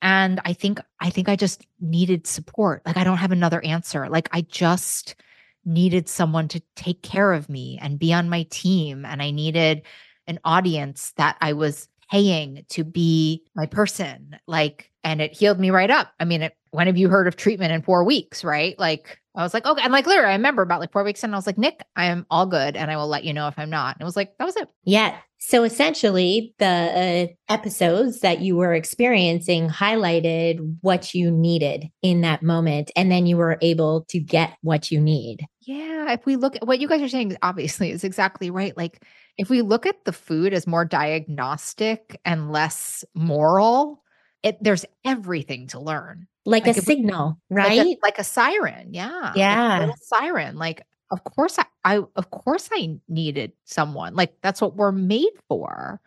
and 0.00 0.40
i 0.44 0.52
think 0.52 0.78
i 1.00 1.10
think 1.10 1.28
i 1.28 1.34
just 1.34 1.66
needed 1.80 2.26
support 2.26 2.82
like 2.86 2.96
i 2.96 3.02
don't 3.02 3.18
have 3.18 3.32
another 3.32 3.60
answer 3.64 4.08
like 4.08 4.28
i 4.32 4.42
just 4.42 5.16
needed 5.64 6.08
someone 6.08 6.48
to 6.48 6.62
take 6.76 7.02
care 7.02 7.32
of 7.32 7.48
me 7.48 7.78
and 7.82 7.98
be 7.98 8.12
on 8.12 8.28
my 8.28 8.44
team 8.44 9.04
and 9.04 9.20
i 9.20 9.30
needed 9.30 9.82
an 10.26 10.38
audience 10.44 11.12
that 11.16 11.36
i 11.40 11.52
was 11.52 11.88
paying 12.10 12.64
to 12.68 12.84
be 12.84 13.42
my 13.54 13.66
person 13.66 14.36
like 14.46 14.90
and 15.04 15.20
it 15.20 15.32
healed 15.32 15.60
me 15.60 15.70
right 15.70 15.90
up. 15.90 16.12
I 16.20 16.24
mean 16.24 16.42
it, 16.42 16.56
when 16.70 16.86
have 16.86 16.98
you 16.98 17.08
heard 17.08 17.28
of 17.28 17.36
treatment 17.36 17.72
in 17.72 17.82
four 17.82 18.04
weeks 18.04 18.44
right? 18.44 18.78
Like 18.78 19.20
I 19.38 19.44
was 19.44 19.54
like, 19.54 19.64
okay. 19.64 19.82
And 19.82 19.92
like 19.92 20.06
literally, 20.06 20.30
I 20.30 20.36
remember 20.36 20.62
about 20.62 20.80
like 20.80 20.90
four 20.90 21.04
weeks 21.04 21.22
and 21.22 21.32
I 21.32 21.38
was 21.38 21.46
like, 21.46 21.58
Nick, 21.58 21.80
I 21.94 22.06
am 22.06 22.26
all 22.28 22.44
good 22.44 22.76
and 22.76 22.90
I 22.90 22.96
will 22.96 23.06
let 23.06 23.22
you 23.22 23.32
know 23.32 23.46
if 23.46 23.56
I'm 23.56 23.70
not. 23.70 23.94
And 23.94 24.02
it 24.02 24.04
was 24.04 24.16
like, 24.16 24.36
that 24.38 24.44
was 24.44 24.56
it. 24.56 24.68
Yeah. 24.84 25.16
So 25.38 25.62
essentially, 25.62 26.54
the 26.58 26.66
uh, 26.66 27.52
episodes 27.52 28.18
that 28.20 28.40
you 28.40 28.56
were 28.56 28.74
experiencing 28.74 29.68
highlighted 29.68 30.78
what 30.80 31.14
you 31.14 31.30
needed 31.30 31.86
in 32.02 32.22
that 32.22 32.42
moment. 32.42 32.90
And 32.96 33.12
then 33.12 33.26
you 33.26 33.36
were 33.36 33.58
able 33.62 34.04
to 34.08 34.18
get 34.18 34.56
what 34.62 34.90
you 34.90 35.00
need. 35.00 35.46
Yeah. 35.60 36.10
If 36.12 36.26
we 36.26 36.34
look 36.34 36.56
at 36.56 36.66
what 36.66 36.80
you 36.80 36.88
guys 36.88 37.02
are 37.02 37.08
saying, 37.08 37.36
obviously, 37.40 37.92
is 37.92 38.02
exactly 38.02 38.50
right. 38.50 38.76
Like, 38.76 39.04
if 39.36 39.48
we 39.48 39.62
look 39.62 39.86
at 39.86 40.04
the 40.04 40.12
food 40.12 40.52
as 40.52 40.66
more 40.66 40.84
diagnostic 40.84 42.20
and 42.24 42.50
less 42.50 43.04
moral, 43.14 44.02
it, 44.42 44.62
there's 44.62 44.84
everything 45.04 45.66
to 45.68 45.80
learn 45.80 46.26
like, 46.44 46.66
like 46.66 46.76
a 46.76 46.80
signal, 46.80 47.38
right? 47.50 47.78
Like 47.78 47.86
a, 47.86 47.98
like 48.02 48.18
a, 48.18 48.24
siren. 48.24 48.94
Yeah. 48.94 49.32
Yeah. 49.34 49.86
Like 49.86 49.96
siren. 50.00 50.56
Like, 50.56 50.82
of 51.10 51.24
course 51.24 51.58
I, 51.58 51.64
I 51.84 52.02
of 52.16 52.30
course 52.30 52.68
I 52.72 52.98
needed 53.08 53.52
someone. 53.64 54.14
Like 54.14 54.34
that's 54.42 54.60
what 54.60 54.76
we're 54.76 54.92
made 54.92 55.32
for. 55.48 56.00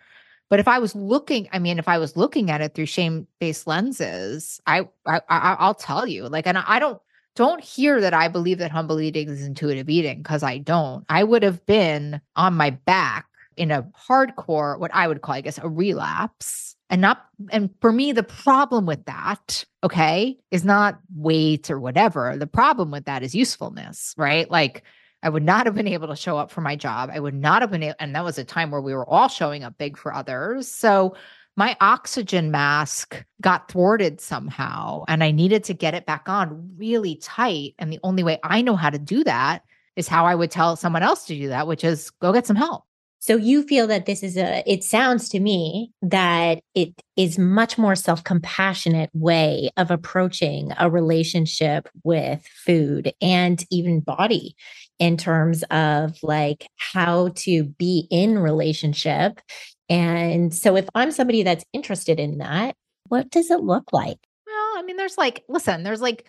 But 0.50 0.60
if 0.60 0.67
I 0.67 0.80
was 0.80 0.96
looking, 0.96 1.48
I 1.54 1.60
mean, 1.60 1.80
if 1.80 1.88
I 1.88 1.98
was 1.98 2.17
looking 2.17 2.52
at 2.52 2.60
it 2.60 2.76
through 2.76 2.88
shame-based 2.88 3.67
lenses, 3.67 4.60
I, 4.67 4.82
I, 5.08 5.22
I 5.30 5.65
will 5.65 5.74
tell 5.74 6.06
you, 6.06 6.28
like, 6.28 6.46
and 6.46 6.58
I 6.58 6.78
don't 6.78 7.02
don't 7.36 7.63
hear 7.63 8.02
that 8.02 8.13
I 8.13 8.28
believe 8.28 8.58
that 8.58 8.72
humble 8.72 9.00
eating 9.00 9.30
is 9.30 9.46
intuitive 9.46 9.89
eating 9.89 10.17
because 10.17 10.44
I 10.44 10.58
don't. 10.58 11.06
I 11.08 11.24
would 11.24 11.44
have 11.44 11.65
been 11.65 12.20
on 12.36 12.56
my 12.56 12.72
back 12.72 13.28
in 13.56 13.72
a 13.72 13.84
hardcore, 13.84 14.78
what 14.78 14.94
I 14.94 15.08
would 15.08 15.22
call, 15.22 15.36
I 15.36 15.41
guess, 15.41 15.58
a 15.58 15.70
relapse 15.70 16.76
and 16.91 17.01
not 17.01 17.25
and 17.49 17.69
for 17.80 17.91
me 17.91 18.12
the 18.12 18.21
problem 18.21 18.86
with 18.86 19.06
that 19.06 19.65
okay 19.84 20.38
is 20.51 20.63
not 20.63 20.99
weight 21.15 21.71
or 21.71 21.80
whatever. 21.80 22.38
The 22.38 22.45
problem 22.45 22.91
with 22.91 23.06
that 23.06 23.23
is 23.23 23.34
usefulness 23.34 24.13
right? 24.17 24.51
Like 24.51 24.84
i 25.23 25.30
would 25.30 25.43
not 25.43 25.65
have 25.65 25.75
been 25.75 25.88
able 25.88 26.10
to 26.10 26.15
show 26.15 26.38
up 26.38 26.51
for 26.51 26.62
my 26.62 26.75
job. 26.75 27.10
I 27.12 27.19
would 27.19 27.34
not 27.34 27.62
have 27.62 27.71
been 27.71 27.84
able 27.84 27.95
and 27.99 28.13
that 28.13 28.25
was 28.25 28.38
a 28.38 28.43
time 28.43 28.69
where 28.69 28.82
we 28.82 28.93
were 28.93 29.10
all 29.10 29.30
showing 29.30 29.63
up 29.63 29.77
big 29.77 29.97
for 29.97 30.13
others. 30.13 30.67
So 30.67 31.15
my 31.56 31.75
oxygen 31.82 32.51
mask 32.51 33.23
got 33.41 33.71
thwarted 33.71 34.21
somehow 34.21 35.06
and 35.08 35.23
i 35.23 35.32
needed 35.32 35.63
to 35.65 35.73
get 35.73 35.93
it 35.93 36.06
back 36.06 36.27
on 36.27 36.73
really 36.77 37.15
tight. 37.15 37.73
And 37.80 37.91
the 37.91 37.99
only 38.04 38.23
way 38.23 38.38
i 38.43 38.62
know 38.62 38.75
how 38.75 38.89
to 38.89 38.99
do 38.99 39.23
that 39.23 39.63
is 39.95 40.10
how 40.10 40.25
i 40.25 40.36
would 40.36 40.51
tell 40.51 40.75
someone 40.75 41.04
else 41.04 41.25
to 41.27 41.36
do 41.36 41.47
that 41.47 41.67
which 41.67 41.86
is 41.86 42.10
go 42.10 42.34
get 42.34 42.45
some 42.45 42.58
help 42.58 42.84
so 43.21 43.38
you 43.38 43.62
feel 43.62 43.86
that 43.86 44.07
this 44.07 44.23
is 44.23 44.36
a, 44.36 44.63
it 44.65 44.84
sounds 44.84 45.29
to 45.29 45.39
me 45.39 45.91
that 46.01 46.63
it 46.73 46.99
is 47.15 47.38
much 47.38 47.77
more 47.77 47.95
self 47.95 48.23
compassionate 48.23 49.12
way 49.13 49.69
of 49.77 49.91
approaching 49.91 50.73
a 50.79 50.89
relationship 50.89 51.88
with 52.03 52.43
food 52.65 53.13
and 53.21 53.63
even 53.69 53.99
body 53.99 54.55
in 54.97 55.17
terms 55.17 55.62
of 55.69 56.17
like 56.23 56.65
how 56.77 57.29
to 57.36 57.65
be 57.65 58.07
in 58.10 58.39
relationship. 58.39 59.39
And 59.88 60.51
so 60.51 60.75
if 60.75 60.89
I'm 60.95 61.12
somebody 61.12 61.43
that's 61.43 61.65
interested 61.73 62.19
in 62.19 62.39
that, 62.39 62.75
what 63.07 63.29
does 63.29 63.51
it 63.51 63.62
look 63.62 63.93
like? 63.93 64.17
Well, 64.47 64.79
I 64.79 64.84
mean, 64.84 64.97
there's 64.97 65.19
like, 65.19 65.43
listen, 65.47 65.84
there's 65.84 66.01
like, 66.01 66.25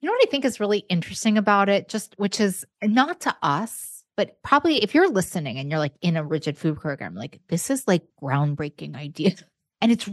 you 0.00 0.06
know 0.06 0.14
what 0.14 0.26
I 0.26 0.30
think 0.30 0.46
is 0.46 0.58
really 0.58 0.86
interesting 0.88 1.36
about 1.36 1.68
it, 1.68 1.90
just 1.90 2.14
which 2.16 2.40
is 2.40 2.64
not 2.82 3.20
to 3.20 3.36
us, 3.42 3.99
but 4.16 4.42
probably 4.42 4.82
if 4.82 4.94
you're 4.94 5.10
listening 5.10 5.58
and 5.58 5.70
you're 5.70 5.78
like 5.78 5.94
in 6.00 6.16
a 6.16 6.24
rigid 6.24 6.58
food 6.58 6.78
program, 6.78 7.14
like 7.14 7.40
this 7.48 7.70
is 7.70 7.86
like 7.86 8.02
groundbreaking 8.22 8.96
idea. 8.96 9.34
And 9.82 9.90
it's, 9.90 10.06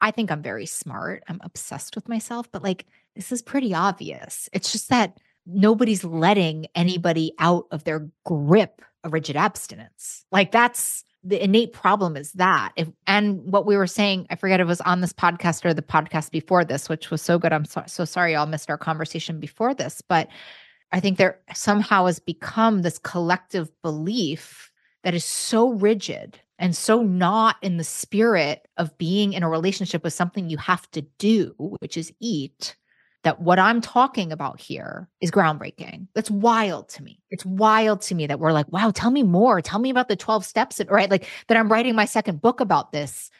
I 0.00 0.12
think 0.12 0.30
I'm 0.30 0.42
very 0.42 0.64
smart. 0.64 1.24
I'm 1.26 1.40
obsessed 1.42 1.96
with 1.96 2.08
myself, 2.08 2.48
but 2.52 2.62
like 2.62 2.86
this 3.16 3.32
is 3.32 3.42
pretty 3.42 3.74
obvious. 3.74 4.48
It's 4.52 4.70
just 4.70 4.90
that 4.90 5.18
nobody's 5.44 6.04
letting 6.04 6.66
anybody 6.76 7.32
out 7.40 7.64
of 7.72 7.82
their 7.82 8.08
grip 8.24 8.80
of 9.02 9.12
rigid 9.12 9.34
abstinence. 9.34 10.24
Like 10.30 10.52
that's 10.52 11.04
the 11.24 11.42
innate 11.42 11.72
problem 11.72 12.16
is 12.16 12.32
that 12.32 12.72
if 12.76 12.88
and 13.06 13.40
what 13.52 13.66
we 13.66 13.76
were 13.76 13.86
saying 13.86 14.26
i 14.30 14.36
forget 14.36 14.60
it 14.60 14.66
was 14.66 14.80
on 14.82 15.00
this 15.00 15.12
podcast 15.12 15.64
or 15.64 15.74
the 15.74 15.82
podcast 15.82 16.30
before 16.30 16.64
this 16.64 16.88
which 16.88 17.10
was 17.10 17.20
so 17.20 17.38
good 17.38 17.52
i'm 17.52 17.64
so, 17.64 17.82
so 17.86 18.04
sorry 18.04 18.34
y'all 18.34 18.46
missed 18.46 18.70
our 18.70 18.78
conversation 18.78 19.40
before 19.40 19.74
this 19.74 20.00
but 20.00 20.28
I 20.92 21.00
think 21.00 21.18
there 21.18 21.40
somehow 21.54 22.06
has 22.06 22.18
become 22.18 22.82
this 22.82 22.98
collective 22.98 23.70
belief 23.82 24.70
that 25.04 25.14
is 25.14 25.24
so 25.24 25.70
rigid 25.70 26.40
and 26.58 26.76
so 26.76 27.02
not 27.02 27.56
in 27.62 27.76
the 27.76 27.84
spirit 27.84 28.66
of 28.76 28.96
being 28.98 29.32
in 29.32 29.42
a 29.42 29.48
relationship 29.48 30.02
with 30.02 30.12
something 30.12 30.48
you 30.48 30.56
have 30.56 30.90
to 30.90 31.02
do, 31.18 31.54
which 31.80 31.96
is 31.96 32.12
eat, 32.20 32.74
that 33.22 33.40
what 33.40 33.58
I'm 33.58 33.80
talking 33.80 34.32
about 34.32 34.60
here 34.60 35.08
is 35.20 35.30
groundbreaking. 35.30 36.08
That's 36.14 36.30
wild 36.30 36.88
to 36.90 37.02
me. 37.02 37.20
It's 37.30 37.44
wild 37.44 38.00
to 38.02 38.14
me 38.14 38.26
that 38.26 38.40
we're 38.40 38.52
like, 38.52 38.70
wow, 38.72 38.90
tell 38.90 39.10
me 39.10 39.22
more. 39.22 39.60
Tell 39.60 39.78
me 39.78 39.90
about 39.90 40.08
the 40.08 40.16
12 40.16 40.44
steps, 40.44 40.80
right? 40.88 41.10
Like 41.10 41.26
that 41.48 41.56
I'm 41.56 41.70
writing 41.70 41.94
my 41.94 42.06
second 42.06 42.40
book 42.40 42.60
about 42.60 42.92
this, 42.92 43.30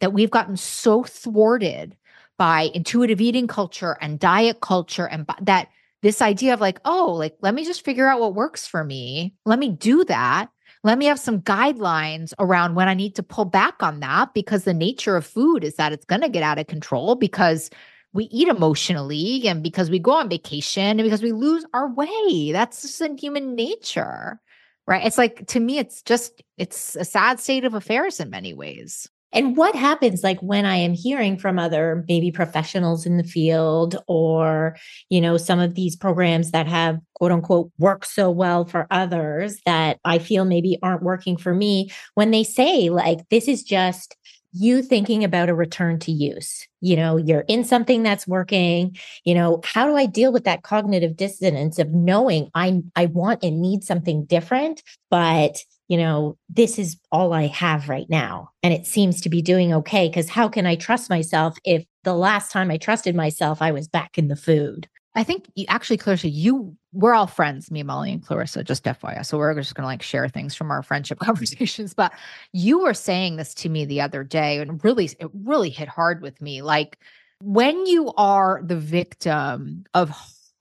that 0.00 0.12
we've 0.12 0.30
gotten 0.30 0.56
so 0.56 1.04
thwarted 1.04 1.96
by 2.36 2.70
intuitive 2.74 3.20
eating 3.20 3.46
culture 3.46 3.96
and 4.00 4.18
diet 4.18 4.60
culture 4.60 5.06
and 5.06 5.26
that 5.42 5.68
this 6.02 6.22
idea 6.22 6.54
of 6.54 6.60
like, 6.60 6.80
oh, 6.84 7.12
like, 7.12 7.36
let 7.40 7.54
me 7.54 7.64
just 7.64 7.84
figure 7.84 8.06
out 8.06 8.20
what 8.20 8.34
works 8.34 8.66
for 8.66 8.84
me. 8.84 9.34
Let 9.44 9.58
me 9.58 9.70
do 9.70 10.04
that. 10.04 10.48
Let 10.84 10.98
me 10.98 11.06
have 11.06 11.18
some 11.18 11.40
guidelines 11.40 12.32
around 12.38 12.76
when 12.76 12.88
I 12.88 12.94
need 12.94 13.16
to 13.16 13.22
pull 13.22 13.44
back 13.44 13.82
on 13.82 14.00
that 14.00 14.32
because 14.32 14.64
the 14.64 14.74
nature 14.74 15.16
of 15.16 15.26
food 15.26 15.64
is 15.64 15.74
that 15.74 15.92
it's 15.92 16.04
going 16.04 16.20
to 16.20 16.28
get 16.28 16.44
out 16.44 16.58
of 16.58 16.68
control 16.68 17.16
because 17.16 17.68
we 18.12 18.24
eat 18.24 18.48
emotionally 18.48 19.46
and 19.48 19.62
because 19.62 19.90
we 19.90 19.98
go 19.98 20.12
on 20.12 20.28
vacation 20.28 20.82
and 20.82 21.02
because 21.02 21.22
we 21.22 21.32
lose 21.32 21.64
our 21.74 21.92
way. 21.92 22.52
That's 22.52 22.82
just 22.82 23.00
in 23.00 23.18
human 23.18 23.54
nature. 23.54 24.40
Right. 24.86 25.04
It's 25.04 25.18
like, 25.18 25.46
to 25.48 25.60
me, 25.60 25.78
it's 25.78 26.00
just, 26.02 26.42
it's 26.56 26.96
a 26.96 27.04
sad 27.04 27.40
state 27.40 27.64
of 27.64 27.74
affairs 27.74 28.20
in 28.20 28.30
many 28.30 28.54
ways. 28.54 29.08
And 29.32 29.56
what 29.56 29.74
happens 29.74 30.22
like 30.22 30.38
when 30.40 30.64
I 30.64 30.76
am 30.76 30.94
hearing 30.94 31.38
from 31.38 31.58
other 31.58 32.04
maybe 32.08 32.30
professionals 32.30 33.04
in 33.04 33.18
the 33.18 33.24
field 33.24 33.96
or, 34.06 34.76
you 35.10 35.20
know, 35.20 35.36
some 35.36 35.58
of 35.58 35.74
these 35.74 35.96
programs 35.96 36.50
that 36.52 36.66
have 36.66 36.98
quote 37.14 37.32
unquote 37.32 37.70
work 37.78 38.04
so 38.04 38.30
well 38.30 38.64
for 38.64 38.86
others 38.90 39.60
that 39.66 39.98
I 40.04 40.18
feel 40.18 40.44
maybe 40.44 40.78
aren't 40.82 41.02
working 41.02 41.36
for 41.36 41.54
me 41.54 41.90
when 42.14 42.30
they 42.30 42.42
say 42.44 42.88
like 42.88 43.18
this 43.28 43.48
is 43.48 43.62
just 43.62 44.16
you 44.52 44.82
thinking 44.82 45.24
about 45.24 45.50
a 45.50 45.54
return 45.54 45.98
to 46.00 46.10
use. 46.10 46.66
You 46.80 46.96
know, 46.96 47.16
you're 47.18 47.44
in 47.48 47.64
something 47.64 48.02
that's 48.02 48.26
working, 48.26 48.96
you 49.24 49.34
know, 49.34 49.60
how 49.64 49.86
do 49.86 49.94
I 49.94 50.06
deal 50.06 50.32
with 50.32 50.44
that 50.44 50.62
cognitive 50.62 51.16
dissonance 51.16 51.78
of 51.78 51.90
knowing 51.90 52.50
I 52.54 52.80
I 52.96 53.06
want 53.06 53.44
and 53.44 53.60
need 53.60 53.84
something 53.84 54.24
different, 54.24 54.82
but 55.10 55.58
you 55.88 55.96
know, 55.96 56.36
this 56.48 56.78
is 56.78 56.98
all 57.10 57.32
I 57.32 57.46
have 57.46 57.88
right 57.88 58.08
now. 58.08 58.50
And 58.62 58.72
it 58.74 58.86
seems 58.86 59.20
to 59.22 59.28
be 59.28 59.42
doing 59.42 59.72
okay. 59.72 60.10
Cause 60.10 60.28
how 60.28 60.48
can 60.48 60.66
I 60.66 60.76
trust 60.76 61.10
myself 61.10 61.56
if 61.64 61.84
the 62.04 62.14
last 62.14 62.52
time 62.52 62.70
I 62.70 62.76
trusted 62.76 63.14
myself, 63.14 63.60
I 63.62 63.72
was 63.72 63.88
back 63.88 64.18
in 64.18 64.28
the 64.28 64.36
food? 64.36 64.88
I 65.14 65.24
think 65.24 65.50
you, 65.56 65.64
actually, 65.68 65.96
Clarissa, 65.96 66.28
you, 66.28 66.76
we're 66.92 67.14
all 67.14 67.26
friends, 67.26 67.70
me, 67.70 67.82
Molly, 67.82 68.12
and 68.12 68.24
Clarissa, 68.24 68.62
just 68.62 68.84
FYI. 68.84 69.26
So 69.26 69.38
we're 69.38 69.54
just 69.54 69.74
going 69.74 69.82
to 69.82 69.88
like 69.88 70.02
share 70.02 70.28
things 70.28 70.54
from 70.54 70.70
our 70.70 70.82
friendship 70.82 71.18
conversations. 71.22 71.94
But 71.94 72.12
you 72.52 72.80
were 72.80 72.94
saying 72.94 73.36
this 73.36 73.54
to 73.54 73.68
me 73.68 73.84
the 73.84 74.00
other 74.00 74.22
day 74.22 74.58
and 74.58 74.82
really, 74.84 75.06
it 75.18 75.28
really 75.32 75.70
hit 75.70 75.88
hard 75.88 76.22
with 76.22 76.40
me. 76.40 76.62
Like 76.62 76.98
when 77.40 77.86
you 77.86 78.12
are 78.16 78.60
the 78.62 78.76
victim 78.76 79.84
of 79.94 80.12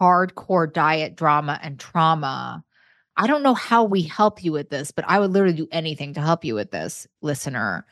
hardcore 0.02 0.72
diet 0.72 1.16
drama 1.16 1.60
and 1.62 1.80
trauma, 1.80 2.64
I 3.18 3.28
don't 3.28 3.44
know 3.44 3.56
how 3.56 3.84
we 3.84 4.04
help 4.04 4.44
you 4.44 4.52
with 4.52 4.70
this, 4.70 4.92
but 4.92 5.06
I 5.08 5.20
would 5.20 5.32
literally 5.32 5.56
do 5.56 5.68
anything 5.72 6.14
to 6.14 6.22
help 6.22 6.46
you 6.46 6.56
with 6.56 6.72
this, 6.72 7.08
listener. 7.22 7.86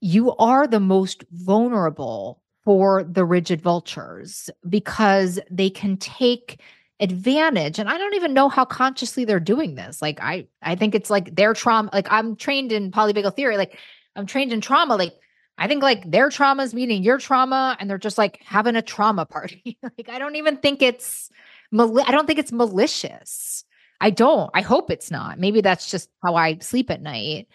You 0.00 0.34
are 0.36 0.66
the 0.66 0.80
most 0.80 1.24
vulnerable 1.30 2.42
for 2.64 3.04
the 3.04 3.24
rigid 3.24 3.60
vultures 3.60 4.50
because 4.68 5.38
they 5.50 5.70
can 5.70 5.96
take 5.96 6.60
advantage 7.00 7.80
and 7.80 7.88
i 7.88 7.98
don't 7.98 8.14
even 8.14 8.32
know 8.32 8.48
how 8.48 8.64
consciously 8.64 9.24
they're 9.24 9.40
doing 9.40 9.74
this. 9.74 10.00
Like 10.00 10.20
i 10.22 10.46
i 10.62 10.76
think 10.76 10.94
it's 10.94 11.10
like 11.10 11.34
their 11.34 11.52
trauma 11.52 11.90
like 11.92 12.06
i'm 12.10 12.36
trained 12.36 12.70
in 12.70 12.92
polyvagal 12.92 13.34
theory 13.34 13.56
like 13.56 13.76
i'm 14.14 14.24
trained 14.24 14.52
in 14.52 14.60
trauma 14.60 14.94
like 14.94 15.12
i 15.58 15.66
think 15.66 15.82
like 15.82 16.08
their 16.08 16.30
trauma 16.30 16.62
is 16.62 16.74
meeting 16.74 17.02
your 17.02 17.18
trauma 17.18 17.76
and 17.80 17.90
they're 17.90 17.98
just 17.98 18.18
like 18.18 18.40
having 18.44 18.76
a 18.76 18.82
trauma 18.82 19.26
party. 19.36 19.78
Like 19.82 20.08
i 20.08 20.18
don't 20.20 20.36
even 20.36 20.58
think 20.58 20.80
it's 20.80 21.28
mal- 21.72 22.00
i 22.06 22.12
don't 22.12 22.26
think 22.26 22.38
it's 22.38 22.52
malicious 22.52 23.64
i 24.02 24.10
don't 24.10 24.50
i 24.54 24.60
hope 24.60 24.90
it's 24.90 25.10
not 25.10 25.38
maybe 25.38 25.60
that's 25.60 25.90
just 25.90 26.10
how 26.22 26.34
i 26.34 26.56
sleep 26.58 26.90
at 26.90 27.02
night 27.02 27.48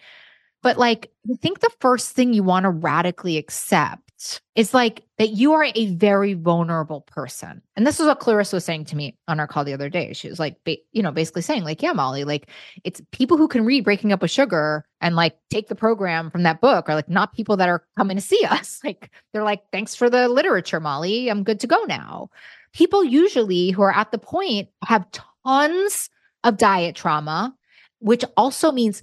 but 0.62 0.76
like 0.78 1.10
i 1.30 1.34
think 1.36 1.60
the 1.60 1.70
first 1.80 2.12
thing 2.12 2.32
you 2.32 2.42
want 2.42 2.64
to 2.64 2.70
radically 2.70 3.36
accept 3.36 4.08
is 4.56 4.74
like 4.74 5.04
that 5.18 5.30
you 5.30 5.52
are 5.52 5.66
a 5.74 5.86
very 5.94 6.34
vulnerable 6.34 7.02
person. 7.02 7.62
And 7.76 7.86
this 7.86 8.00
is 8.00 8.06
what 8.06 8.18
Clarissa 8.18 8.56
was 8.56 8.64
saying 8.64 8.86
to 8.86 8.96
me 8.96 9.16
on 9.28 9.38
our 9.38 9.46
call 9.46 9.64
the 9.64 9.72
other 9.72 9.88
day. 9.88 10.12
She 10.12 10.28
was 10.28 10.40
like, 10.40 10.56
you 10.92 11.02
know, 11.02 11.12
basically 11.12 11.42
saying, 11.42 11.62
like, 11.62 11.82
yeah, 11.82 11.92
Molly, 11.92 12.24
like 12.24 12.50
it's 12.82 13.00
people 13.12 13.36
who 13.36 13.46
can 13.46 13.64
read 13.64 13.84
Breaking 13.84 14.12
Up 14.12 14.20
with 14.20 14.30
Sugar 14.30 14.84
and 15.00 15.14
like 15.14 15.36
take 15.50 15.68
the 15.68 15.76
program 15.76 16.30
from 16.30 16.42
that 16.42 16.60
book 16.60 16.88
are 16.88 16.96
like 16.96 17.08
not 17.08 17.32
people 17.32 17.56
that 17.56 17.68
are 17.68 17.84
coming 17.96 18.16
to 18.16 18.20
see 18.20 18.44
us. 18.50 18.80
Like, 18.84 19.10
they're 19.32 19.44
like, 19.44 19.62
thanks 19.70 19.94
for 19.94 20.10
the 20.10 20.28
literature, 20.28 20.80
Molly. 20.80 21.28
I'm 21.30 21.44
good 21.44 21.60
to 21.60 21.66
go 21.66 21.82
now. 21.84 22.30
People 22.72 23.04
usually 23.04 23.70
who 23.70 23.82
are 23.82 23.94
at 23.94 24.10
the 24.10 24.18
point 24.18 24.68
have 24.84 25.06
tons 25.44 26.10
of 26.44 26.56
diet 26.56 26.96
trauma, 26.96 27.54
which 27.98 28.24
also 28.36 28.72
means 28.72 29.02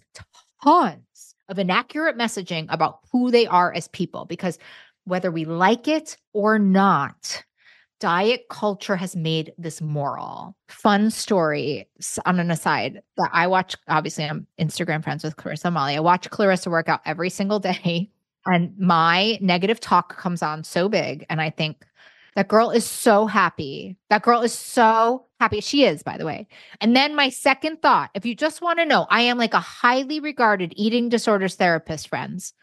tons 0.63 1.35
of 1.49 1.59
inaccurate 1.59 2.17
messaging 2.17 2.65
about 2.69 2.99
who 3.11 3.31
they 3.31 3.45
are 3.45 3.73
as 3.73 3.87
people 3.89 4.25
because 4.25 4.57
whether 5.05 5.29
we 5.29 5.45
like 5.45 5.87
it 5.87 6.17
or 6.33 6.57
not, 6.57 7.43
diet 7.99 8.45
culture 8.49 8.95
has 8.95 9.15
made 9.15 9.53
this 9.57 9.81
moral. 9.81 10.55
Fun 10.67 11.11
story 11.11 11.87
on 12.25 12.39
an 12.39 12.51
aside 12.51 13.01
that 13.17 13.29
I 13.31 13.47
watch, 13.47 13.75
obviously, 13.87 14.25
I'm 14.25 14.47
Instagram 14.59 15.03
friends 15.03 15.23
with 15.23 15.37
Clarissa 15.37 15.71
Molly. 15.71 15.95
I 15.95 15.99
watch 15.99 16.29
Clarissa 16.29 16.69
work 16.69 16.89
out 16.89 17.01
every 17.05 17.29
single 17.29 17.59
day, 17.59 18.09
and 18.45 18.77
my 18.79 19.37
negative 19.41 19.79
talk 19.79 20.17
comes 20.17 20.41
on 20.41 20.63
so 20.63 20.89
big. 20.89 21.25
And 21.29 21.39
I 21.41 21.49
think, 21.49 21.85
that 22.35 22.49
girl 22.49 22.69
is 22.69 22.85
so 22.85 23.25
happy. 23.25 23.97
That 24.09 24.21
girl 24.21 24.41
is 24.41 24.53
so 24.53 25.25
happy. 25.39 25.61
She 25.61 25.85
is, 25.85 26.03
by 26.03 26.17
the 26.17 26.25
way. 26.25 26.47
And 26.81 26.95
then 26.95 27.15
my 27.15 27.29
second 27.29 27.81
thought 27.81 28.11
if 28.13 28.25
you 28.25 28.35
just 28.35 28.61
want 28.61 28.79
to 28.79 28.85
know, 28.85 29.07
I 29.09 29.21
am 29.21 29.37
like 29.37 29.53
a 29.53 29.59
highly 29.59 30.19
regarded 30.19 30.73
eating 30.75 31.09
disorders 31.09 31.55
therapist, 31.55 32.09
friends. 32.09 32.53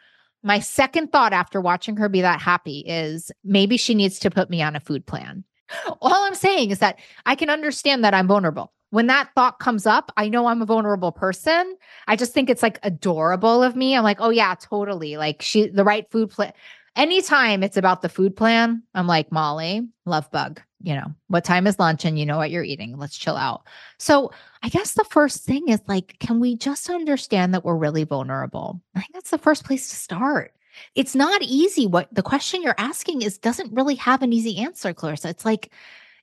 My 0.42 0.58
second 0.58 1.12
thought 1.12 1.32
after 1.32 1.60
watching 1.60 1.96
her 1.96 2.08
be 2.08 2.20
that 2.20 2.40
happy 2.40 2.80
is 2.80 3.30
maybe 3.44 3.76
she 3.76 3.94
needs 3.94 4.18
to 4.20 4.30
put 4.30 4.50
me 4.50 4.60
on 4.60 4.76
a 4.76 4.80
food 4.80 5.06
plan. 5.06 5.44
All 6.00 6.24
I'm 6.24 6.34
saying 6.34 6.70
is 6.70 6.80
that 6.80 6.98
I 7.24 7.34
can 7.34 7.48
understand 7.48 8.04
that 8.04 8.14
I'm 8.14 8.28
vulnerable. 8.28 8.72
When 8.90 9.06
that 9.06 9.30
thought 9.34 9.58
comes 9.58 9.86
up, 9.86 10.12
I 10.18 10.28
know 10.28 10.46
I'm 10.46 10.60
a 10.60 10.66
vulnerable 10.66 11.12
person. 11.12 11.76
I 12.08 12.14
just 12.14 12.34
think 12.34 12.50
it's 12.50 12.62
like 12.62 12.78
adorable 12.82 13.62
of 13.62 13.74
me. 13.74 13.96
I'm 13.96 14.04
like, 14.04 14.18
oh, 14.20 14.28
yeah, 14.28 14.54
totally. 14.54 15.16
Like, 15.16 15.40
she, 15.40 15.68
the 15.68 15.82
right 15.82 16.06
food 16.10 16.28
plan. 16.28 16.52
Anytime 16.94 17.62
it's 17.62 17.76
about 17.76 18.02
the 18.02 18.08
food 18.08 18.36
plan, 18.36 18.82
I'm 18.94 19.06
like, 19.06 19.32
Molly, 19.32 19.88
love 20.04 20.30
bug 20.30 20.60
you 20.82 20.94
know, 20.94 21.14
what 21.28 21.44
time 21.44 21.66
is 21.66 21.78
lunch 21.78 22.04
and 22.04 22.18
you 22.18 22.26
know 22.26 22.36
what 22.36 22.50
you're 22.50 22.64
eating. 22.64 22.98
Let's 22.98 23.16
chill 23.16 23.36
out. 23.36 23.62
So, 23.98 24.32
I 24.62 24.68
guess 24.68 24.94
the 24.94 25.04
first 25.04 25.44
thing 25.44 25.68
is 25.68 25.80
like, 25.86 26.16
can 26.18 26.40
we 26.40 26.56
just 26.56 26.90
understand 26.90 27.54
that 27.54 27.64
we're 27.64 27.76
really 27.76 28.04
vulnerable? 28.04 28.80
I 28.94 29.00
think 29.00 29.12
that's 29.14 29.30
the 29.30 29.38
first 29.38 29.64
place 29.64 29.88
to 29.90 29.96
start. 29.96 30.52
It's 30.94 31.14
not 31.14 31.42
easy. 31.42 31.86
What 31.86 32.12
the 32.12 32.22
question 32.22 32.62
you're 32.62 32.74
asking 32.78 33.22
is 33.22 33.38
doesn't 33.38 33.72
really 33.72 33.94
have 33.96 34.22
an 34.22 34.32
easy 34.32 34.58
answer, 34.58 34.92
Clarissa. 34.92 35.28
It's 35.28 35.44
like, 35.44 35.70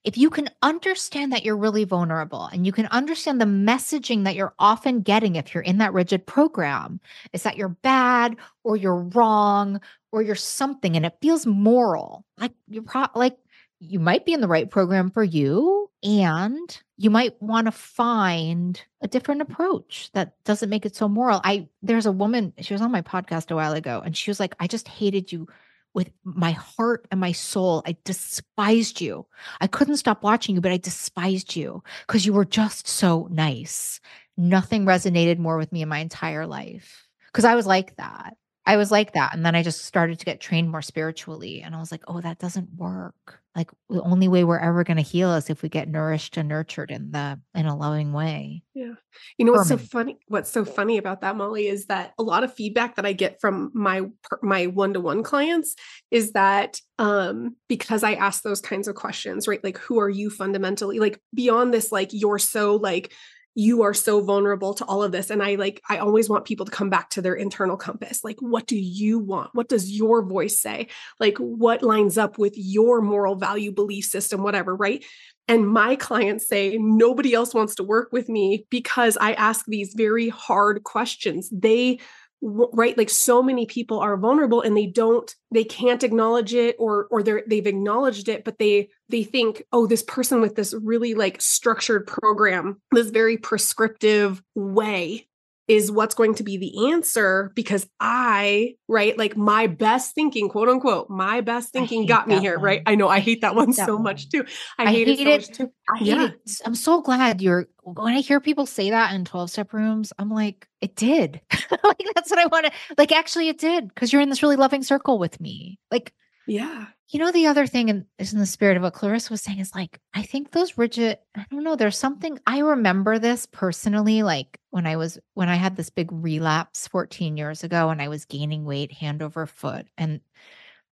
if 0.05 0.17
you 0.17 0.29
can 0.29 0.49
understand 0.61 1.33
that 1.33 1.43
you're 1.43 1.57
really 1.57 1.83
vulnerable 1.83 2.45
and 2.45 2.65
you 2.65 2.71
can 2.71 2.85
understand 2.87 3.39
the 3.39 3.45
messaging 3.45 4.23
that 4.23 4.35
you're 4.35 4.53
often 4.57 5.01
getting 5.01 5.35
if 5.35 5.53
you're 5.53 5.63
in 5.63 5.77
that 5.79 5.93
rigid 5.93 6.25
program 6.25 7.01
is 7.33 7.43
that 7.43 7.57
you're 7.57 7.69
bad 7.69 8.37
or 8.63 8.77
you're 8.77 9.03
wrong 9.03 9.81
or 10.11 10.21
you're 10.21 10.35
something 10.35 10.95
and 10.95 11.05
it 11.05 11.17
feels 11.21 11.45
moral 11.45 12.25
like 12.37 12.51
you're 12.67 12.83
pro- 12.83 13.05
like 13.15 13.37
you 13.79 13.99
might 13.99 14.25
be 14.25 14.33
in 14.33 14.41
the 14.41 14.47
right 14.47 14.69
program 14.69 15.09
for 15.09 15.23
you 15.23 15.89
and 16.03 16.81
you 16.97 17.09
might 17.09 17.41
want 17.41 17.65
to 17.65 17.71
find 17.71 18.81
a 19.01 19.07
different 19.07 19.41
approach 19.41 20.09
that 20.13 20.33
doesn't 20.43 20.69
make 20.69 20.85
it 20.85 20.95
so 20.95 21.07
moral. 21.07 21.41
I 21.43 21.67
there's 21.81 22.05
a 22.05 22.11
woman, 22.11 22.53
she 22.59 22.73
was 22.73 22.81
on 22.81 22.91
my 22.91 23.01
podcast 23.01 23.51
a 23.51 23.55
while 23.55 23.73
ago 23.73 24.01
and 24.03 24.15
she 24.15 24.29
was 24.29 24.39
like, 24.39 24.55
I 24.59 24.67
just 24.67 24.87
hated 24.87 25.31
you 25.31 25.47
with 25.93 26.11
my 26.23 26.51
heart 26.51 27.07
and 27.09 27.19
my 27.19 27.31
soul. 27.31 27.81
I 27.85 27.95
despised 28.03 29.01
you. 29.01 29.25
I 29.61 29.67
couldn't 29.67 29.97
stop 29.97 30.23
watching 30.23 30.55
you, 30.55 30.61
but 30.61 30.71
I 30.71 30.77
despised 30.77 31.55
you 31.55 31.83
because 32.05 32.25
you 32.25 32.33
were 32.33 32.45
just 32.45 32.87
so 32.87 33.27
nice. 33.31 34.01
Nothing 34.37 34.85
resonated 34.85 35.37
more 35.39 35.57
with 35.57 35.71
me 35.71 35.81
in 35.81 35.89
my 35.89 35.99
entire 35.99 36.45
life 36.45 37.07
because 37.27 37.45
I 37.45 37.55
was 37.55 37.65
like 37.65 37.95
that. 37.95 38.35
I 38.65 38.77
was 38.77 38.91
like 38.91 39.13
that. 39.13 39.33
And 39.33 39.45
then 39.45 39.55
I 39.55 39.63
just 39.63 39.85
started 39.85 40.19
to 40.19 40.25
get 40.25 40.39
trained 40.39 40.69
more 40.69 40.81
spiritually. 40.81 41.61
And 41.61 41.73
I 41.73 41.79
was 41.79 41.91
like, 41.91 42.03
oh, 42.07 42.21
that 42.21 42.37
doesn't 42.37 42.69
work. 42.75 43.41
Like 43.55 43.71
the 43.89 44.01
only 44.03 44.27
way 44.27 44.43
we're 44.43 44.59
ever 44.59 44.83
going 44.83 44.97
to 44.97 45.03
heal 45.03 45.33
is 45.33 45.49
if 45.49 45.63
we 45.63 45.69
get 45.69 45.89
nourished 45.89 46.37
and 46.37 46.47
nurtured 46.47 46.91
in 46.91 47.11
the 47.11 47.39
in 47.55 47.65
a 47.65 47.75
loving 47.75 48.13
way. 48.13 48.63
Yeah. 48.75 48.93
You 49.37 49.45
know 49.45 49.53
what's 49.53 49.69
so 49.69 49.77
funny? 49.77 50.17
What's 50.27 50.51
so 50.51 50.63
funny 50.63 50.97
about 50.97 51.21
that, 51.21 51.35
Molly, 51.35 51.67
is 51.67 51.87
that 51.87 52.13
a 52.19 52.23
lot 52.23 52.43
of 52.43 52.53
feedback 52.53 52.95
that 52.95 53.07
I 53.07 53.13
get 53.13 53.41
from 53.41 53.71
my 53.73 54.03
my 54.43 54.67
one-to-one 54.67 55.23
clients 55.23 55.75
is 56.11 56.33
that 56.33 56.79
um 56.99 57.55
because 57.67 58.03
I 58.03 58.13
ask 58.13 58.43
those 58.43 58.61
kinds 58.61 58.87
of 58.87 58.95
questions, 58.95 59.47
right? 59.47 59.63
Like 59.63 59.79
who 59.79 59.99
are 59.99 60.09
you 60.09 60.29
fundamentally? 60.29 60.99
Like 60.99 61.19
beyond 61.33 61.73
this, 61.73 61.91
like 61.91 62.09
you're 62.11 62.39
so 62.39 62.75
like 62.75 63.11
you 63.55 63.81
are 63.83 63.93
so 63.93 64.21
vulnerable 64.21 64.73
to 64.75 64.85
all 64.85 65.03
of 65.03 65.11
this. 65.11 65.29
And 65.29 65.41
i 65.43 65.55
like 65.55 65.81
i 65.89 65.97
always 65.97 66.29
want 66.29 66.45
people 66.45 66.65
to 66.65 66.71
come 66.71 66.89
back 66.89 67.09
to 67.11 67.21
their 67.21 67.35
internal 67.35 67.77
compass. 67.77 68.23
Like 68.23 68.37
what 68.39 68.67
do 68.67 68.77
you 68.77 69.19
want? 69.19 69.51
What 69.53 69.69
does 69.69 69.91
your 69.91 70.23
voice 70.23 70.59
say? 70.59 70.87
Like 71.19 71.37
what 71.37 71.83
lines 71.83 72.17
up 72.17 72.37
with 72.37 72.53
your 72.55 73.01
moral 73.01 73.35
value 73.35 73.71
belief 73.71 74.05
system 74.05 74.43
whatever 74.43 74.75
right? 74.75 75.03
And 75.47 75.67
my 75.67 75.95
clients 75.95 76.47
say 76.47 76.77
nobody 76.79 77.33
else 77.33 77.53
wants 77.53 77.75
to 77.75 77.83
work 77.83 78.09
with 78.11 78.29
me 78.29 78.67
because 78.69 79.17
i 79.19 79.33
ask 79.33 79.65
these 79.65 79.93
very 79.95 80.29
hard 80.29 80.83
questions. 80.83 81.49
They 81.51 81.99
right? 82.41 82.97
Like 82.97 83.09
so 83.09 83.43
many 83.43 83.65
people 83.65 83.99
are 83.99 84.17
vulnerable 84.17 84.61
and 84.61 84.75
they 84.75 84.85
don't 84.85 85.33
they 85.51 85.63
can't 85.63 86.03
acknowledge 86.03 86.53
it 86.53 86.75
or 86.79 87.07
or 87.11 87.23
they're 87.23 87.43
they've 87.47 87.67
acknowledged 87.67 88.29
it 88.29 88.43
but 88.43 88.59
they 88.59 88.89
they 89.09 89.23
think 89.23 89.63
oh 89.71 89.87
this 89.87 90.03
person 90.03 90.41
with 90.41 90.55
this 90.55 90.73
really 90.73 91.13
like 91.13 91.41
structured 91.41 92.07
program 92.07 92.81
this 92.91 93.09
very 93.09 93.37
prescriptive 93.37 94.41
way 94.55 95.27
is 95.69 95.91
what's 95.91 96.15
going 96.15 96.33
to 96.33 96.43
be 96.43 96.57
the 96.57 96.91
answer 96.91 97.51
because 97.53 97.87
I, 97.99 98.73
right, 98.87 99.15
like 99.15 99.37
my 99.37 99.67
best 99.67 100.15
thinking, 100.15 100.49
quote 100.49 100.67
unquote, 100.67 101.11
my 101.11 101.41
best 101.41 101.71
thinking 101.71 102.07
got 102.07 102.27
me 102.27 102.39
here, 102.39 102.55
one. 102.55 102.65
right? 102.65 102.81
I 102.87 102.95
know 102.95 103.07
I 103.07 103.19
hate 103.19 103.41
that 103.41 103.53
one 103.53 103.71
so 103.71 103.93
one. 103.93 104.03
much 104.03 104.29
too. 104.29 104.45
I, 104.79 104.85
I 104.85 104.91
hate, 104.91 105.07
hate, 105.07 105.27
it 105.27 105.45
so 105.45 105.51
it. 105.51 105.55
too. 105.55 105.71
I 105.87 106.03
yeah. 106.03 106.15
hate 106.15 106.31
it. 106.31 106.61
I'm 106.65 106.73
so 106.73 107.01
glad 107.01 107.39
you're 107.39 107.67
when 107.83 108.15
I 108.15 108.21
hear 108.21 108.39
people 108.39 108.65
say 108.65 108.89
that 108.89 109.13
in 109.13 109.25
12 109.25 109.51
step 109.51 109.71
rooms, 109.71 110.11
I'm 110.17 110.29
like, 110.29 110.67
it 110.81 110.95
did. 110.95 111.39
like 111.83 112.03
that's 112.15 112.31
what 112.31 112.39
I 112.39 112.47
want 112.47 112.65
to 112.65 112.71
like 112.97 113.11
actually 113.11 113.47
it 113.47 113.59
did 113.59 113.87
because 113.87 114.11
you're 114.11 114.23
in 114.23 114.29
this 114.29 114.41
really 114.41 114.55
loving 114.55 114.81
circle 114.81 115.19
with 115.19 115.39
me. 115.39 115.77
Like 115.91 116.13
yeah. 116.49 116.87
You 117.09 117.19
know, 117.19 117.31
the 117.31 117.47
other 117.47 117.65
thing 117.65 117.89
in, 117.89 118.05
is 118.19 118.33
in 118.33 118.39
the 118.39 118.45
spirit 118.45 118.77
of 118.77 118.83
what 118.83 118.93
Clarissa 118.93 119.33
was 119.33 119.41
saying 119.41 119.59
is 119.59 119.73
like, 119.73 119.99
I 120.13 120.21
think 120.21 120.51
those 120.51 120.77
rigid, 120.77 121.17
I 121.35 121.45
don't 121.49 121.63
know, 121.63 121.75
there's 121.75 121.97
something, 121.97 122.39
I 122.45 122.59
remember 122.59 123.17
this 123.17 123.47
personally, 123.47 124.21
like 124.21 124.59
when 124.69 124.85
I 124.85 124.95
was, 124.95 125.17
when 125.33 125.49
I 125.49 125.55
had 125.55 125.75
this 125.75 125.89
big 125.89 126.11
relapse 126.11 126.87
14 126.87 127.35
years 127.35 127.63
ago 127.63 127.89
and 127.89 128.01
I 128.01 128.09
was 128.09 128.25
gaining 128.25 128.63
weight 128.63 128.91
hand 128.91 129.23
over 129.23 129.47
foot. 129.47 129.87
And 129.97 130.21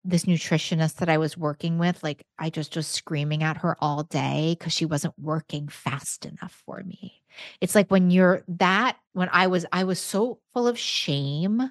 this 0.03 0.25
nutritionist 0.25 0.95
that 0.95 1.09
I 1.09 1.19
was 1.19 1.37
working 1.37 1.77
with, 1.77 2.01
like 2.01 2.25
I 2.39 2.49
just 2.49 2.75
was 2.75 2.87
screaming 2.87 3.43
at 3.43 3.57
her 3.57 3.75
all 3.79 4.03
day 4.03 4.55
because 4.57 4.73
she 4.73 4.85
wasn't 4.85 5.13
working 5.19 5.67
fast 5.67 6.25
enough 6.25 6.63
for 6.65 6.81
me. 6.83 7.21
It's 7.61 7.75
like 7.75 7.91
when 7.91 8.09
you're 8.09 8.43
that, 8.47 8.97
when 9.13 9.29
I 9.31 9.47
was, 9.47 9.67
I 9.71 9.83
was 9.83 9.99
so 9.99 10.39
full 10.53 10.67
of 10.67 10.79
shame 10.79 11.69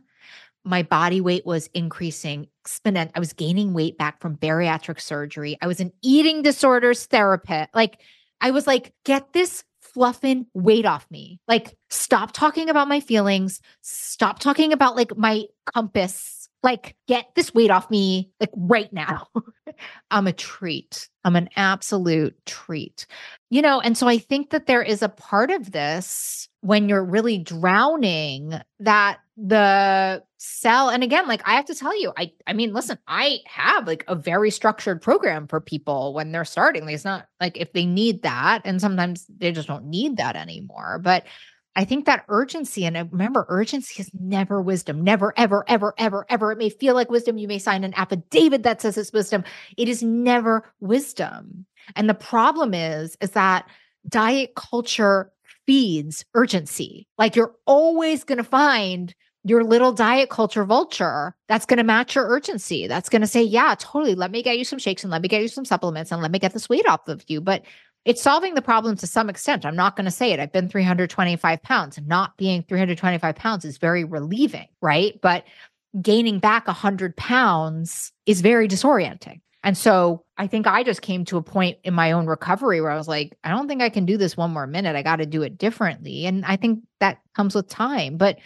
my 0.67 0.83
body 0.83 1.21
weight 1.21 1.47
was 1.47 1.71
increasing 1.73 2.49
exponent. 2.63 3.13
I 3.15 3.21
was 3.21 3.33
gaining 3.33 3.73
weight 3.73 3.97
back 3.97 4.21
from 4.21 4.37
bariatric 4.37 5.01
surgery. 5.01 5.57
I 5.63 5.67
was 5.69 5.81
an 5.81 5.93
eating 6.03 6.43
disorders 6.43 7.07
therapist. 7.07 7.71
Like 7.73 8.01
I 8.41 8.51
was 8.51 8.67
like, 8.67 8.93
get 9.05 9.33
this 9.33 9.65
fluffing 9.81 10.47
weight 10.53 10.85
off 10.85 11.07
me. 11.11 11.41
Like 11.47 11.77
stop 11.89 12.33
talking 12.33 12.69
about 12.69 12.89
my 12.89 13.01
feelings. 13.01 13.61
Stop 13.83 14.41
talking 14.41 14.73
about 14.73 14.97
like 14.97 15.17
my 15.17 15.45
compass. 15.73 16.49
Like 16.63 16.97
get 17.07 17.27
this 17.37 17.55
weight 17.55 17.71
off 17.71 17.89
me 17.91 18.31
like 18.41 18.51
right 18.57 18.93
now. 18.93 19.29
I'm 20.11 20.27
a 20.27 20.33
treat. 20.33 21.09
I'm 21.25 21.37
an 21.37 21.49
absolute 21.55 22.35
treat. 22.45 23.07
You 23.51 23.63
know, 23.63 23.81
and 23.81 23.97
so 23.97 24.09
I 24.09 24.19
think 24.19 24.51
that 24.51 24.67
there 24.67 24.83
is 24.83 25.01
a 25.01 25.09
part 25.09 25.51
of 25.51 25.71
this 25.71 26.49
when 26.67 26.89
you're 26.89 27.05
really 27.05 27.39
drowning 27.39 28.53
that 28.81 29.19
the 29.37 30.23
cell 30.39 30.89
and 30.89 31.03
again 31.03 31.29
like 31.29 31.43
i 31.47 31.55
have 31.55 31.67
to 31.67 31.75
tell 31.75 31.99
you 32.01 32.11
i 32.17 32.33
i 32.47 32.53
mean 32.53 32.73
listen 32.73 32.99
i 33.07 33.39
have 33.45 33.87
like 33.87 34.03
a 34.09 34.15
very 34.15 34.51
structured 34.51 35.01
program 35.01 35.47
for 35.47 35.61
people 35.61 36.15
when 36.15 36.33
they're 36.33 36.45
starting. 36.45 36.89
It's 36.89 37.05
not 37.05 37.27
like 37.41 37.57
if 37.57 37.73
they 37.73 37.85
need 37.85 38.23
that 38.23 38.63
and 38.65 38.81
sometimes 38.81 39.27
they 39.39 39.53
just 39.53 39.69
don't 39.69 39.85
need 39.85 40.17
that 40.17 40.37
anymore. 40.37 40.99
But 41.03 41.25
i 41.77 41.85
think 41.85 42.07
that 42.07 42.25
urgency 42.29 42.87
and 42.87 42.97
uh, 42.97 43.05
remember 43.11 43.45
urgency 43.49 44.01
is 44.03 44.11
never 44.19 44.61
wisdom. 44.61 45.05
Never 45.05 45.35
ever 45.37 45.65
ever 45.69 45.95
ever 45.99 46.27
ever. 46.29 46.53
It 46.53 46.59
may 46.59 46.71
feel 46.71 46.95
like 46.95 47.11
wisdom. 47.11 47.39
You 47.39 47.49
may 47.49 47.59
sign 47.59 47.85
an 47.85 47.95
affidavit 47.95 48.63
that 48.65 48.81
says 48.81 48.99
it's 48.99 49.13
wisdom. 49.13 49.45
It 49.77 49.89
is 49.89 50.03
never 50.03 50.73
wisdom. 50.81 51.67
And 51.95 52.09
the 52.09 52.15
problem 52.15 52.75
is 52.75 53.17
is 53.21 53.31
that 53.33 53.69
diet 54.09 54.55
culture 54.57 55.31
feeds 55.67 56.25
urgency 56.35 57.07
like 57.19 57.37
you're 57.37 57.55
always 57.67 58.25
going 58.25 58.39
to 58.39 58.45
find 58.45 59.15
your 59.47 59.63
little 59.63 59.93
diet 59.93 60.29
culture 60.29 60.65
vulture 60.65 61.35
that's 61.47 61.67
going 61.67 61.77
to 61.77 61.85
match 61.85 62.17
your 62.17 62.27
urgency. 62.27 62.89
That's 62.89 63.09
going 63.09 63.23
to 63.23 63.29
say, 63.29 63.45
yeah, 63.45 63.77
totally. 63.79 64.17
Let 64.17 64.33
me 64.33 64.43
get 64.43 64.59
you 64.59 64.65
some 64.65 64.81
shakes 64.81 65.05
and 65.05 65.11
let 65.13 65.23
me 65.23 65.29
get 65.29 65.41
you 65.41 65.47
some 65.47 65.65
supplements 65.65 66.11
and 66.11 66.21
let 66.21 66.33
me 66.33 66.41
get 66.41 66.53
this 66.53 66.69
weight 66.69 66.87
off 66.89 67.07
of 67.07 67.23
you. 67.29 67.41
But 67.41 67.63
it's 68.05 68.21
solving 68.21 68.55
the 68.55 68.63
problem 68.63 68.97
to 68.97 69.07
some 69.07 69.31
extent. 69.31 69.65
I'm 69.65 69.77
not 69.77 69.95
going 69.95 70.05
to 70.05 70.11
say 70.11 70.33
it. 70.33 70.41
I've 70.41 70.53
been 70.53 70.69
325 70.69 71.63
pounds. 71.63 71.99
Not 72.05 72.37
being 72.37 72.65
325 72.65 73.37
pounds 73.37 73.65
is 73.65 73.79
very 73.79 74.03
relieving, 74.03 74.67
right? 74.81 75.17
But 75.21 75.45
gaining 76.03 76.41
back 76.41 76.67
100 76.67 77.17
pounds 77.17 78.13
is 78.27 78.41
very 78.41 78.67
disorienting. 78.67 79.41
And 79.67 79.77
so 79.77 80.25
I 80.39 80.47
think 80.47 80.69
I 80.69 80.85
just 80.85 81.03
came 81.03 81.25
to 81.25 81.39
a 81.39 81.43
point 81.43 81.79
in 81.83 81.93
my 81.93 82.13
own 82.13 82.27
recovery 82.29 82.81
where 82.81 82.93
I 82.93 82.97
was 82.97 83.09
like, 83.09 83.37
I 83.43 83.51
don't 83.51 83.67
think 83.67 83.83
I 83.83 83.89
can 83.89 84.07
do 84.07 84.17
this 84.17 84.37
one 84.37 84.53
more 84.53 84.69
minute. 84.69 84.95
I 84.95 85.03
got 85.03 85.17
to 85.17 85.27
do 85.27 85.43
it 85.43 85.59
differently. 85.59 86.25
And 86.25 86.45
I 86.45 86.55
think 86.55 86.85
that 87.01 87.19
comes 87.35 87.53
with 87.53 87.69
time. 87.69 88.17
But 88.17 88.39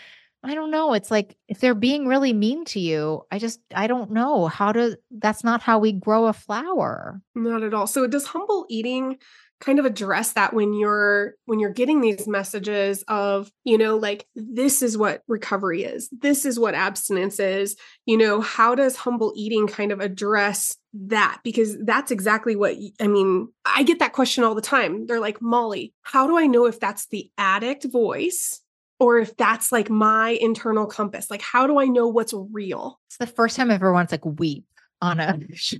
I 0.42 0.54
don't 0.54 0.70
know. 0.70 0.94
It's 0.94 1.10
like 1.10 1.36
if 1.46 1.60
they're 1.60 1.74
being 1.74 2.06
really 2.06 2.32
mean 2.32 2.64
to 2.66 2.80
you, 2.80 3.20
I 3.30 3.38
just 3.38 3.60
I 3.74 3.86
don't 3.86 4.12
know 4.12 4.46
how 4.46 4.72
to 4.72 4.98
that's 5.10 5.44
not 5.44 5.60
how 5.60 5.78
we 5.78 5.92
grow 5.92 6.24
a 6.24 6.32
flower. 6.32 7.20
Not 7.34 7.62
at 7.64 7.74
all. 7.74 7.86
So 7.86 8.06
does 8.06 8.24
humble 8.24 8.64
eating 8.70 9.18
kind 9.60 9.78
of 9.78 9.84
address 9.84 10.32
that 10.32 10.54
when 10.54 10.72
you're 10.72 11.34
when 11.44 11.60
you're 11.60 11.70
getting 11.70 12.00
these 12.00 12.26
messages 12.26 13.04
of, 13.08 13.50
you 13.64 13.78
know, 13.78 13.96
like 13.96 14.26
this 14.34 14.82
is 14.82 14.96
what 14.96 15.22
recovery 15.28 15.84
is. 15.84 16.08
This 16.10 16.44
is 16.44 16.58
what 16.58 16.74
abstinence 16.74 17.38
is. 17.38 17.76
You 18.06 18.16
know, 18.16 18.40
how 18.40 18.74
does 18.74 18.96
humble 18.96 19.32
eating 19.36 19.66
kind 19.66 19.92
of 19.92 20.00
address 20.00 20.76
that 20.94 21.40
because 21.44 21.78
that's 21.84 22.10
exactly 22.10 22.56
what 22.56 22.76
I 23.00 23.06
mean. 23.06 23.48
I 23.64 23.82
get 23.82 23.98
that 24.00 24.12
question 24.12 24.44
all 24.44 24.54
the 24.54 24.62
time. 24.62 25.06
They're 25.06 25.20
like, 25.20 25.40
Molly, 25.40 25.94
how 26.02 26.26
do 26.26 26.38
I 26.38 26.46
know 26.46 26.66
if 26.66 26.80
that's 26.80 27.06
the 27.08 27.30
addict 27.38 27.84
voice 27.84 28.62
or 29.00 29.18
if 29.18 29.36
that's 29.36 29.72
like 29.72 29.88
my 29.88 30.30
internal 30.40 30.86
compass. 30.86 31.30
Like, 31.30 31.40
how 31.40 31.66
do 31.66 31.80
I 31.80 31.86
know 31.86 32.06
what's 32.06 32.34
real? 32.34 33.00
It's 33.08 33.16
the 33.16 33.26
first 33.26 33.56
time 33.56 33.70
I 33.70 33.74
ever 33.74 33.92
once 33.92 34.12
like 34.12 34.24
weep 34.24 34.66
on 35.00 35.18
a 35.18 35.38
show. 35.54 35.78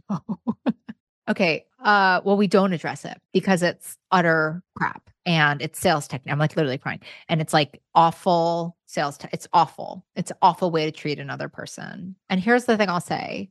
Okay. 1.28 1.66
Uh, 1.82 2.20
well, 2.24 2.36
we 2.36 2.46
don't 2.46 2.72
address 2.72 3.04
it 3.04 3.18
because 3.32 3.62
it's 3.62 3.96
utter 4.10 4.62
crap 4.76 5.08
and 5.24 5.62
it's 5.62 5.78
sales 5.78 6.06
technique. 6.06 6.32
I'm 6.32 6.38
like 6.38 6.56
literally 6.56 6.78
crying. 6.78 7.00
And 7.28 7.40
it's 7.40 7.52
like 7.52 7.80
awful 7.94 8.76
sales. 8.86 9.18
Te- 9.18 9.28
it's 9.32 9.48
awful. 9.52 10.04
It's 10.14 10.32
awful 10.42 10.70
way 10.70 10.84
to 10.84 10.92
treat 10.92 11.18
another 11.18 11.48
person. 11.48 12.16
And 12.28 12.40
here's 12.40 12.66
the 12.66 12.76
thing 12.76 12.88
I'll 12.88 13.00
say 13.00 13.50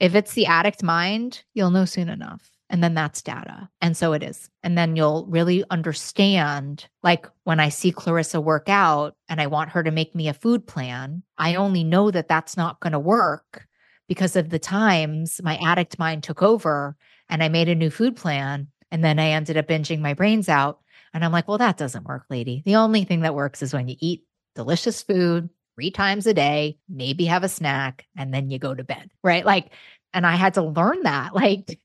if 0.00 0.14
it's 0.14 0.34
the 0.34 0.46
addict 0.46 0.82
mind, 0.82 1.44
you'll 1.54 1.70
know 1.70 1.84
soon 1.84 2.08
enough 2.08 2.52
and 2.72 2.82
then 2.82 2.94
that's 2.94 3.20
data. 3.20 3.68
And 3.82 3.94
so 3.94 4.14
it 4.14 4.22
is. 4.22 4.48
And 4.62 4.78
then 4.78 4.96
you'll 4.96 5.26
really 5.26 5.62
understand 5.70 6.88
like 7.02 7.26
when 7.44 7.60
I 7.60 7.68
see 7.68 7.92
Clarissa 7.92 8.40
work 8.40 8.68
out 8.68 9.14
and 9.28 9.42
I 9.42 9.46
want 9.46 9.70
her 9.70 9.82
to 9.82 9.90
make 9.90 10.14
me 10.14 10.26
a 10.26 10.34
food 10.34 10.66
plan, 10.66 11.22
I 11.36 11.54
only 11.54 11.84
know 11.84 12.10
that 12.10 12.28
that's 12.28 12.56
not 12.56 12.80
going 12.80 12.94
to 12.94 12.98
work 12.98 13.66
because 14.08 14.36
of 14.36 14.50
the 14.50 14.58
times 14.58 15.40
my 15.42 15.56
addict 15.58 15.98
mind 15.98 16.22
took 16.22 16.42
over 16.42 16.96
and 17.28 17.42
I 17.42 17.48
made 17.48 17.68
a 17.68 17.74
new 17.74 17.90
food 17.90 18.16
plan. 18.16 18.68
And 18.90 19.02
then 19.02 19.18
I 19.18 19.30
ended 19.30 19.56
up 19.56 19.68
binging 19.68 20.00
my 20.00 20.14
brains 20.14 20.48
out. 20.48 20.80
And 21.14 21.24
I'm 21.24 21.32
like, 21.32 21.48
well, 21.48 21.58
that 21.58 21.78
doesn't 21.78 22.06
work, 22.06 22.24
lady. 22.28 22.62
The 22.64 22.76
only 22.76 23.04
thing 23.04 23.20
that 23.20 23.34
works 23.34 23.62
is 23.62 23.72
when 23.72 23.88
you 23.88 23.96
eat 24.00 24.24
delicious 24.54 25.02
food 25.02 25.48
three 25.74 25.90
times 25.90 26.26
a 26.26 26.34
day, 26.34 26.78
maybe 26.88 27.24
have 27.24 27.44
a 27.44 27.48
snack, 27.48 28.06
and 28.16 28.32
then 28.32 28.50
you 28.50 28.58
go 28.58 28.74
to 28.74 28.84
bed. 28.84 29.10
Right. 29.22 29.44
Like, 29.44 29.72
and 30.12 30.26
I 30.26 30.36
had 30.36 30.54
to 30.54 30.62
learn 30.62 31.02
that. 31.02 31.32
Like, 31.42 31.80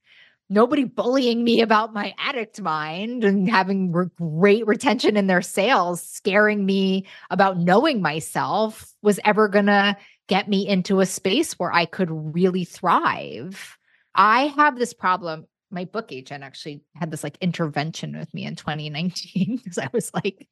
nobody 0.49 0.85
bullying 0.85 1.43
me 1.43 1.61
about 1.61 1.93
my 1.93 2.13
addict 2.17 2.61
mind 2.61 3.23
and 3.23 3.49
having 3.49 3.91
re- 3.91 4.07
great 4.17 4.65
retention 4.65 5.17
in 5.17 5.27
their 5.27 5.41
sales, 5.41 6.01
scaring 6.01 6.65
me 6.65 7.05
about 7.29 7.57
knowing 7.57 8.01
myself 8.01 8.93
was 9.01 9.19
ever 9.25 9.47
going 9.49 9.65
to 9.65 9.97
get 10.27 10.47
me 10.47 10.67
into 10.67 10.99
a 10.99 11.05
space 11.05 11.53
where 11.53 11.71
I 11.71 11.85
could 11.85 12.09
really 12.11 12.65
thrive. 12.65 13.77
I 14.15 14.47
have 14.47 14.77
this 14.77 14.93
problem. 14.93 15.47
My 15.69 15.85
book 15.85 16.11
agent 16.11 16.43
actually 16.43 16.81
had 16.95 17.11
this 17.11 17.23
like 17.23 17.37
intervention 17.41 18.17
with 18.17 18.33
me 18.33 18.45
in 18.45 18.55
2019 18.55 19.57
because 19.57 19.77
I 19.77 19.89
was 19.91 20.13
like 20.13 20.47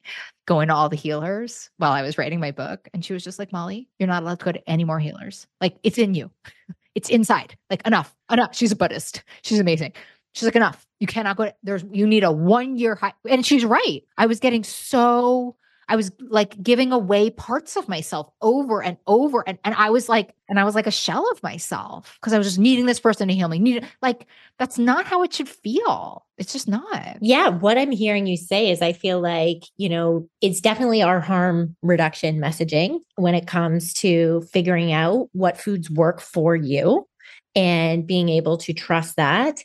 going 0.46 0.68
to 0.68 0.74
all 0.74 0.88
the 0.88 0.96
healers 0.96 1.70
while 1.78 1.92
I 1.92 2.02
was 2.02 2.18
writing 2.18 2.40
my 2.40 2.50
book. 2.50 2.88
And 2.92 3.04
she 3.04 3.12
was 3.12 3.24
just 3.24 3.38
like, 3.38 3.52
Molly, 3.52 3.88
you're 3.98 4.08
not 4.08 4.22
allowed 4.22 4.40
to 4.40 4.44
go 4.44 4.52
to 4.52 4.70
any 4.70 4.84
more 4.84 4.98
healers. 4.98 5.46
Like 5.60 5.76
it's 5.82 5.98
in 5.98 6.14
you. 6.14 6.30
It's 6.96 7.10
inside. 7.10 7.54
Like 7.68 7.86
enough, 7.86 8.16
enough. 8.32 8.56
She's 8.56 8.72
a 8.72 8.76
Buddhist. 8.76 9.22
She's 9.42 9.58
amazing. 9.58 9.92
She's 10.32 10.44
like, 10.44 10.56
enough. 10.56 10.86
You 10.98 11.06
cannot 11.06 11.36
go. 11.36 11.52
There's 11.62 11.84
you 11.92 12.06
need 12.06 12.24
a 12.24 12.32
one 12.32 12.78
year 12.78 12.94
high. 12.94 13.12
And 13.28 13.44
she's 13.44 13.66
right. 13.66 14.02
I 14.16 14.24
was 14.24 14.40
getting 14.40 14.64
so 14.64 15.56
I 15.88 15.96
was 15.96 16.10
like 16.20 16.60
giving 16.62 16.92
away 16.92 17.30
parts 17.30 17.76
of 17.76 17.88
myself 17.88 18.28
over 18.42 18.82
and 18.82 18.96
over. 19.06 19.44
And, 19.46 19.58
and 19.64 19.74
I 19.74 19.90
was 19.90 20.08
like, 20.08 20.34
and 20.48 20.58
I 20.58 20.64
was 20.64 20.74
like 20.74 20.86
a 20.86 20.92
shell 20.92 21.30
of 21.30 21.42
myself 21.42 22.16
because 22.20 22.32
I 22.32 22.38
was 22.38 22.46
just 22.46 22.58
needing 22.58 22.86
this 22.86 23.00
person 23.00 23.28
to 23.28 23.34
heal 23.34 23.48
me. 23.48 23.58
Needed 23.58 23.86
like 24.02 24.26
that's 24.58 24.78
not 24.78 25.06
how 25.06 25.22
it 25.22 25.32
should 25.32 25.48
feel. 25.48 26.26
It's 26.38 26.52
just 26.52 26.68
not. 26.68 27.18
Yeah. 27.20 27.48
What 27.48 27.78
I'm 27.78 27.92
hearing 27.92 28.26
you 28.26 28.36
say 28.36 28.70
is 28.70 28.82
I 28.82 28.92
feel 28.92 29.20
like, 29.20 29.62
you 29.76 29.88
know, 29.88 30.28
it's 30.40 30.60
definitely 30.60 31.02
our 31.02 31.20
harm 31.20 31.76
reduction 31.82 32.38
messaging 32.38 32.98
when 33.14 33.34
it 33.34 33.46
comes 33.46 33.92
to 33.94 34.42
figuring 34.52 34.92
out 34.92 35.28
what 35.32 35.60
foods 35.60 35.88
work 35.90 36.20
for 36.20 36.56
you 36.56 37.06
and 37.54 38.06
being 38.06 38.28
able 38.28 38.58
to 38.58 38.74
trust 38.74 39.16
that 39.16 39.62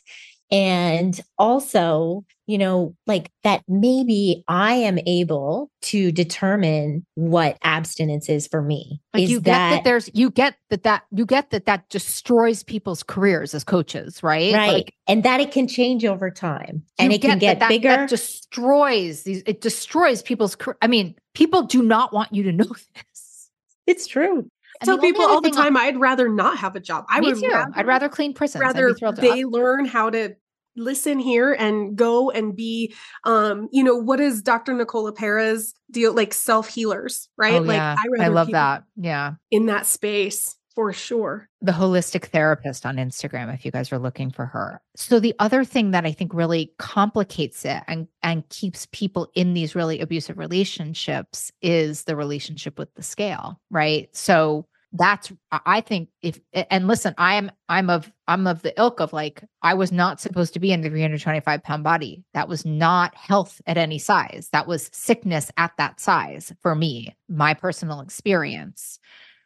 and 0.52 1.20
also 1.38 2.24
you 2.46 2.58
know 2.58 2.94
like 3.06 3.30
that 3.42 3.62
maybe 3.66 4.44
i 4.46 4.74
am 4.74 4.98
able 5.06 5.70
to 5.80 6.12
determine 6.12 7.04
what 7.14 7.58
abstinence 7.62 8.28
is 8.28 8.46
for 8.46 8.62
me. 8.62 9.00
Like 9.12 9.24
is 9.24 9.30
you 9.30 9.40
get 9.40 9.52
that, 9.52 9.84
there's 9.84 10.08
you 10.14 10.30
get 10.30 10.54
that 10.70 10.84
that 10.84 11.02
you 11.10 11.26
get 11.26 11.50
that 11.50 11.66
that 11.66 11.88
destroys 11.88 12.62
people's 12.62 13.02
careers 13.02 13.54
as 13.54 13.64
coaches 13.64 14.22
right? 14.22 14.54
Right. 14.54 14.72
Like, 14.72 14.94
and 15.06 15.24
that 15.24 15.40
it 15.40 15.50
can 15.50 15.66
change 15.66 16.04
over 16.04 16.30
time. 16.30 16.84
And 16.98 17.12
it 17.12 17.20
can 17.20 17.38
get 17.38 17.58
that, 17.58 17.68
bigger 17.68 17.88
that 17.88 18.08
destroys 18.08 19.24
these 19.24 19.42
it 19.46 19.60
destroys 19.60 20.22
people's 20.22 20.56
i 20.80 20.86
mean 20.86 21.14
people 21.34 21.62
do 21.62 21.82
not 21.82 22.12
want 22.12 22.32
you 22.32 22.44
to 22.44 22.52
know 22.52 22.64
this. 22.94 23.50
It's 23.86 24.06
true. 24.06 24.48
I 24.80 24.84
tell 24.84 24.98
people 24.98 25.24
all 25.24 25.40
the 25.40 25.50
time 25.50 25.76
I'd 25.76 25.98
rather 25.98 26.28
not 26.28 26.58
have 26.58 26.74
a 26.74 26.80
job. 26.80 27.04
I 27.08 27.20
would 27.20 27.38
too. 27.38 27.48
Rather, 27.48 27.72
I'd 27.74 27.86
rather 27.86 28.08
clean 28.08 28.34
prisons. 28.34 28.60
Rather 28.60 28.94
they 29.16 29.44
learn 29.44 29.84
how 29.84 30.10
to 30.10 30.34
listen 30.76 31.18
here 31.18 31.52
and 31.52 31.96
go 31.96 32.30
and 32.30 32.56
be 32.56 32.94
um 33.24 33.68
you 33.72 33.84
know 33.84 33.96
what 33.96 34.20
is 34.20 34.42
dr 34.42 34.72
Nicole 34.72 35.10
LePera 35.10 35.62
deal 35.90 36.12
like 36.14 36.32
self 36.32 36.68
healers 36.68 37.28
right? 37.36 37.54
Oh, 37.54 37.60
like 37.60 37.76
yeah. 37.76 37.96
i, 37.98 38.24
I 38.24 38.28
love 38.28 38.50
that. 38.52 38.84
Yeah. 38.96 39.34
in 39.50 39.66
that 39.66 39.86
space 39.86 40.56
for 40.74 40.90
sure. 40.90 41.50
The 41.60 41.72
holistic 41.72 42.26
therapist 42.26 42.86
on 42.86 42.96
instagram 42.96 43.52
if 43.52 43.64
you 43.64 43.70
guys 43.70 43.92
are 43.92 43.98
looking 43.98 44.30
for 44.30 44.46
her. 44.46 44.80
So 44.96 45.20
the 45.20 45.34
other 45.38 45.64
thing 45.64 45.90
that 45.90 46.06
i 46.06 46.12
think 46.12 46.32
really 46.32 46.72
complicates 46.78 47.64
it 47.64 47.82
and 47.86 48.08
and 48.22 48.48
keeps 48.48 48.86
people 48.92 49.30
in 49.34 49.54
these 49.54 49.74
really 49.74 50.00
abusive 50.00 50.38
relationships 50.38 51.52
is 51.60 52.04
the 52.04 52.16
relationship 52.16 52.78
with 52.78 52.94
the 52.94 53.02
scale 53.02 53.60
right? 53.70 54.08
So 54.16 54.66
that's 54.94 55.32
i 55.50 55.80
think 55.80 56.08
if 56.20 56.38
and 56.52 56.86
listen 56.86 57.14
i 57.16 57.34
am 57.34 57.50
i'm 57.68 57.88
of 57.88 58.12
i'm 58.28 58.46
of 58.46 58.60
the 58.62 58.78
ilk 58.78 59.00
of 59.00 59.12
like 59.12 59.42
i 59.62 59.72
was 59.72 59.90
not 59.90 60.20
supposed 60.20 60.52
to 60.52 60.60
be 60.60 60.72
in 60.72 60.82
the 60.82 60.90
325 60.90 61.62
pound 61.62 61.82
body. 61.82 62.22
That 62.34 62.48
was 62.48 62.64
not 62.64 63.14
health 63.14 63.60
at 63.66 63.78
any 63.78 63.98
size. 63.98 64.48
That 64.52 64.66
was 64.66 64.90
sickness 64.92 65.50
at 65.56 65.72
that 65.78 66.00
size 66.00 66.52
for 66.60 66.74
me 66.74 67.16
my 67.28 67.54
personal 67.54 68.00
experience. 68.00 68.98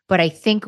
But 0.08 0.20
i 0.20 0.28
think 0.28 0.64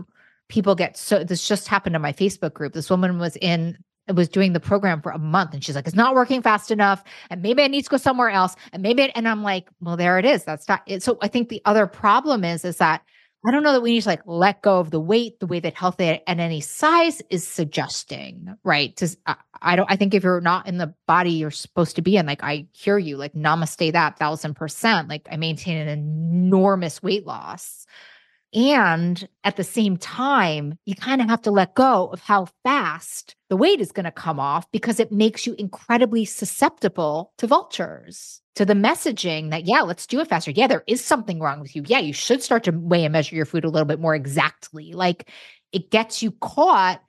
people 0.49 0.75
get 0.75 0.97
so 0.97 1.25
this 1.25 1.47
just 1.47 1.69
happened 1.69 1.97
in 1.97 2.03
my 2.03 2.13
facebook 2.13 2.55
group. 2.55 2.73
This 2.73 2.91
woman 2.91 3.19
was 3.19 3.37
in 3.37 3.79
was 4.15 4.29
doing 4.29 4.55
the 4.55 4.61
program 4.61 5.03
for 5.03 5.13
a 5.13 5.19
month 5.19 5.53
and 5.53 5.63
she's 5.63 5.75
like 5.75 5.87
it's 5.87 5.97
not 5.97 6.15
working 6.15 6.41
fast 6.41 6.71
enough 6.71 7.05
and 7.29 7.43
maybe 7.43 7.63
i 7.63 7.67
need 7.67 7.83
to 7.83 7.91
go 7.91 7.99
somewhere 7.99 8.31
else 8.31 8.57
and 8.73 8.83
maybe 8.83 9.11
and 9.11 9.29
i'm 9.29 9.43
like 9.43 9.69
well 9.81 9.97
there 9.97 10.19
it 10.19 10.25
is. 10.25 10.45
That's 10.45 10.69
not 10.69 10.83
it 10.87 11.03
so 11.03 11.19
i 11.21 11.29
think 11.29 11.49
the 11.49 11.61
other 11.65 11.87
problem 11.87 12.45
is 12.45 12.65
is 12.65 12.79
that 12.79 13.03
I 13.47 13.53
don't 13.53 13.63
know 13.63 13.73
that 13.73 13.83
we 13.83 13.93
need 13.93 14.03
to 14.03 14.09
like 14.09 14.23
let 14.27 14.63
go 14.63 14.81
of 14.81 14.91
the 14.91 15.01
weight 15.01 15.39
the 15.39 15.47
way 15.47 15.61
that 15.61 15.75
health 15.75 16.01
at 16.01 16.23
any 16.27 16.61
size 16.61 17.23
is 17.31 17.47
suggesting, 17.47 18.55
right? 18.65 18.97
To 18.97 19.17
I, 19.27 19.37
I 19.63 19.77
don't 19.77 19.91
I 19.91 19.97
think 19.97 20.15
if 20.15 20.25
you're 20.25 20.41
not 20.41 20.67
in 20.67 20.79
the 20.79 20.93
body 21.07 21.31
you're 21.31 21.53
supposed 21.53 21.97
to 21.97 22.03
be 22.03 22.17
in, 22.17 22.27
like 22.27 22.43
I 22.43 22.67
hear 22.73 22.99
you, 22.99 23.17
like 23.17 23.35
namaste 23.35 23.93
that 23.93 24.19
thousand 24.19 24.55
percent. 24.55 25.09
Like 25.09 25.29
I 25.31 25.37
maintain 25.37 25.77
an 25.77 25.89
enormous 25.89 27.03
weight 27.03 27.27
loss. 27.27 27.87
And 28.55 29.29
at 29.45 29.57
the 29.57 29.65
same 29.65 29.99
time, 29.99 30.79
you 30.87 30.95
kind 30.95 31.21
of 31.21 31.29
have 31.29 31.43
to 31.43 31.51
let 31.51 31.75
go 31.75 32.07
of 32.07 32.23
how 32.23 32.49
fast 32.65 33.37
the 33.51 33.59
weight 33.59 33.81
is 33.81 33.93
going 33.93 34.05
to 34.05 34.11
come 34.11 34.41
off 34.41 34.71
because 34.73 34.99
it 34.99 35.13
makes 35.13 35.47
you 35.47 35.55
incredibly 35.59 36.25
susceptible 36.25 37.33
to 37.37 37.47
vultures 37.47 38.41
to 38.59 38.65
the 38.65 38.75
messaging 38.75 39.51
that, 39.51 39.67
yeah, 39.67 39.83
let's 39.83 40.05
do 40.05 40.19
it 40.19 40.27
faster. 40.27 40.51
Yeah, 40.51 40.67
there 40.67 40.83
is 40.89 41.05
something 41.05 41.39
wrong 41.39 41.61
with 41.61 41.77
you. 41.77 41.85
Yeah, 41.87 42.01
you 42.01 42.13
should 42.13 42.43
start 42.43 42.65
to 42.65 42.73
weigh 42.73 43.05
and 43.05 43.13
measure 43.13 43.37
your 43.37 43.47
food 43.47 43.65
a 43.65 43.69
little 43.69 43.87
bit 43.87 44.01
more 44.01 44.17
exactly. 44.17 44.95
Like 44.95 45.31
it 45.71 45.93
gets 45.93 46.25
you 46.25 46.33
caught 46.33 47.01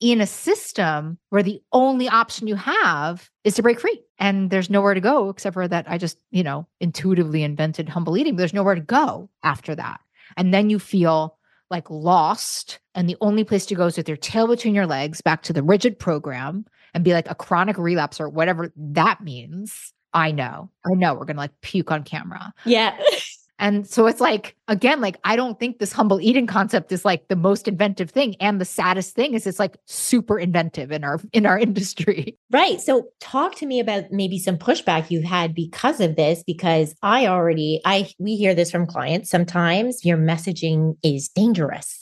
in 0.00 0.20
a 0.20 0.26
system 0.26 1.16
where 1.30 1.42
the 1.42 1.62
only 1.72 2.10
option 2.10 2.46
you 2.46 2.56
have 2.56 3.30
is 3.42 3.54
to 3.54 3.62
break 3.62 3.80
free. 3.80 4.02
And 4.18 4.50
there's 4.50 4.68
nowhere 4.68 4.92
to 4.92 5.00
go 5.00 5.30
except 5.30 5.54
for 5.54 5.66
that 5.66 5.86
I 5.88 5.96
just, 5.96 6.18
you 6.30 6.42
know, 6.42 6.68
intuitively 6.78 7.42
invented 7.42 7.88
humble 7.88 8.18
eating, 8.18 8.34
but 8.34 8.40
there's 8.40 8.52
nowhere 8.52 8.74
to 8.74 8.82
go 8.82 9.30
after 9.42 9.74
that. 9.74 10.00
And 10.36 10.52
then 10.52 10.68
you 10.68 10.78
feel 10.78 11.38
like 11.70 11.88
lost. 11.88 12.80
And 12.94 13.08
the 13.08 13.16
only 13.22 13.44
place 13.44 13.64
to 13.64 13.74
go 13.74 13.86
is 13.86 13.96
with 13.96 14.08
your 14.08 14.18
tail 14.18 14.46
between 14.46 14.74
your 14.74 14.86
legs 14.86 15.22
back 15.22 15.42
to 15.44 15.54
the 15.54 15.62
rigid 15.62 15.98
program 15.98 16.66
and 16.92 17.02
be 17.02 17.14
like 17.14 17.30
a 17.30 17.34
chronic 17.34 17.78
relapse 17.78 18.20
or 18.20 18.28
whatever 18.28 18.74
that 18.76 19.22
means. 19.22 19.94
I 20.14 20.30
know, 20.30 20.70
I 20.86 20.94
know 20.94 21.14
we're 21.14 21.24
going 21.24 21.36
to 21.36 21.42
like 21.42 21.60
puke 21.60 21.90
on 21.90 22.02
camera. 22.02 22.52
Yeah. 22.64 22.96
and 23.58 23.86
so 23.86 24.06
it's 24.06 24.20
like, 24.20 24.56
again, 24.68 25.00
like, 25.00 25.18
I 25.24 25.36
don't 25.36 25.58
think 25.58 25.78
this 25.78 25.92
humble 25.92 26.20
eating 26.20 26.46
concept 26.46 26.92
is 26.92 27.04
like 27.04 27.28
the 27.28 27.36
most 27.36 27.68
inventive 27.68 28.10
thing. 28.10 28.36
And 28.40 28.60
the 28.60 28.64
saddest 28.64 29.14
thing 29.14 29.34
is 29.34 29.46
it's 29.46 29.58
like 29.58 29.76
super 29.86 30.38
inventive 30.38 30.92
in 30.92 31.04
our, 31.04 31.20
in 31.32 31.44
our 31.46 31.58
industry. 31.68 32.38
Right. 32.50 32.80
So 32.80 33.08
talk 33.20 33.56
to 33.56 33.66
me 33.66 33.80
about 33.80 34.12
maybe 34.12 34.38
some 34.38 34.56
pushback 34.56 35.10
you've 35.10 35.24
had 35.24 35.54
because 35.54 36.00
of 36.00 36.16
this, 36.16 36.42
because 36.42 36.94
I 37.02 37.26
already, 37.26 37.80
I, 37.84 38.10
we 38.18 38.36
hear 38.36 38.54
this 38.54 38.70
from 38.70 38.86
clients. 38.86 39.30
Sometimes 39.30 40.04
your 40.04 40.18
messaging 40.18 40.96
is 41.02 41.28
dangerous 41.28 41.97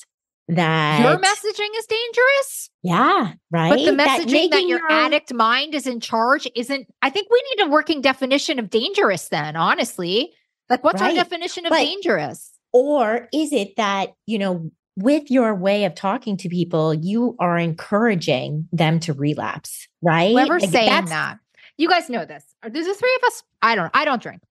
that 0.48 1.00
your 1.00 1.18
messaging 1.18 1.68
is 1.76 1.86
dangerous. 1.86 2.70
Yeah, 2.82 3.32
right. 3.50 3.70
But 3.70 3.84
the 3.84 3.90
messaging 3.90 4.50
that, 4.50 4.50
that 4.52 4.66
your, 4.66 4.78
your 4.78 4.92
addict 4.92 5.34
mind 5.34 5.74
is 5.74 5.86
in 5.86 6.00
charge 6.00 6.48
isn't. 6.54 6.86
I 7.02 7.10
think 7.10 7.28
we 7.30 7.42
need 7.50 7.66
a 7.66 7.70
working 7.70 8.00
definition 8.00 8.58
of 8.58 8.70
dangerous. 8.70 9.28
Then, 9.28 9.56
honestly, 9.56 10.32
like, 10.70 10.84
what's 10.84 11.00
right. 11.00 11.10
our 11.10 11.24
definition 11.24 11.66
of 11.66 11.70
but, 11.70 11.78
dangerous? 11.78 12.52
Or 12.72 13.28
is 13.32 13.52
it 13.52 13.76
that 13.76 14.12
you 14.26 14.38
know, 14.38 14.70
with 14.96 15.30
your 15.30 15.54
way 15.54 15.84
of 15.84 15.94
talking 15.94 16.36
to 16.38 16.48
people, 16.48 16.94
you 16.94 17.34
are 17.40 17.58
encouraging 17.58 18.68
them 18.72 19.00
to 19.00 19.12
relapse? 19.12 19.88
Right? 20.00 20.30
Whoever's 20.30 20.62
like, 20.62 20.72
saying 20.72 21.06
that, 21.06 21.38
you 21.76 21.88
guys 21.88 22.08
know 22.08 22.24
this. 22.24 22.44
There's 22.62 22.86
the 22.86 22.94
three 22.94 23.18
of 23.20 23.26
us. 23.26 23.42
I 23.62 23.74
don't. 23.74 23.90
I 23.94 24.04
don't 24.04 24.22
drink. 24.22 24.42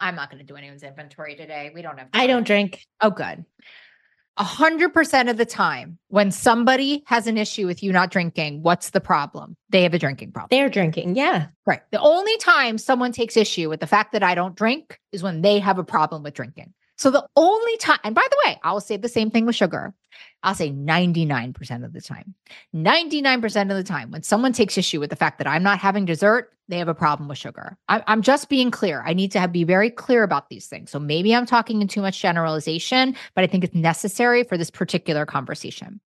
I'm 0.00 0.16
not 0.16 0.30
going 0.30 0.40
to 0.40 0.46
do 0.46 0.56
anyone's 0.56 0.82
inventory 0.82 1.34
today. 1.34 1.70
We 1.74 1.82
don't 1.82 1.98
have. 1.98 2.10
Time. 2.10 2.22
I 2.22 2.26
don't 2.26 2.46
drink. 2.46 2.84
Oh, 3.00 3.10
good. 3.10 3.44
100% 4.38 5.30
of 5.30 5.36
the 5.36 5.44
time, 5.44 5.98
when 6.08 6.30
somebody 6.30 7.04
has 7.06 7.26
an 7.26 7.38
issue 7.38 7.66
with 7.66 7.82
you 7.82 7.92
not 7.92 8.10
drinking, 8.10 8.62
what's 8.62 8.90
the 8.90 9.00
problem? 9.00 9.56
They 9.70 9.82
have 9.82 9.94
a 9.94 9.98
drinking 9.98 10.32
problem. 10.32 10.48
They're 10.50 10.68
drinking. 10.68 11.16
Yeah. 11.16 11.46
Right. 11.66 11.80
The 11.92 12.00
only 12.00 12.36
time 12.38 12.78
someone 12.78 13.12
takes 13.12 13.36
issue 13.36 13.68
with 13.68 13.80
the 13.80 13.86
fact 13.86 14.12
that 14.12 14.22
I 14.22 14.34
don't 14.34 14.56
drink 14.56 14.98
is 15.12 15.22
when 15.22 15.42
they 15.42 15.60
have 15.60 15.78
a 15.78 15.84
problem 15.84 16.22
with 16.22 16.34
drinking. 16.34 16.72
So 16.96 17.10
the 17.10 17.26
only 17.36 17.76
time, 17.78 17.98
and 18.04 18.14
by 18.14 18.26
the 18.30 18.36
way, 18.46 18.58
I 18.62 18.72
will 18.72 18.80
say 18.80 18.96
the 18.96 19.08
same 19.08 19.30
thing 19.30 19.46
with 19.46 19.56
sugar. 19.56 19.94
I'll 20.42 20.54
say 20.54 20.70
99% 20.70 21.84
of 21.84 21.92
the 21.92 22.00
time. 22.00 22.34
99% 22.74 23.70
of 23.70 23.76
the 23.76 23.82
time, 23.82 24.10
when 24.10 24.22
someone 24.22 24.52
takes 24.52 24.78
issue 24.78 25.00
with 25.00 25.10
the 25.10 25.16
fact 25.16 25.38
that 25.38 25.46
I'm 25.46 25.62
not 25.62 25.78
having 25.78 26.04
dessert, 26.04 26.52
they 26.68 26.78
have 26.78 26.88
a 26.88 26.94
problem 26.94 27.28
with 27.28 27.38
sugar. 27.38 27.76
I'm, 27.88 28.02
I'm 28.06 28.22
just 28.22 28.48
being 28.48 28.70
clear. 28.70 29.02
I 29.04 29.12
need 29.12 29.32
to 29.32 29.40
have, 29.40 29.52
be 29.52 29.64
very 29.64 29.90
clear 29.90 30.22
about 30.22 30.48
these 30.48 30.66
things. 30.66 30.90
So 30.90 30.98
maybe 30.98 31.34
I'm 31.34 31.46
talking 31.46 31.82
in 31.82 31.88
too 31.88 32.00
much 32.00 32.20
generalization, 32.20 33.16
but 33.34 33.44
I 33.44 33.46
think 33.46 33.64
it's 33.64 33.74
necessary 33.74 34.44
for 34.44 34.56
this 34.56 34.70
particular 34.70 35.26
conversation. 35.26 36.00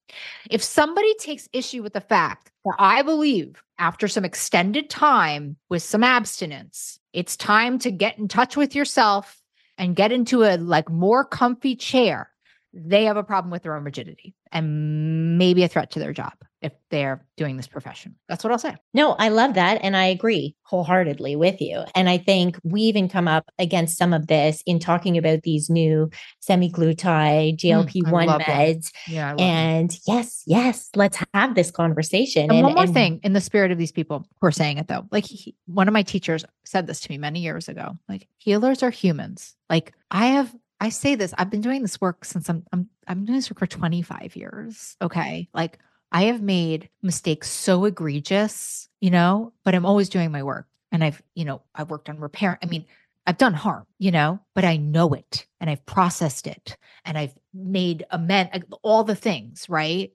If 0.51 0.63
somebody 0.63 1.15
takes 1.17 1.49
issue 1.53 1.83
with 1.83 1.93
the 1.93 2.01
fact 2.01 2.51
that 2.65 2.75
I 2.79 3.03
believe 3.03 3.63
after 3.79 4.09
some 4.09 4.25
extended 4.25 4.91
time 4.91 5.57
with 5.69 5.83
some 5.83 6.03
abstinence, 6.03 6.99
it's 7.13 7.37
time 7.37 7.79
to 7.81 7.91
get 7.91 8.19
in 8.19 8.29
touch 8.29 8.57
with 8.57 8.75
yourself 8.75 9.38
and 9.79 9.97
get 9.97 10.13
into 10.13 10.43
a 10.43 10.59
like 10.59 10.91
more 10.91 11.25
comfy 11.25 11.77
chair, 11.77 12.31
they 12.73 13.05
have 13.05 13.17
a 13.17 13.25
problem 13.25 13.51
with 13.51 13.63
their 13.63 13.75
own 13.75 13.85
rigidity 13.85 14.35
and 14.53 15.39
maybe 15.39 15.63
a 15.63 15.69
threat 15.69 15.91
to 15.93 15.99
their 15.99 16.13
job 16.13 16.33
if 16.61 16.73
they're 16.91 17.25
doing 17.37 17.57
this 17.57 17.69
profession. 17.69 18.17
That's 18.29 18.43
what 18.43 18.53
I'll 18.53 18.59
say. 18.59 18.75
No, 18.93 19.13
I 19.13 19.29
love 19.29 19.55
that. 19.55 19.79
And 19.83 19.97
I 19.97 20.07
agree 20.07 20.57
wholeheartedly 20.63 21.37
with 21.37 21.61
you. 21.61 21.85
And 21.95 22.09
I 22.09 22.19
think 22.19 22.59
we 22.65 22.83
even 22.83 23.09
come 23.09 23.29
up 23.29 23.51
against 23.59 23.97
some 23.97 24.13
of 24.13 24.27
this 24.27 24.63
in 24.67 24.81
talking 24.81 25.17
about 25.17 25.43
these 25.43 25.71
new 25.71 26.11
semaglutide, 26.47 27.59
GLP 27.59 28.03
mm, 28.03 28.11
1 28.11 28.29
meds. 28.41 28.91
Yeah. 29.07 29.37
And 29.39 29.97
yes, 30.07 30.43
yes, 30.47 30.91
let's 30.97 31.19
have 31.33 31.55
this 31.55 31.71
conversation. 31.71 32.45
And, 32.45 32.53
and 32.53 32.63
one 32.65 32.75
more 32.75 32.85
and- 32.85 32.95
thing 32.95 33.21
in 33.23 33.35
the 33.35 33.41
spirit 33.41 33.71
of 33.71 33.79
these 33.79 33.93
people 33.93 34.27
who 34.41 34.47
are 34.47 34.53
saying 34.53 34.79
it 34.79 34.89
though, 34.89 35.07
like 35.13 35.27
he, 35.27 35.55
one 35.67 35.87
of 35.87 35.95
my 35.95 36.03
teachers 36.03 36.45
said 36.65 36.87
this 36.87 37.01
to 37.01 37.11
me 37.11 37.19
many 37.19 37.41
years 37.41 37.69
ago 37.69 37.97
like 38.09 38.29
healers 38.39 38.83
are 38.83 38.91
humans. 38.91 39.55
Like 39.71 39.93
I 40.11 40.27
have 40.27 40.55
I 40.81 40.91
say 40.91 41.15
this, 41.15 41.35
I've 41.37 41.51
been 41.51 41.61
doing 41.61 41.83
this 41.83 42.01
work 42.01 42.25
since 42.25 42.49
I'm 42.49 42.65
I'm 42.73 42.89
I'm 43.07 43.25
doing 43.25 43.39
this 43.39 43.51
work 43.51 43.59
for 43.59 43.67
25 43.67 44.37
years. 44.37 44.97
Okay. 45.03 45.49
Like 45.53 45.79
I 46.13 46.25
have 46.25 46.43
made 46.43 46.89
mistakes 47.03 47.51
so 47.51 47.85
egregious, 47.85 48.89
you 49.01 49.11
know, 49.11 49.53
but 49.65 49.75
I'm 49.75 49.87
always 49.87 50.09
doing 50.09 50.31
my 50.31 50.43
work. 50.43 50.67
And 50.91 51.05
I've, 51.05 51.23
you 51.35 51.45
know, 51.45 51.63
I've 51.75 51.91
worked 51.91 52.09
on 52.09 52.19
repair. 52.19 52.59
I 52.63 52.67
mean, 52.67 52.87
I've 53.27 53.37
done 53.37 53.53
harm, 53.53 53.87
you 53.99 54.11
know, 54.11 54.41
but 54.55 54.65
I 54.65 54.79
know 54.79 55.13
it 55.13 55.47
and 55.61 55.69
I've 55.69 55.85
processed 55.85 56.47
it 56.47 56.79
and 57.05 57.19
I've 57.19 57.35
made 57.53 58.07
amend 58.11 58.65
all 58.83 59.05
the 59.05 59.15
things, 59.15 59.69
right? 59.69 60.13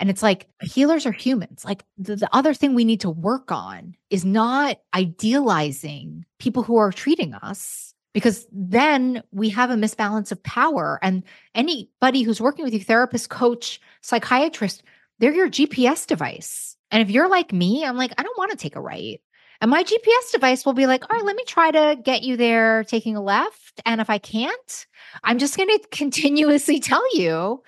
And 0.00 0.08
it's 0.08 0.22
like 0.22 0.48
healers 0.62 1.04
are 1.04 1.12
humans. 1.12 1.64
Like 1.64 1.84
the, 1.98 2.16
the 2.16 2.28
other 2.34 2.54
thing 2.54 2.74
we 2.74 2.86
need 2.86 3.00
to 3.02 3.10
work 3.10 3.52
on 3.52 3.94
is 4.08 4.24
not 4.24 4.78
idealizing 4.94 6.24
people 6.38 6.62
who 6.62 6.76
are 6.76 6.90
treating 6.90 7.34
us 7.34 7.93
because 8.14 8.46
then 8.52 9.22
we 9.32 9.50
have 9.50 9.70
a 9.70 9.74
misbalance 9.74 10.32
of 10.32 10.42
power. 10.42 10.98
And 11.02 11.24
anybody 11.54 12.22
who's 12.22 12.40
working 12.40 12.64
with 12.64 12.72
you, 12.72 12.80
therapist, 12.80 13.28
coach, 13.28 13.80
psychiatrist, 14.00 14.82
they're 15.18 15.34
your 15.34 15.50
GPS 15.50 16.06
device. 16.06 16.76
And 16.90 17.02
if 17.02 17.10
you're 17.10 17.28
like 17.28 17.52
me, 17.52 17.84
I'm 17.84 17.96
like, 17.96 18.12
I 18.16 18.22
don't 18.22 18.38
want 18.38 18.52
to 18.52 18.56
take 18.56 18.76
a 18.76 18.80
right. 18.80 19.20
And 19.60 19.70
my 19.70 19.82
GPS 19.82 20.32
device 20.32 20.64
will 20.64 20.72
be 20.72 20.86
like, 20.86 21.04
all 21.04 21.16
right, 21.16 21.24
let 21.24 21.36
me 21.36 21.44
try 21.46 21.70
to 21.70 21.96
get 22.02 22.22
you 22.22 22.36
there 22.36 22.84
taking 22.84 23.16
a 23.16 23.22
left. 23.22 23.80
And 23.84 24.00
if 24.00 24.08
I 24.08 24.18
can't, 24.18 24.86
I'm 25.22 25.38
just 25.38 25.56
going 25.56 25.68
to 25.78 25.80
continuously 25.90 26.80
tell 26.80 27.16
you 27.16 27.62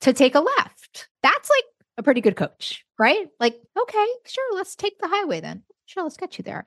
to 0.00 0.12
take 0.12 0.34
a 0.34 0.40
left. 0.40 1.08
That's 1.22 1.50
like 1.50 1.64
a 1.98 2.02
pretty 2.02 2.22
good 2.22 2.36
coach, 2.36 2.84
right? 2.98 3.28
Like, 3.38 3.60
okay, 3.78 4.06
sure, 4.26 4.54
let's 4.54 4.74
take 4.74 4.98
the 4.98 5.08
highway 5.08 5.40
then. 5.40 5.62
Sure, 5.86 6.02
let's 6.02 6.16
get 6.16 6.38
you 6.38 6.44
there. 6.44 6.66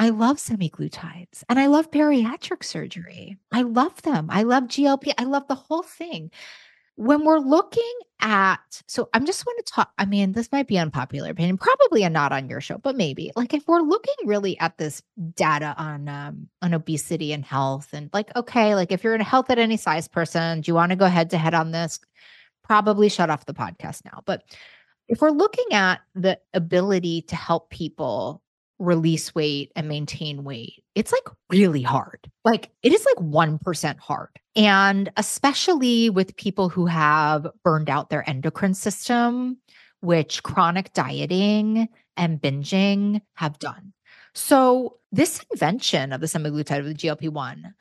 I 0.00 0.08
love 0.08 0.38
semaglutides 0.38 1.44
and 1.50 1.60
I 1.60 1.66
love 1.66 1.90
bariatric 1.90 2.64
surgery. 2.64 3.36
I 3.52 3.60
love 3.60 4.00
them. 4.00 4.28
I 4.30 4.44
love 4.44 4.64
GLP. 4.64 5.12
I 5.18 5.24
love 5.24 5.46
the 5.46 5.54
whole 5.54 5.82
thing. 5.82 6.30
When 6.94 7.22
we're 7.22 7.38
looking 7.38 7.92
at, 8.22 8.82
so 8.88 9.10
I'm 9.12 9.26
just 9.26 9.44
want 9.44 9.58
to 9.58 9.70
talk. 9.70 9.92
I 9.98 10.06
mean, 10.06 10.32
this 10.32 10.50
might 10.52 10.68
be 10.68 10.78
unpopular 10.78 11.28
opinion, 11.28 11.58
probably 11.58 12.02
a 12.02 12.08
not 12.08 12.32
on 12.32 12.48
your 12.48 12.62
show, 12.62 12.78
but 12.78 12.96
maybe. 12.96 13.30
Like 13.36 13.52
if 13.52 13.68
we're 13.68 13.82
looking 13.82 14.14
really 14.24 14.58
at 14.58 14.78
this 14.78 15.02
data 15.34 15.74
on 15.76 16.08
um 16.08 16.48
on 16.62 16.72
obesity 16.72 17.34
and 17.34 17.44
health, 17.44 17.90
and 17.92 18.08
like, 18.14 18.34
okay, 18.36 18.74
like 18.74 18.92
if 18.92 19.04
you're 19.04 19.14
in 19.14 19.20
a 19.20 19.24
health 19.24 19.50
at 19.50 19.58
any 19.58 19.76
size 19.76 20.08
person, 20.08 20.62
do 20.62 20.70
you 20.70 20.74
want 20.74 20.92
to 20.92 20.96
go 20.96 21.06
head 21.08 21.28
to 21.30 21.38
head 21.38 21.52
on 21.52 21.72
this? 21.72 22.00
Probably 22.64 23.10
shut 23.10 23.28
off 23.28 23.44
the 23.44 23.52
podcast 23.52 24.06
now. 24.06 24.22
But 24.24 24.44
if 25.08 25.20
we're 25.20 25.30
looking 25.30 25.72
at 25.72 26.00
the 26.14 26.38
ability 26.54 27.22
to 27.28 27.36
help 27.36 27.68
people 27.68 28.40
release 28.80 29.34
weight 29.34 29.70
and 29.76 29.86
maintain 29.86 30.42
weight, 30.42 30.82
it's 30.96 31.12
like 31.12 31.28
really 31.50 31.82
hard. 31.82 32.30
Like 32.44 32.70
it 32.82 32.92
is 32.92 33.06
like 33.06 33.24
1% 33.24 33.98
hard. 33.98 34.30
And 34.56 35.12
especially 35.16 36.10
with 36.10 36.36
people 36.36 36.68
who 36.68 36.86
have 36.86 37.46
burned 37.62 37.88
out 37.88 38.10
their 38.10 38.28
endocrine 38.28 38.74
system, 38.74 39.58
which 40.00 40.42
chronic 40.42 40.92
dieting 40.92 41.88
and 42.16 42.40
binging 42.40 43.20
have 43.34 43.58
done. 43.58 43.92
So, 44.34 44.96
this 45.12 45.44
invention 45.50 46.12
of 46.12 46.20
the 46.20 46.28
semaglutide 46.28 46.84
the 46.84 46.94
GLP 46.94 47.30
1 47.30 47.74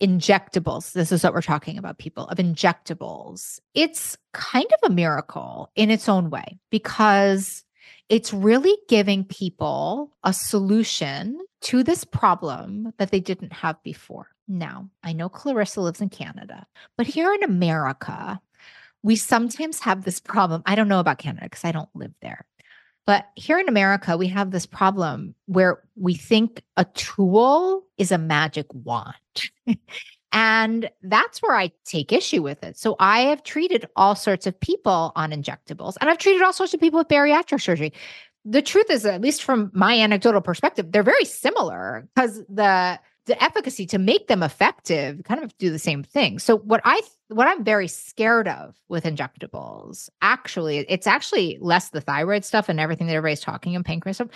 injectables, 0.00 0.92
this 0.92 1.10
is 1.10 1.24
what 1.24 1.34
we're 1.34 1.42
talking 1.42 1.76
about, 1.76 1.98
people 1.98 2.26
of 2.28 2.38
injectables, 2.38 3.60
it's 3.74 4.16
kind 4.32 4.66
of 4.66 4.90
a 4.90 4.94
miracle 4.94 5.70
in 5.74 5.90
its 5.90 6.08
own 6.08 6.30
way 6.30 6.60
because 6.70 7.64
it's 8.08 8.32
really 8.32 8.76
giving 8.88 9.24
people 9.24 10.16
a 10.24 10.32
solution 10.32 11.38
to 11.60 11.82
this 11.82 12.04
problem 12.04 12.92
that 12.98 13.10
they 13.10 13.20
didn't 13.20 13.52
have 13.52 13.82
before. 13.82 14.28
Now, 14.46 14.88
I 15.02 15.12
know 15.12 15.28
Clarissa 15.28 15.80
lives 15.80 16.00
in 16.00 16.08
Canada, 16.08 16.66
but 16.96 17.06
here 17.06 17.32
in 17.34 17.42
America, 17.42 18.40
we 19.02 19.16
sometimes 19.16 19.80
have 19.80 20.04
this 20.04 20.20
problem. 20.20 20.62
I 20.64 20.74
don't 20.74 20.88
know 20.88 21.00
about 21.00 21.18
Canada 21.18 21.46
because 21.46 21.64
I 21.64 21.72
don't 21.72 21.88
live 21.94 22.14
there. 22.22 22.46
But 23.06 23.26
here 23.36 23.58
in 23.58 23.68
America, 23.68 24.16
we 24.16 24.28
have 24.28 24.50
this 24.50 24.66
problem 24.66 25.34
where 25.46 25.82
we 25.96 26.14
think 26.14 26.62
a 26.76 26.84
tool 26.84 27.86
is 27.96 28.12
a 28.12 28.18
magic 28.18 28.66
wand. 28.72 29.14
and 30.32 30.90
that's 31.02 31.40
where 31.40 31.56
I 31.56 31.72
take 31.84 32.12
issue 32.12 32.42
with 32.42 32.62
it. 32.62 32.76
So 32.76 32.96
I 33.00 33.20
have 33.20 33.42
treated 33.42 33.88
all 33.96 34.14
sorts 34.14 34.46
of 34.46 34.58
people 34.58 35.12
on 35.16 35.30
injectables, 35.30 35.96
and 36.00 36.10
I've 36.10 36.18
treated 36.18 36.42
all 36.42 36.52
sorts 36.52 36.74
of 36.74 36.80
people 36.80 36.98
with 36.98 37.08
bariatric 37.08 37.60
surgery. 37.60 37.92
The 38.44 38.62
truth 38.62 38.90
is, 38.90 39.04
at 39.04 39.20
least 39.20 39.42
from 39.42 39.70
my 39.74 39.98
anecdotal 39.98 40.40
perspective, 40.40 40.92
they're 40.92 41.02
very 41.02 41.24
similar 41.24 42.08
because 42.14 42.42
the 42.48 42.98
the 43.28 43.40
efficacy 43.44 43.86
to 43.86 43.98
make 43.98 44.26
them 44.26 44.42
effective 44.42 45.22
kind 45.22 45.44
of 45.44 45.56
do 45.58 45.70
the 45.70 45.78
same 45.78 46.02
thing. 46.02 46.38
So 46.38 46.56
what 46.58 46.80
I 46.84 47.00
what 47.28 47.46
I'm 47.46 47.62
very 47.62 47.86
scared 47.86 48.48
of 48.48 48.74
with 48.88 49.04
injectables, 49.04 50.08
actually, 50.22 50.78
it's 50.78 51.06
actually 51.06 51.58
less 51.60 51.90
the 51.90 52.00
thyroid 52.00 52.44
stuff 52.44 52.68
and 52.68 52.80
everything 52.80 53.06
that 53.06 53.14
everybody's 53.14 53.40
talking 53.40 53.76
and 53.76 53.84
pancreas 53.84 54.16
stuff. 54.16 54.28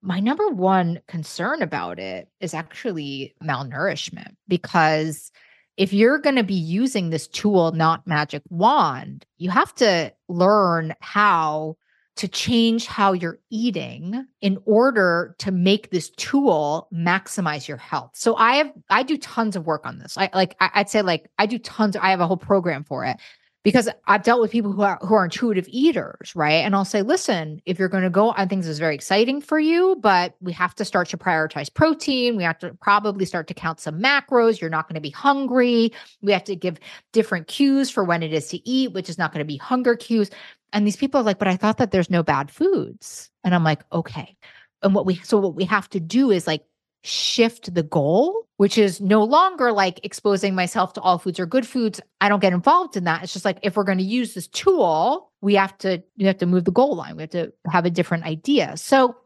My 0.00 0.20
number 0.20 0.48
one 0.48 1.00
concern 1.08 1.62
about 1.62 1.98
it 1.98 2.28
is 2.40 2.54
actually 2.54 3.34
malnourishment 3.42 4.36
because 4.46 5.32
if 5.76 5.92
you're 5.92 6.18
going 6.18 6.36
to 6.36 6.44
be 6.44 6.54
using 6.54 7.10
this 7.10 7.28
tool, 7.28 7.72
not 7.72 8.06
magic 8.06 8.42
wand, 8.48 9.26
you 9.38 9.50
have 9.50 9.74
to 9.76 10.12
learn 10.28 10.94
how 11.00 11.76
to 12.16 12.26
change 12.26 12.86
how 12.86 13.12
you're 13.12 13.38
eating 13.48 14.26
in 14.40 14.58
order 14.64 15.36
to 15.38 15.52
make 15.52 15.90
this 15.90 16.10
tool 16.10 16.88
maximize 16.92 17.68
your 17.68 17.76
health. 17.76 18.10
So 18.14 18.34
I 18.34 18.56
have 18.56 18.72
I 18.90 19.04
do 19.04 19.16
tons 19.16 19.54
of 19.54 19.66
work 19.66 19.86
on 19.86 20.00
this. 20.00 20.18
I 20.18 20.28
like 20.34 20.56
I, 20.58 20.80
would 20.80 20.88
say 20.88 21.02
like 21.02 21.30
I 21.38 21.46
do 21.46 21.60
tons. 21.60 21.94
Of, 21.94 22.02
I 22.02 22.10
have 22.10 22.20
a 22.20 22.26
whole 22.26 22.36
program 22.36 22.82
for 22.82 23.04
it 23.04 23.18
because 23.64 23.88
I've 24.06 24.22
dealt 24.22 24.40
with 24.40 24.50
people 24.50 24.72
who 24.72 24.82
are 24.82 24.98
who 25.02 25.14
are 25.14 25.24
intuitive 25.24 25.66
eaters, 25.68 26.34
right? 26.34 26.64
And 26.64 26.74
I'll 26.74 26.84
say, 26.84 27.02
listen, 27.02 27.60
if 27.66 27.78
you're 27.78 27.88
going 27.88 28.04
to 28.04 28.10
go 28.10 28.30
on 28.30 28.48
things 28.48 28.66
is 28.66 28.78
very 28.78 28.94
exciting 28.94 29.40
for 29.40 29.58
you, 29.58 29.96
but 30.00 30.34
we 30.40 30.52
have 30.52 30.74
to 30.76 30.84
start 30.84 31.08
to 31.10 31.18
prioritize 31.18 31.72
protein. 31.72 32.36
We 32.36 32.44
have 32.44 32.58
to 32.60 32.72
probably 32.80 33.24
start 33.24 33.48
to 33.48 33.54
count 33.54 33.80
some 33.80 34.00
macros. 34.00 34.60
You're 34.60 34.70
not 34.70 34.88
going 34.88 34.94
to 34.94 35.00
be 35.00 35.10
hungry. 35.10 35.92
We 36.22 36.32
have 36.32 36.44
to 36.44 36.56
give 36.56 36.78
different 37.12 37.48
cues 37.48 37.90
for 37.90 38.04
when 38.04 38.22
it 38.22 38.32
is 38.32 38.48
to 38.48 38.68
eat, 38.68 38.92
which 38.92 39.08
is 39.08 39.18
not 39.18 39.32
going 39.32 39.44
to 39.44 39.48
be 39.48 39.56
hunger 39.56 39.96
cues. 39.96 40.30
And 40.72 40.86
these 40.86 40.96
people 40.96 41.20
are 41.20 41.24
like, 41.24 41.38
but 41.38 41.48
I 41.48 41.56
thought 41.56 41.78
that 41.78 41.90
there's 41.90 42.10
no 42.10 42.22
bad 42.22 42.50
foods. 42.50 43.30
And 43.44 43.54
I'm 43.54 43.64
like, 43.64 43.82
okay. 43.92 44.36
And 44.82 44.94
what 44.94 45.06
we, 45.06 45.16
so 45.16 45.38
what 45.38 45.54
we 45.54 45.64
have 45.64 45.88
to 45.90 46.00
do 46.00 46.30
is 46.30 46.46
like 46.46 46.64
shift 47.02 47.74
the 47.74 47.82
goal, 47.82 48.47
which 48.58 48.76
is 48.76 49.00
no 49.00 49.22
longer 49.22 49.70
like 49.70 50.04
exposing 50.04 50.52
myself 50.52 50.92
to 50.92 51.00
all 51.00 51.16
foods 51.16 51.38
or 51.38 51.46
good 51.46 51.66
foods. 51.66 52.00
I 52.20 52.28
don't 52.28 52.40
get 52.40 52.52
involved 52.52 52.96
in 52.96 53.04
that. 53.04 53.22
It's 53.22 53.32
just 53.32 53.44
like, 53.44 53.58
if 53.62 53.76
we're 53.76 53.84
going 53.84 53.98
to 53.98 54.04
use 54.04 54.34
this 54.34 54.48
tool, 54.48 55.30
we 55.40 55.54
have 55.54 55.78
to, 55.78 56.02
we 56.18 56.26
have 56.26 56.38
to 56.38 56.46
move 56.46 56.64
the 56.64 56.72
goal 56.72 56.96
line. 56.96 57.14
We 57.16 57.22
have 57.22 57.30
to 57.30 57.52
have 57.70 57.86
a 57.86 57.90
different 57.90 58.24
idea. 58.24 58.76
So 58.76 59.16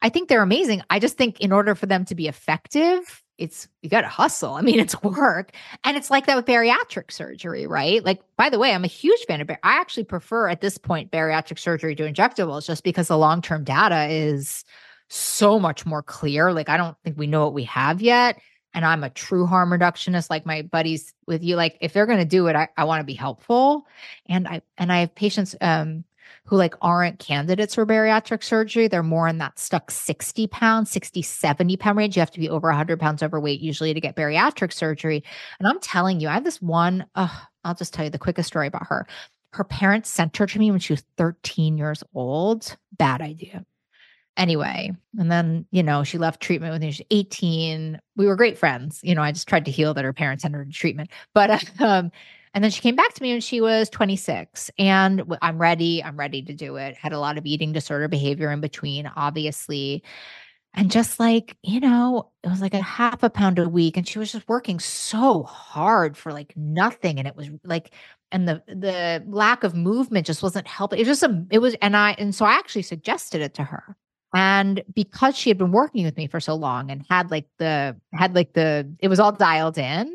I 0.00 0.08
think 0.08 0.30
they're 0.30 0.42
amazing. 0.42 0.80
I 0.88 1.00
just 1.00 1.18
think 1.18 1.38
in 1.38 1.52
order 1.52 1.74
for 1.74 1.84
them 1.84 2.06
to 2.06 2.14
be 2.14 2.28
effective, 2.28 3.22
it's 3.36 3.68
you 3.82 3.90
got 3.90 4.00
to 4.00 4.08
hustle. 4.08 4.54
I 4.54 4.62
mean, 4.62 4.80
it's 4.80 5.00
work. 5.02 5.52
And 5.84 5.98
it's 5.98 6.10
like 6.10 6.24
that 6.24 6.36
with 6.36 6.46
bariatric 6.46 7.12
surgery, 7.12 7.66
right? 7.66 8.02
Like, 8.02 8.22
by 8.38 8.48
the 8.48 8.58
way, 8.58 8.72
I'm 8.72 8.84
a 8.84 8.88
huge 8.88 9.20
fan 9.26 9.42
of 9.42 9.48
bar- 9.48 9.60
I 9.62 9.78
actually 9.80 10.04
prefer 10.04 10.48
at 10.48 10.62
this 10.62 10.78
point 10.78 11.10
bariatric 11.10 11.58
surgery 11.58 11.94
to 11.96 12.10
injectables 12.10 12.66
just 12.66 12.84
because 12.84 13.08
the 13.08 13.18
long 13.18 13.42
term 13.42 13.64
data 13.64 14.06
is 14.06 14.64
so 15.08 15.60
much 15.60 15.84
more 15.84 16.02
clear. 16.02 16.54
Like, 16.54 16.70
I 16.70 16.78
don't 16.78 16.96
think 17.04 17.18
we 17.18 17.26
know 17.26 17.44
what 17.44 17.54
we 17.54 17.64
have 17.64 18.00
yet. 18.00 18.40
And 18.78 18.86
I'm 18.86 19.02
a 19.02 19.10
true 19.10 19.44
harm 19.44 19.70
reductionist, 19.70 20.30
like 20.30 20.46
my 20.46 20.62
buddies 20.62 21.12
with 21.26 21.42
you. 21.42 21.56
Like, 21.56 21.76
if 21.80 21.92
they're 21.92 22.06
going 22.06 22.20
to 22.20 22.24
do 22.24 22.46
it, 22.46 22.54
I, 22.54 22.68
I 22.76 22.84
want 22.84 23.00
to 23.00 23.04
be 23.04 23.12
helpful. 23.12 23.88
And 24.26 24.46
I, 24.46 24.62
and 24.76 24.92
I 24.92 25.00
have 25.00 25.16
patients, 25.16 25.56
um, 25.60 26.04
who 26.44 26.54
like 26.54 26.76
aren't 26.80 27.18
candidates 27.18 27.74
for 27.74 27.84
bariatric 27.84 28.44
surgery. 28.44 28.86
They're 28.86 29.02
more 29.02 29.26
in 29.26 29.38
that 29.38 29.58
stuck 29.58 29.90
60 29.90 30.46
pounds, 30.46 30.92
60, 30.92 31.22
70 31.22 31.76
pound 31.76 31.98
range. 31.98 32.14
You 32.14 32.20
have 32.20 32.30
to 32.30 32.38
be 32.38 32.48
over 32.48 32.68
100 32.68 33.00
pounds 33.00 33.20
overweight 33.20 33.58
usually 33.58 33.92
to 33.94 34.00
get 34.00 34.14
bariatric 34.14 34.72
surgery. 34.72 35.24
And 35.58 35.66
I'm 35.66 35.80
telling 35.80 36.20
you, 36.20 36.28
I 36.28 36.34
have 36.34 36.44
this 36.44 36.62
one, 36.62 37.04
uh, 37.16 37.36
I'll 37.64 37.74
just 37.74 37.92
tell 37.92 38.04
you 38.04 38.12
the 38.12 38.18
quickest 38.18 38.46
story 38.46 38.68
about 38.68 38.86
her. 38.86 39.08
Her 39.54 39.64
parents 39.64 40.08
sent 40.08 40.36
her 40.36 40.46
to 40.46 40.58
me 40.60 40.70
when 40.70 40.78
she 40.78 40.92
was 40.92 41.02
13 41.16 41.78
years 41.78 42.04
old. 42.14 42.76
Bad 42.96 43.22
idea. 43.22 43.64
Anyway, 44.38 44.92
and 45.18 45.30
then, 45.30 45.66
you 45.72 45.82
know, 45.82 46.04
she 46.04 46.16
left 46.16 46.40
treatment 46.40 46.72
when 46.72 46.80
she 46.80 46.86
was 46.86 47.02
18. 47.10 48.00
We 48.16 48.26
were 48.26 48.36
great 48.36 48.56
friends. 48.56 49.00
You 49.02 49.14
know, 49.14 49.22
I 49.22 49.32
just 49.32 49.48
tried 49.48 49.66
to 49.66 49.70
heal 49.70 49.92
that 49.94 50.04
her 50.04 50.12
parents 50.12 50.42
sent 50.42 50.54
her 50.54 50.64
to 50.64 50.72
treatment. 50.72 51.10
But 51.34 51.64
um, 51.80 52.10
and 52.54 52.64
then 52.64 52.70
she 52.70 52.80
came 52.80 52.96
back 52.96 53.12
to 53.14 53.22
me 53.22 53.32
when 53.32 53.40
she 53.40 53.60
was 53.60 53.90
26 53.90 54.70
and 54.78 55.22
I'm 55.42 55.58
ready. 55.60 56.02
I'm 56.02 56.16
ready 56.16 56.42
to 56.42 56.54
do 56.54 56.76
it. 56.76 56.96
Had 56.96 57.12
a 57.12 57.18
lot 57.18 57.36
of 57.36 57.46
eating 57.46 57.72
disorder 57.72 58.08
behavior 58.08 58.50
in 58.50 58.60
between, 58.60 59.10
obviously. 59.16 60.02
And 60.74 60.90
just 60.90 61.18
like, 61.18 61.56
you 61.62 61.80
know, 61.80 62.30
it 62.44 62.48
was 62.48 62.60
like 62.60 62.74
a 62.74 62.82
half 62.82 63.22
a 63.22 63.30
pound 63.30 63.58
a 63.58 63.68
week. 63.68 63.96
And 63.96 64.06
she 64.06 64.18
was 64.18 64.32
just 64.32 64.48
working 64.48 64.78
so 64.80 65.42
hard 65.42 66.16
for 66.16 66.32
like 66.32 66.56
nothing. 66.56 67.18
And 67.18 67.26
it 67.26 67.36
was 67.36 67.48
like, 67.64 67.92
and 68.30 68.46
the 68.48 68.62
the 68.66 69.24
lack 69.26 69.64
of 69.64 69.74
movement 69.74 70.26
just 70.26 70.42
wasn't 70.42 70.66
helping. 70.68 70.98
It 70.98 71.08
was 71.08 71.20
just 71.20 71.32
a 71.32 71.44
it 71.50 71.58
was, 71.60 71.74
and 71.80 71.96
I 71.96 72.12
and 72.18 72.34
so 72.34 72.44
I 72.44 72.52
actually 72.52 72.82
suggested 72.82 73.40
it 73.40 73.54
to 73.54 73.64
her. 73.64 73.96
And 74.34 74.82
because 74.94 75.36
she 75.36 75.50
had 75.50 75.58
been 75.58 75.72
working 75.72 76.04
with 76.04 76.16
me 76.16 76.26
for 76.26 76.40
so 76.40 76.54
long 76.54 76.90
and 76.90 77.04
had 77.08 77.30
like 77.30 77.46
the 77.58 77.96
had 78.12 78.34
like 78.34 78.52
the 78.52 78.90
it 78.98 79.08
was 79.08 79.20
all 79.20 79.32
dialed 79.32 79.78
in, 79.78 80.12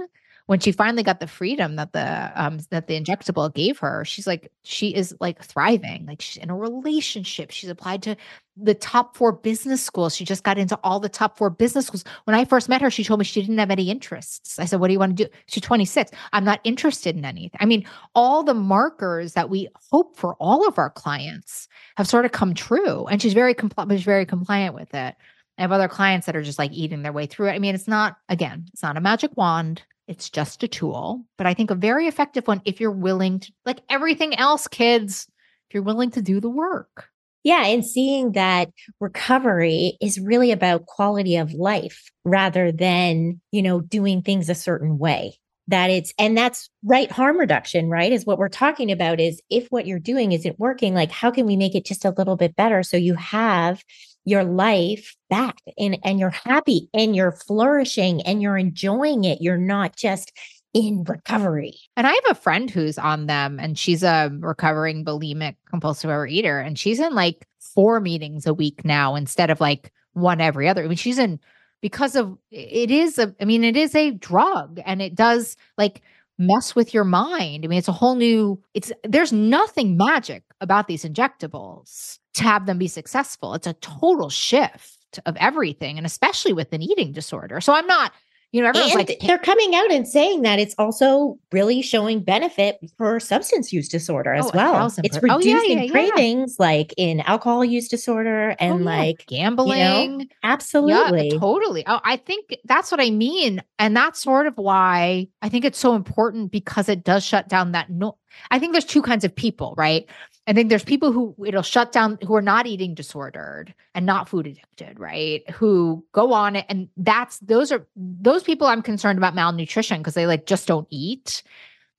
when 0.48 0.60
she 0.60 0.72
finally 0.72 1.04
got 1.04 1.20
the 1.20 1.28
freedom 1.28 1.76
that 1.78 1.94
the 1.94 2.32
um 2.36 2.60
that 2.70 2.88
the 2.88 3.00
injectable 3.00 3.54
gave 3.54 3.80
her 3.80 4.04
she's 4.06 4.28
like 4.28 4.52
she 4.64 4.94
is 4.94 5.16
like 5.20 5.44
thriving 5.44 6.06
like 6.06 6.22
she's 6.22 6.42
in 6.42 6.50
a 6.50 6.56
relationship 6.56 7.52
she's 7.52 7.70
applied 7.70 8.04
to 8.04 8.16
the 8.56 8.76
top 8.76 9.18
four 9.18 9.32
business 9.32 9.82
schools 9.82 10.16
she 10.16 10.26
just 10.26 10.44
got 10.44 10.58
into 10.58 10.78
all 10.84 11.00
the 11.00 11.10
top 11.10 11.38
four 11.38 11.50
business 11.50 11.88
schools. 11.88 12.04
When 12.26 12.36
i 12.36 12.46
first 12.46 12.70
met 12.70 12.82
her 12.82 12.92
she 12.92 13.04
told 13.04 13.20
me 13.20 13.26
she 13.26 13.42
didn't 13.42 13.58
have 13.58 13.72
any 13.72 13.90
interests. 13.90 14.60
I 14.60 14.66
said 14.66 14.80
what 14.80 14.88
do 14.88 14.94
you 14.94 15.00
want 15.00 15.18
to 15.18 15.26
do? 15.26 15.30
She's 15.48 15.64
26 15.64 16.12
i'm 16.34 16.44
not 16.44 16.60
interested 16.64 17.16
in 17.16 17.26
anything 17.26 17.60
i 17.60 17.66
mean 17.66 17.86
all 18.16 18.44
the 18.44 18.54
markers 18.54 19.34
that 19.34 19.50
we 19.50 19.68
hope 19.92 20.18
for 20.18 20.36
all 20.36 20.68
of 20.68 20.78
our 20.78 20.90
clients 20.90 21.68
have 21.98 22.08
sort 22.08 22.26
of 22.26 22.32
come 22.32 22.54
true 22.54 23.06
and 23.06 23.22
she's 23.22 23.34
very 23.34 23.54
compl- 23.54 23.90
she's 23.92 24.04
very 24.04 24.26
compliant 24.26 24.76
with 24.76 24.94
it. 24.94 25.16
I 25.58 25.62
have 25.62 25.72
other 25.72 25.88
clients 25.88 26.26
that 26.26 26.36
are 26.36 26.42
just 26.42 26.60
like 26.60 26.72
eating 26.72 27.04
their 27.04 27.14
way 27.14 27.26
through 27.28 27.50
it. 27.50 27.54
I 27.54 27.60
mean, 27.60 27.76
it's 27.76 27.88
not, 27.88 28.18
again, 28.28 28.66
it's 28.74 28.82
not 28.82 28.98
a 28.98 29.02
magic 29.02 29.32
wand. 29.38 29.84
It's 30.08 30.30
just 30.30 30.64
a 30.64 30.68
tool, 30.68 31.24
but 31.38 31.48
I 31.48 31.54
think 31.54 31.72
a 31.72 31.76
very 31.76 32.08
effective 32.08 32.46
one 32.48 32.62
if 32.66 32.82
you're 32.82 32.92
willing 32.92 33.40
to, 33.40 33.52
like 33.66 33.80
everything 33.90 34.36
else, 34.36 34.68
kids, 34.68 35.28
if 35.70 35.74
you're 35.74 35.84
willing 35.84 36.12
to 36.12 36.22
do 36.22 36.42
the 36.42 36.50
work. 36.50 37.08
Yeah. 37.44 37.66
And 37.66 37.86
seeing 37.86 38.34
that 38.34 38.70
recovery 39.00 39.98
is 40.02 40.20
really 40.20 40.52
about 40.52 40.86
quality 40.86 41.36
of 41.38 41.54
life 41.54 42.10
rather 42.24 42.72
than, 42.72 43.42
you 43.52 43.62
know, 43.62 43.82
doing 43.82 44.22
things 44.22 44.50
a 44.50 44.56
certain 44.56 44.98
way. 44.98 45.40
That 45.68 45.90
it's, 45.90 46.14
and 46.20 46.38
that's 46.38 46.70
right 46.84 47.10
harm 47.10 47.38
reduction, 47.38 47.90
right? 47.90 48.12
Is 48.12 48.26
what 48.26 48.38
we're 48.38 48.50
talking 48.50 48.92
about 48.92 49.22
is 49.22 49.42
if 49.50 49.68
what 49.70 49.88
you're 49.88 50.00
doing 50.00 50.34
isn't 50.34 50.60
working, 50.60 50.94
like 50.94 51.12
how 51.12 51.32
can 51.32 51.46
we 51.46 51.56
make 51.56 51.76
it 51.76 51.86
just 51.86 52.04
a 52.04 52.14
little 52.18 52.36
bit 52.36 52.56
better 52.58 52.84
so 52.84 52.98
you 52.98 53.14
have 53.16 53.82
your 54.26 54.44
life 54.44 55.16
back 55.30 55.58
and, 55.78 55.98
and 56.04 56.20
you're 56.20 56.30
happy 56.30 56.90
and 56.94 57.16
you're 57.16 57.32
flourishing 57.32 58.22
and 58.22 58.42
you're 58.42 58.58
enjoying 58.58 59.24
it. 59.26 59.42
You're 59.42 59.58
not 59.58 59.96
just 59.96 60.32
in 60.74 61.04
recovery. 61.04 61.76
And 61.96 62.08
I 62.08 62.12
have 62.12 62.24
a 62.32 62.36
friend 62.36 62.70
who's 62.70 62.98
on 62.98 63.28
them 63.28 63.60
and 63.60 63.78
she's 63.78 64.04
a 64.04 64.32
recovering 64.40 65.06
bulimic 65.06 65.56
compulsive 65.70 66.10
overeater 66.10 66.66
and 66.66 66.80
she's 66.80 67.00
in 67.00 67.14
like 67.14 67.48
four 67.60 68.00
meetings 68.00 68.46
a 68.46 68.54
week 68.54 68.84
now 68.84 69.16
instead 69.16 69.50
of 69.50 69.62
like 69.62 69.92
one 70.14 70.42
every 70.42 70.68
other. 70.68 70.84
I 70.84 70.88
mean, 70.88 70.98
she's 70.98 71.20
in 71.20 71.40
because 71.82 72.16
of 72.16 72.38
it 72.50 72.90
is 72.90 73.20
a 73.20 73.36
I 73.40 73.46
mean, 73.46 73.64
it 73.64 73.78
is 73.78 73.94
a 73.94 74.12
drug 74.12 74.80
and 74.86 75.02
it 75.02 75.16
does 75.16 75.58
like 75.78 76.02
mess 76.38 76.76
with 76.76 76.94
your 76.94 77.04
mind. 77.04 77.64
I 77.64 77.68
mean, 77.68 77.80
it's 77.80 77.88
a 77.88 77.94
whole 77.94 78.16
new 78.16 78.62
it's 78.74 78.92
there's 79.04 79.32
nothing 79.32 79.98
magic 79.98 80.44
about 80.62 80.88
these 80.88 81.04
injectables 81.04 82.20
to 82.36 82.44
have 82.44 82.66
them 82.66 82.78
be 82.78 82.88
successful. 82.88 83.54
It's 83.54 83.68
a 83.68 83.74
total 83.74 84.30
shift 84.30 85.20
of 85.26 85.36
everything, 85.38 85.98
and 85.98 86.06
especially 86.06 86.54
with 86.54 86.74
an 86.74 86.82
eating 86.82 87.12
disorder. 87.12 87.62
So 87.62 87.74
I'm 87.74 87.88
not, 87.88 88.14
you 88.54 88.62
know, 88.62 88.70
everyone's 88.70 88.92
and 88.94 89.10
like 89.10 89.20
they're 89.20 89.40
coming 89.40 89.74
out 89.74 89.92
and 89.92 90.08
saying 90.08 90.44
that 90.44 90.60
it's 90.60 90.76
also 90.78 91.40
really 91.52 91.82
showing 91.82 92.22
benefit 92.22 92.78
for 93.00 93.20
substance 93.20 93.74
use 93.74 93.90
disorder 93.90 94.32
as 94.32 94.46
Oh, 94.46 94.52
well. 94.54 94.94
It's 95.04 95.18
per- 95.18 95.28
oh, 95.30 95.40
yeah, 95.40 95.56
reducing 95.56 95.78
yeah, 95.80 95.84
yeah. 95.86 95.92
cravings 95.92 96.58
like 96.60 96.94
in 96.96 97.22
alcohol 97.22 97.66
use 97.66 97.88
disorder 97.88 98.52
oh, 98.52 98.56
and 98.64 98.74
oh, 98.82 98.86
like 98.86 99.26
gambling. 99.26 100.30
absolutely. 100.44 101.30
Yeah, 101.32 101.40
totally. 101.40 101.84
Oh, 101.88 102.00
I 102.04 102.16
think 102.18 102.56
that's 102.66 102.92
what 102.92 103.02
I 103.02 103.10
mean. 103.10 103.64
And 103.80 103.98
that's 103.98 104.22
sort 104.22 104.46
of 104.46 104.56
why 104.56 105.28
I 105.42 105.50
think 105.50 105.66
it's 105.66 105.80
so 105.80 105.96
important 105.96 106.52
because 106.52 106.88
it 106.90 107.04
does 107.04 107.26
shut 107.26 107.50
down 107.50 107.72
that 107.72 107.90
no 107.90 108.18
I 108.52 108.60
think 108.60 108.72
there's 108.74 108.86
two 108.86 109.02
kinds 109.02 109.24
of 109.24 109.36
people, 109.36 109.74
right? 109.78 110.08
I 110.46 110.54
think 110.54 110.70
there's 110.70 110.84
people 110.84 111.14
who 111.14 111.36
it'll 111.46 111.62
shut 111.62 111.94
down 111.94 112.18
who 112.26 112.36
are 112.36 112.42
not 112.42 112.68
eating 112.68 112.94
disordered 112.94 113.74
and 113.96 114.06
not 114.06 114.28
food 114.28 114.46
addicted, 114.46 115.00
right? 115.00 115.50
Who 115.52 116.06
go 116.12 116.34
on 116.34 116.58
it. 116.58 116.66
And 116.68 116.90
that's 116.98 117.40
those 117.40 117.72
are 117.72 117.88
those 117.96 118.44
people 118.44 118.68
I'm 118.68 118.82
concerned 118.82 119.18
about 119.18 119.36
malnutrition 119.36 120.00
because 120.00 120.16
they 120.16 120.28
like 120.28 120.46
just 120.46 120.68
don't 120.68 120.88
eat. 120.90 121.44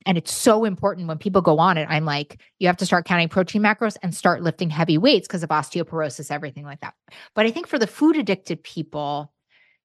And 0.07 0.19
it's 0.19 0.33
so 0.33 0.67
important 0.67 1.09
when 1.09 1.17
people 1.17 1.41
go 1.41 1.59
on 1.59 1.79
it. 1.79 1.87
I'm 1.89 2.05
like, 2.05 2.39
you 2.59 2.67
have 2.67 2.77
to 2.77 2.87
start 2.87 3.07
counting 3.07 3.31
protein 3.31 3.63
macros 3.63 3.97
and 4.03 4.15
start 4.15 4.43
lifting 4.43 4.69
heavy 4.69 4.99
weights 4.99 5.27
because 5.27 5.43
of 5.43 5.49
osteoporosis, 5.49 6.31
everything 6.31 6.65
like 6.65 6.81
that. 6.81 6.93
But 7.35 7.47
I 7.47 7.51
think 7.51 7.67
for 7.67 7.79
the 7.79 7.87
food 7.87 8.17
addicted 8.19 8.63
people, 8.63 9.33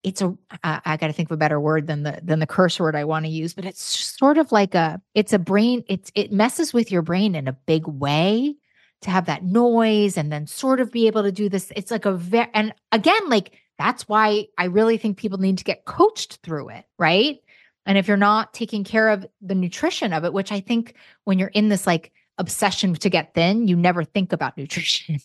it's 0.04 0.22
a 0.22 0.34
I 0.64 0.98
got 0.98 1.08
to 1.08 1.14
think 1.14 1.30
of 1.30 1.34
a 1.34 1.38
better 1.38 1.60
word 1.60 1.88
than 1.88 2.04
the 2.04 2.20
than 2.24 2.40
the 2.40 2.48
curse 2.48 2.80
word 2.80 2.96
I 2.96 3.04
want 3.04 3.26
to 3.26 3.32
use, 3.32 3.54
but 3.54 3.66
it's 3.66 3.84
sort 3.84 4.38
of 4.38 4.52
like 4.52 4.76
a 4.76 5.02
it's 5.14 5.34
a 5.34 5.40
brain 5.40 5.84
it's 5.88 6.12
it 6.16 6.32
messes 6.32 6.74
with 6.74 6.92
your 6.92 7.02
brain 7.02 7.36
in 7.36 7.48
a 7.48 7.54
big 7.54 7.86
way 7.88 8.56
to 9.02 9.10
have 9.10 9.26
that 9.26 9.44
noise 9.44 10.18
and 10.18 10.32
then 10.32 10.48
sort 10.48 10.80
of 10.80 10.92
be 10.92 11.08
able 11.08 11.24
to 11.24 11.32
do 11.32 11.50
this. 11.50 11.72
It's 11.76 11.92
like 11.92 12.06
a 12.06 12.14
very 12.14 12.50
and 12.54 12.74
again 12.92 13.30
like 13.30 13.54
that's 13.78 14.08
why 14.08 14.48
I 14.58 14.66
really 14.66 14.98
think 14.98 15.18
people 15.18 15.38
need 15.38 15.58
to 15.58 15.64
get 15.64 15.86
coached 15.86 16.40
through 16.44 16.70
it, 16.70 16.86
right? 16.98 17.40
And 17.86 17.98
if 17.98 18.08
you're 18.08 18.18
not 18.18 18.54
taking 18.54 18.84
care 18.84 19.10
of 19.10 19.26
the 19.42 19.56
nutrition 19.56 20.14
of 20.14 20.26
it, 20.26 20.34
which 20.34 20.52
I 20.52 20.60
think 20.60 20.96
when 21.24 21.40
you're 21.40 21.50
in 21.50 21.70
this 21.70 21.88
like 21.88 22.12
obsession 22.38 22.94
to 22.94 23.10
get 23.10 23.34
thin, 23.34 23.68
you 23.68 23.76
never 23.76 24.04
think 24.04 24.32
about 24.32 24.58
nutrition. 24.58 25.20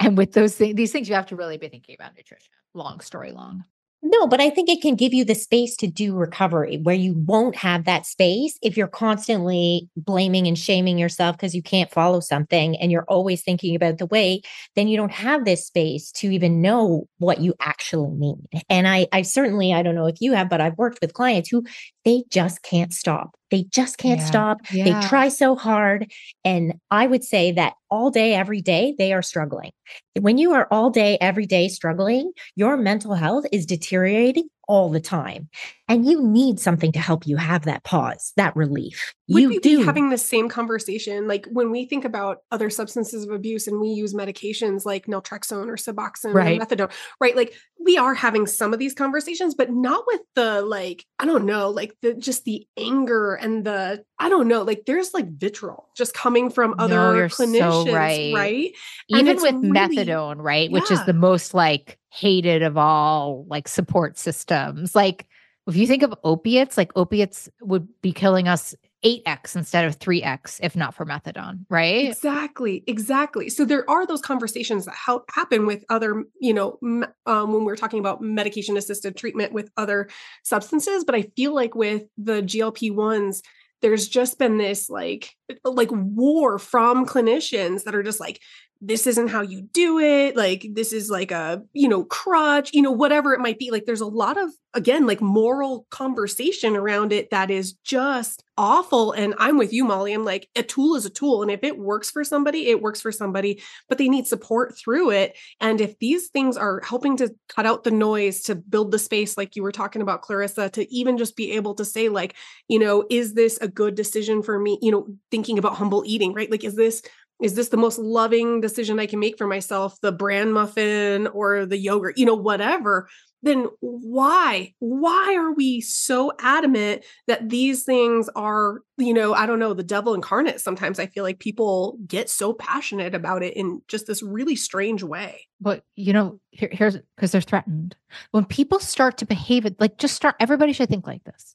and 0.00 0.16
with 0.16 0.32
those 0.32 0.54
things, 0.54 0.74
these 0.74 0.92
things, 0.92 1.08
you 1.08 1.14
have 1.14 1.26
to 1.26 1.36
really 1.36 1.58
be 1.58 1.68
thinking 1.68 1.96
about 1.98 2.16
nutrition. 2.16 2.52
Long 2.74 3.00
story 3.00 3.32
long. 3.32 3.64
No, 4.08 4.28
but 4.28 4.40
I 4.40 4.50
think 4.50 4.68
it 4.68 4.80
can 4.82 4.94
give 4.94 5.12
you 5.12 5.24
the 5.24 5.34
space 5.34 5.74
to 5.78 5.88
do 5.88 6.14
recovery 6.14 6.78
where 6.80 6.94
you 6.94 7.14
won't 7.26 7.56
have 7.56 7.86
that 7.86 8.06
space 8.06 8.56
if 8.62 8.76
you're 8.76 8.86
constantly 8.86 9.88
blaming 9.96 10.46
and 10.46 10.56
shaming 10.56 10.96
yourself 10.96 11.36
because 11.36 11.56
you 11.56 11.62
can't 11.62 11.90
follow 11.90 12.20
something 12.20 12.76
and 12.76 12.92
you're 12.92 13.04
always 13.08 13.42
thinking 13.42 13.74
about 13.74 13.98
the 13.98 14.06
way, 14.06 14.42
then 14.76 14.86
you 14.86 14.96
don't 14.96 15.10
have 15.10 15.44
this 15.44 15.66
space 15.66 16.12
to 16.12 16.30
even 16.30 16.62
know 16.62 17.08
what 17.18 17.40
you 17.40 17.52
actually 17.60 18.12
need. 18.12 18.62
And 18.70 18.86
I 18.86 19.08
I 19.10 19.22
certainly 19.22 19.72
I 19.72 19.82
don't 19.82 19.96
know 19.96 20.06
if 20.06 20.20
you 20.20 20.34
have, 20.34 20.48
but 20.48 20.60
I've 20.60 20.78
worked 20.78 21.00
with 21.00 21.12
clients 21.14 21.48
who 21.48 21.64
they 22.06 22.22
just 22.30 22.62
can't 22.62 22.94
stop. 22.94 23.32
They 23.50 23.64
just 23.64 23.98
can't 23.98 24.20
Yeah. 24.20 24.26
stop. 24.26 24.58
Yeah. 24.72 24.84
They 25.00 25.06
try 25.08 25.28
so 25.28 25.54
hard. 25.56 26.10
And 26.44 26.74
I 26.90 27.06
would 27.06 27.22
say 27.22 27.52
that 27.52 27.74
all 27.90 28.10
day, 28.10 28.34
every 28.34 28.62
day, 28.62 28.94
they 28.98 29.12
are 29.12 29.22
struggling. 29.22 29.70
When 30.18 30.38
you 30.38 30.52
are 30.52 30.66
all 30.70 30.90
day, 30.90 31.18
every 31.20 31.46
day 31.46 31.68
struggling, 31.68 32.32
your 32.56 32.76
mental 32.76 33.14
health 33.14 33.44
is 33.52 33.66
deteriorating 33.66 34.48
all 34.68 34.90
the 34.90 35.00
time. 35.00 35.48
And 35.88 36.04
you 36.04 36.20
need 36.20 36.58
something 36.58 36.90
to 36.90 36.98
help 36.98 37.24
you 37.24 37.36
have 37.36 37.64
that 37.66 37.84
pause, 37.84 38.32
that 38.36 38.56
relief. 38.56 39.14
Would 39.28 39.42
you 39.42 39.48
we 39.50 39.58
do. 39.60 39.78
be 39.78 39.84
having 39.84 40.10
the 40.10 40.18
same 40.18 40.48
conversation 40.48 41.28
like 41.28 41.46
when 41.52 41.70
we 41.70 41.86
think 41.86 42.04
about 42.04 42.38
other 42.50 42.68
substances 42.70 43.22
of 43.24 43.30
abuse 43.30 43.68
and 43.68 43.80
we 43.80 43.88
use 43.90 44.12
medications 44.12 44.84
like 44.84 45.06
naltrexone 45.06 45.68
or 45.68 45.76
suboxone 45.76 46.34
Right. 46.34 46.60
or 46.60 46.64
methadone, 46.64 46.90
right? 47.20 47.36
Like 47.36 47.54
we 47.78 47.96
are 47.98 48.14
having 48.14 48.46
some 48.46 48.72
of 48.72 48.78
these 48.78 48.94
conversations, 48.94 49.54
but 49.54 49.70
not 49.70 50.04
with 50.06 50.20
the 50.34 50.62
like 50.62 51.04
I 51.18 51.24
don't 51.26 51.44
know, 51.46 51.70
like 51.70 51.94
the 52.02 52.14
just 52.14 52.44
the 52.44 52.66
anger 52.76 53.34
and 53.34 53.64
the 53.64 54.04
I 54.18 54.28
don't 54.28 54.48
know, 54.48 54.62
like 54.62 54.84
there's 54.86 55.14
like 55.14 55.28
vitriol 55.30 55.88
just 55.96 56.14
coming 56.14 56.50
from 56.50 56.74
No, 56.78 56.84
other 56.84 57.28
so 57.28 57.44
clinicians, 57.46 57.92
right. 57.92 58.34
right? 58.34 58.72
Even 59.08 59.36
with 59.36 59.54
really- 59.54 59.68
methadone, 59.70 60.36
right? 60.38 60.70
Which 60.70 60.90
is 60.90 61.04
the 61.04 61.12
most 61.12 61.54
like 61.54 61.98
hated 62.10 62.62
of 62.62 62.76
all 62.76 63.44
like 63.48 63.68
support 63.68 64.18
systems. 64.18 64.94
Like 64.94 65.26
if 65.66 65.76
you 65.76 65.86
think 65.86 66.02
of 66.02 66.14
opiates, 66.24 66.76
like 66.76 66.92
opiates 66.96 67.48
would 67.60 67.88
be 68.00 68.12
killing 68.12 68.48
us 68.48 68.74
8x 69.06 69.54
instead 69.54 69.84
of 69.84 69.98
3x 69.98 70.58
if 70.62 70.74
not 70.74 70.94
for 70.94 71.06
methadone, 71.06 71.64
right? 71.70 72.08
Exactly, 72.08 72.82
exactly. 72.86 73.48
So 73.48 73.64
there 73.64 73.88
are 73.88 74.06
those 74.06 74.20
conversations 74.20 74.84
that 74.86 74.94
help 74.94 75.30
happen 75.30 75.66
with 75.66 75.84
other, 75.88 76.24
you 76.40 76.52
know, 76.52 76.78
um, 77.26 77.52
when 77.52 77.64
we're 77.64 77.76
talking 77.76 78.00
about 78.00 78.20
medication 78.20 78.76
assisted 78.76 79.16
treatment 79.16 79.52
with 79.52 79.70
other 79.76 80.08
substances. 80.42 81.04
But 81.04 81.14
I 81.14 81.22
feel 81.36 81.54
like 81.54 81.74
with 81.74 82.04
the 82.18 82.42
GLP 82.42 82.92
ones, 82.94 83.42
there's 83.82 84.08
just 84.08 84.38
been 84.38 84.58
this 84.58 84.90
like 84.90 85.36
like 85.64 85.90
war 85.92 86.58
from 86.58 87.06
clinicians 87.06 87.84
that 87.84 87.94
are 87.94 88.02
just 88.02 88.20
like 88.20 88.40
this 88.80 89.06
isn't 89.06 89.28
how 89.28 89.40
you 89.40 89.62
do 89.62 89.98
it 89.98 90.36
like 90.36 90.66
this 90.72 90.92
is 90.92 91.10
like 91.10 91.30
a 91.30 91.62
you 91.72 91.88
know 91.88 92.04
crutch 92.04 92.70
you 92.72 92.82
know 92.82 92.92
whatever 92.92 93.32
it 93.32 93.40
might 93.40 93.58
be 93.58 93.70
like 93.70 93.84
there's 93.86 94.00
a 94.00 94.06
lot 94.06 94.36
of 94.36 94.50
again 94.74 95.06
like 95.06 95.20
moral 95.20 95.86
conversation 95.90 96.76
around 96.76 97.12
it 97.12 97.30
that 97.30 97.50
is 97.50 97.72
just 97.84 98.44
awful 98.58 99.12
and 99.12 99.34
i'm 99.38 99.56
with 99.56 99.72
you 99.72 99.84
molly 99.84 100.12
i'm 100.12 100.24
like 100.24 100.48
a 100.56 100.62
tool 100.62 100.94
is 100.94 101.06
a 101.06 101.10
tool 101.10 101.42
and 101.42 101.50
if 101.50 101.62
it 101.62 101.78
works 101.78 102.10
for 102.10 102.22
somebody 102.22 102.68
it 102.68 102.82
works 102.82 103.00
for 103.00 103.12
somebody 103.12 103.62
but 103.88 103.98
they 103.98 104.08
need 104.08 104.26
support 104.26 104.76
through 104.76 105.10
it 105.10 105.36
and 105.60 105.80
if 105.80 105.98
these 105.98 106.28
things 106.28 106.56
are 106.56 106.80
helping 106.82 107.16
to 107.16 107.34
cut 107.48 107.66
out 107.66 107.84
the 107.84 107.90
noise 107.90 108.42
to 108.42 108.54
build 108.54 108.90
the 108.90 108.98
space 108.98 109.36
like 109.36 109.56
you 109.56 109.62
were 109.62 109.72
talking 109.72 110.02
about 110.02 110.22
clarissa 110.22 110.68
to 110.68 110.92
even 110.92 111.16
just 111.16 111.36
be 111.36 111.52
able 111.52 111.74
to 111.74 111.84
say 111.84 112.08
like 112.08 112.34
you 112.68 112.78
know 112.78 113.04
is 113.10 113.34
this 113.34 113.58
a 113.58 113.68
good 113.68 113.94
decision 113.94 114.42
for 114.42 114.58
me? 114.58 114.78
You 114.82 114.90
know 114.90 115.06
thinking 115.30 115.58
about 115.58 115.76
humble 115.76 116.02
eating 116.06 116.32
right? 116.32 116.50
Like 116.50 116.64
is 116.64 116.74
this 116.74 117.02
is 117.42 117.54
this 117.54 117.68
the 117.68 117.76
most 117.76 117.98
loving 117.98 118.60
decision 118.60 118.98
I 118.98 119.06
can 119.06 119.18
make 119.18 119.36
for 119.36 119.46
myself, 119.46 120.00
the 120.00 120.12
bran 120.12 120.52
muffin 120.52 121.26
or 121.28 121.66
the 121.66 121.76
yogurt, 121.76 122.16
you 122.16 122.24
know, 122.24 122.34
whatever, 122.34 123.08
then 123.42 123.66
why? 123.80 124.74
Why 124.78 125.36
are 125.36 125.52
we 125.52 125.80
so 125.80 126.32
adamant 126.40 127.04
that 127.26 127.48
these 127.48 127.84
things 127.84 128.28
are, 128.34 128.80
you 128.96 129.14
know, 129.14 129.34
I 129.34 129.46
don't 129.46 129.58
know, 129.58 129.74
the 129.74 129.82
devil 129.82 130.14
incarnate? 130.14 130.60
Sometimes 130.60 130.98
I 130.98 131.06
feel 131.06 131.22
like 131.22 131.38
people 131.38 131.98
get 132.06 132.28
so 132.30 132.52
passionate 132.52 133.14
about 133.14 133.42
it 133.42 133.54
in 133.54 133.82
just 133.88 134.06
this 134.06 134.22
really 134.22 134.56
strange 134.56 135.02
way. 135.02 135.46
But 135.60 135.84
you 135.94 136.12
know, 136.12 136.40
here, 136.50 136.70
here's 136.72 136.98
because 137.16 137.32
they're 137.32 137.40
threatened. 137.40 137.94
When 138.30 138.44
people 138.44 138.80
start 138.80 139.18
to 139.18 139.26
behave 139.26 139.66
like 139.78 139.98
just 139.98 140.16
start, 140.16 140.36
everybody 140.40 140.72
should 140.72 140.88
think 140.88 141.06
like 141.06 141.24
this. 141.24 141.54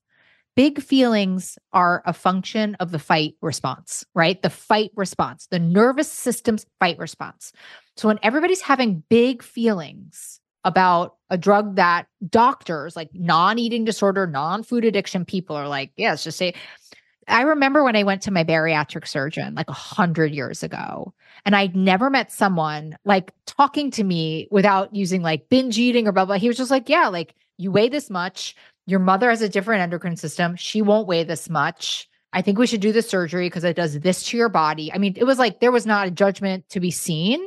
Big 0.56 0.82
feelings 0.82 1.58
are 1.72 2.04
a 2.06 2.14
function 2.14 2.76
of 2.76 2.92
the 2.92 3.00
fight 3.00 3.36
response, 3.42 4.04
right? 4.14 4.42
The 4.42 4.50
fight 4.50 4.92
response, 4.96 5.48
the 5.48 5.60
nervous 5.60 6.12
system's 6.12 6.66
fight 6.80 6.98
response. 6.98 7.54
So 7.96 8.10
when 8.10 8.20
everybody's 8.22 8.62
having 8.62 9.04
big 9.10 9.44
feelings 9.44 10.42
about 10.64 11.16
a 11.30 11.38
drug 11.38 11.78
that 11.78 12.08
doctors, 12.30 12.96
like 12.96 13.10
non 13.14 13.60
eating 13.60 13.86
disorder, 13.86 14.28
non 14.28 14.64
food 14.64 14.84
addiction 14.86 15.26
people 15.26 15.56
are 15.56 15.68
like, 15.68 15.92
yeah, 15.96 16.10
let's 16.12 16.24
just 16.24 16.38
say, 16.38 16.54
I 17.28 17.44
remember 17.44 17.84
when 17.84 17.96
I 17.96 18.04
went 18.04 18.24
to 18.24 18.32
my 18.32 18.44
bariatric 18.44 19.08
surgeon 19.08 19.56
like 19.56 19.70
a 19.70 19.74
hundred 19.74 20.34
years 20.34 20.64
ago, 20.64 21.14
and 21.46 21.56
I'd 21.56 21.76
never 21.76 22.10
met 22.10 22.32
someone 22.32 22.98
like 23.06 23.32
talking 23.46 23.92
to 23.92 24.04
me 24.04 24.48
without 24.52 24.94
using 24.94 25.22
like 25.22 25.48
binge 25.48 25.78
eating 25.78 26.08
or 26.08 26.12
blah 26.12 26.26
blah. 26.26 26.38
He 26.38 26.48
was 26.48 26.58
just 26.58 26.72
like, 26.72 26.90
"Yeah, 26.90 27.08
like 27.08 27.36
you 27.58 27.72
weigh 27.72 27.90
this 27.90 28.10
much. 28.10 28.56
Your 28.86 29.00
mother 29.00 29.30
has 29.30 29.42
a 29.42 29.50
different 29.50 29.82
endocrine 29.82 30.18
system. 30.18 30.56
She 30.56 30.82
won't 30.82 31.08
weigh 31.08 31.24
this 31.24 31.50
much. 31.50 32.08
I 32.34 32.42
think 32.42 32.58
we 32.58 32.68
should 32.68 32.82
do 32.82 32.92
the 32.92 33.02
surgery 33.02 33.48
because 33.48 33.64
it 33.64 33.76
does 33.76 34.00
this 34.00 34.24
to 34.28 34.38
your 34.38 34.50
body." 34.50 34.92
I 34.94 34.98
mean, 34.98 35.14
it 35.18 35.26
was 35.26 35.40
like 35.40 35.60
there 35.60 35.72
was 35.72 35.86
not 35.86 36.08
a 36.08 36.12
judgment 36.12 36.68
to 36.70 36.80
be 36.80 36.92
seen. 36.92 37.42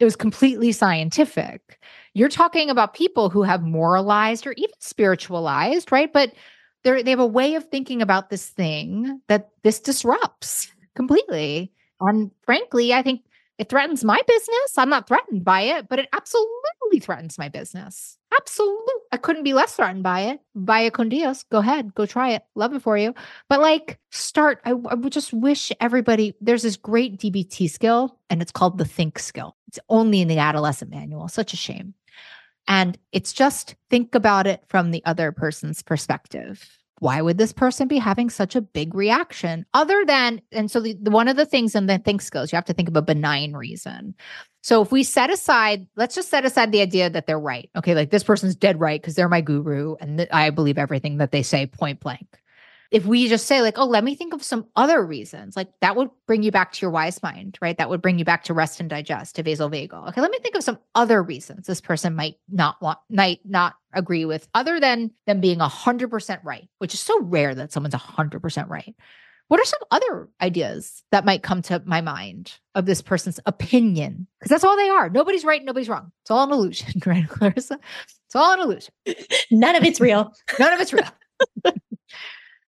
It 0.00 0.04
was 0.04 0.16
completely 0.16 0.72
scientific. 0.72 1.78
You're 2.14 2.28
talking 2.28 2.70
about 2.70 2.94
people 2.94 3.30
who 3.30 3.42
have 3.42 3.62
moralized 3.62 4.46
or 4.46 4.52
even 4.56 4.74
spiritualized, 4.80 5.92
right? 5.92 6.12
But 6.12 6.32
they 6.82 7.02
they 7.02 7.10
have 7.10 7.20
a 7.20 7.26
way 7.26 7.54
of 7.54 7.68
thinking 7.68 8.02
about 8.02 8.30
this 8.30 8.48
thing 8.48 9.20
that 9.28 9.50
this 9.62 9.80
disrupts 9.80 10.72
completely. 10.96 11.72
And 12.00 12.30
frankly, 12.42 12.92
I 12.92 13.02
think 13.02 13.22
it 13.58 13.68
threatens 13.68 14.04
my 14.04 14.20
business. 14.26 14.78
I'm 14.78 14.90
not 14.90 15.06
threatened 15.06 15.44
by 15.44 15.62
it, 15.62 15.88
but 15.88 15.98
it 15.98 16.08
absolutely 16.12 17.00
threatens 17.00 17.38
my 17.38 17.48
business. 17.48 18.18
Absolutely. 18.40 18.94
I 19.12 19.16
couldn't 19.16 19.44
be 19.44 19.52
less 19.52 19.74
threatened 19.76 20.02
by 20.02 20.20
it. 20.22 20.40
Via 20.54 20.90
con 20.90 21.08
Dios. 21.08 21.44
Go 21.44 21.58
ahead, 21.58 21.94
go 21.94 22.06
try 22.06 22.30
it. 22.30 22.42
Love 22.54 22.74
it 22.74 22.82
for 22.82 22.96
you. 22.96 23.14
But 23.48 23.60
like, 23.60 23.98
start. 24.10 24.60
I, 24.64 24.70
I 24.70 24.94
would 24.94 25.12
just 25.12 25.32
wish 25.32 25.70
everybody 25.80 26.34
there's 26.40 26.62
this 26.62 26.76
great 26.76 27.18
DBT 27.18 27.70
skill, 27.70 28.18
and 28.30 28.42
it's 28.42 28.52
called 28.52 28.78
the 28.78 28.84
think 28.84 29.18
skill. 29.18 29.56
It's 29.68 29.78
only 29.88 30.20
in 30.20 30.28
the 30.28 30.38
adolescent 30.38 30.90
manual. 30.90 31.28
Such 31.28 31.52
a 31.52 31.56
shame. 31.56 31.94
And 32.66 32.98
it's 33.12 33.32
just 33.32 33.74
think 33.90 34.14
about 34.14 34.46
it 34.46 34.62
from 34.68 34.90
the 34.90 35.04
other 35.04 35.32
person's 35.32 35.82
perspective. 35.82 36.78
Why 37.00 37.20
would 37.20 37.38
this 37.38 37.52
person 37.52 37.88
be 37.88 37.98
having 37.98 38.30
such 38.30 38.54
a 38.54 38.60
big 38.60 38.94
reaction? 38.94 39.66
Other 39.74 40.04
than, 40.06 40.40
and 40.52 40.70
so 40.70 40.80
the, 40.80 40.96
the 41.00 41.10
one 41.10 41.28
of 41.28 41.36
the 41.36 41.46
things 41.46 41.74
in 41.74 41.86
the 41.86 41.98
think 41.98 42.22
skills, 42.22 42.52
you 42.52 42.56
have 42.56 42.64
to 42.66 42.72
think 42.72 42.88
of 42.88 42.96
a 42.96 43.02
benign 43.02 43.52
reason. 43.52 44.14
So 44.62 44.80
if 44.80 44.90
we 44.90 45.02
set 45.02 45.30
aside, 45.30 45.86
let's 45.96 46.14
just 46.14 46.30
set 46.30 46.44
aside 46.44 46.72
the 46.72 46.80
idea 46.80 47.10
that 47.10 47.26
they're 47.26 47.38
right. 47.38 47.68
Okay, 47.76 47.94
like 47.94 48.10
this 48.10 48.24
person's 48.24 48.56
dead 48.56 48.80
right 48.80 49.00
because 49.00 49.14
they're 49.14 49.28
my 49.28 49.42
guru 49.42 49.96
and 50.00 50.18
th- 50.18 50.30
I 50.32 50.50
believe 50.50 50.78
everything 50.78 51.18
that 51.18 51.32
they 51.32 51.42
say 51.42 51.66
point 51.66 52.00
blank. 52.00 52.40
If 52.94 53.06
we 53.06 53.28
just 53.28 53.46
say, 53.46 53.60
like, 53.60 53.76
oh, 53.76 53.86
let 53.86 54.04
me 54.04 54.14
think 54.14 54.32
of 54.32 54.42
some 54.44 54.66
other 54.76 55.04
reasons, 55.04 55.56
like 55.56 55.68
that 55.80 55.96
would 55.96 56.10
bring 56.28 56.44
you 56.44 56.52
back 56.52 56.72
to 56.72 56.80
your 56.80 56.92
wise 56.92 57.20
mind, 57.24 57.58
right? 57.60 57.76
That 57.76 57.90
would 57.90 58.00
bring 58.00 58.20
you 58.20 58.24
back 58.24 58.44
to 58.44 58.54
rest 58.54 58.78
and 58.78 58.88
digest, 58.88 59.34
to 59.34 59.42
vasal 59.42 59.68
vagal. 59.68 60.08
Okay, 60.10 60.20
let 60.20 60.30
me 60.30 60.38
think 60.38 60.54
of 60.54 60.62
some 60.62 60.78
other 60.94 61.20
reasons 61.20 61.66
this 61.66 61.80
person 61.80 62.14
might 62.14 62.36
not 62.48 62.80
want, 62.80 63.00
might 63.10 63.40
not 63.44 63.74
agree 63.92 64.24
with, 64.24 64.46
other 64.54 64.78
than 64.78 65.10
them 65.26 65.40
being 65.40 65.58
100% 65.58 66.44
right, 66.44 66.68
which 66.78 66.94
is 66.94 67.00
so 67.00 67.20
rare 67.22 67.52
that 67.56 67.72
someone's 67.72 67.94
100% 67.94 68.68
right. 68.68 68.94
What 69.48 69.58
What 69.58 69.60
are 69.60 69.64
some 69.64 69.80
other 69.90 70.28
ideas 70.40 71.02
that 71.10 71.24
might 71.24 71.42
come 71.42 71.62
to 71.62 71.82
my 71.84 72.00
mind 72.00 72.54
of 72.76 72.86
this 72.86 73.02
person's 73.02 73.40
opinion? 73.44 74.28
Because 74.38 74.50
that's 74.50 74.64
all 74.64 74.76
they 74.76 74.88
are. 74.88 75.10
Nobody's 75.10 75.44
right, 75.44 75.64
nobody's 75.64 75.88
wrong. 75.88 76.12
It's 76.22 76.30
all 76.30 76.44
an 76.44 76.52
illusion, 76.52 77.02
right, 77.06 77.28
Clarissa? 77.28 77.78
It's 78.26 78.36
all 78.36 78.54
an 78.54 78.60
illusion. 78.60 78.94
None 79.50 79.74
of 79.76 79.84
it's 79.84 80.00
real. 80.00 80.32
None 80.60 80.72
of 80.72 80.80
it's 80.80 80.92
real. 80.92 81.08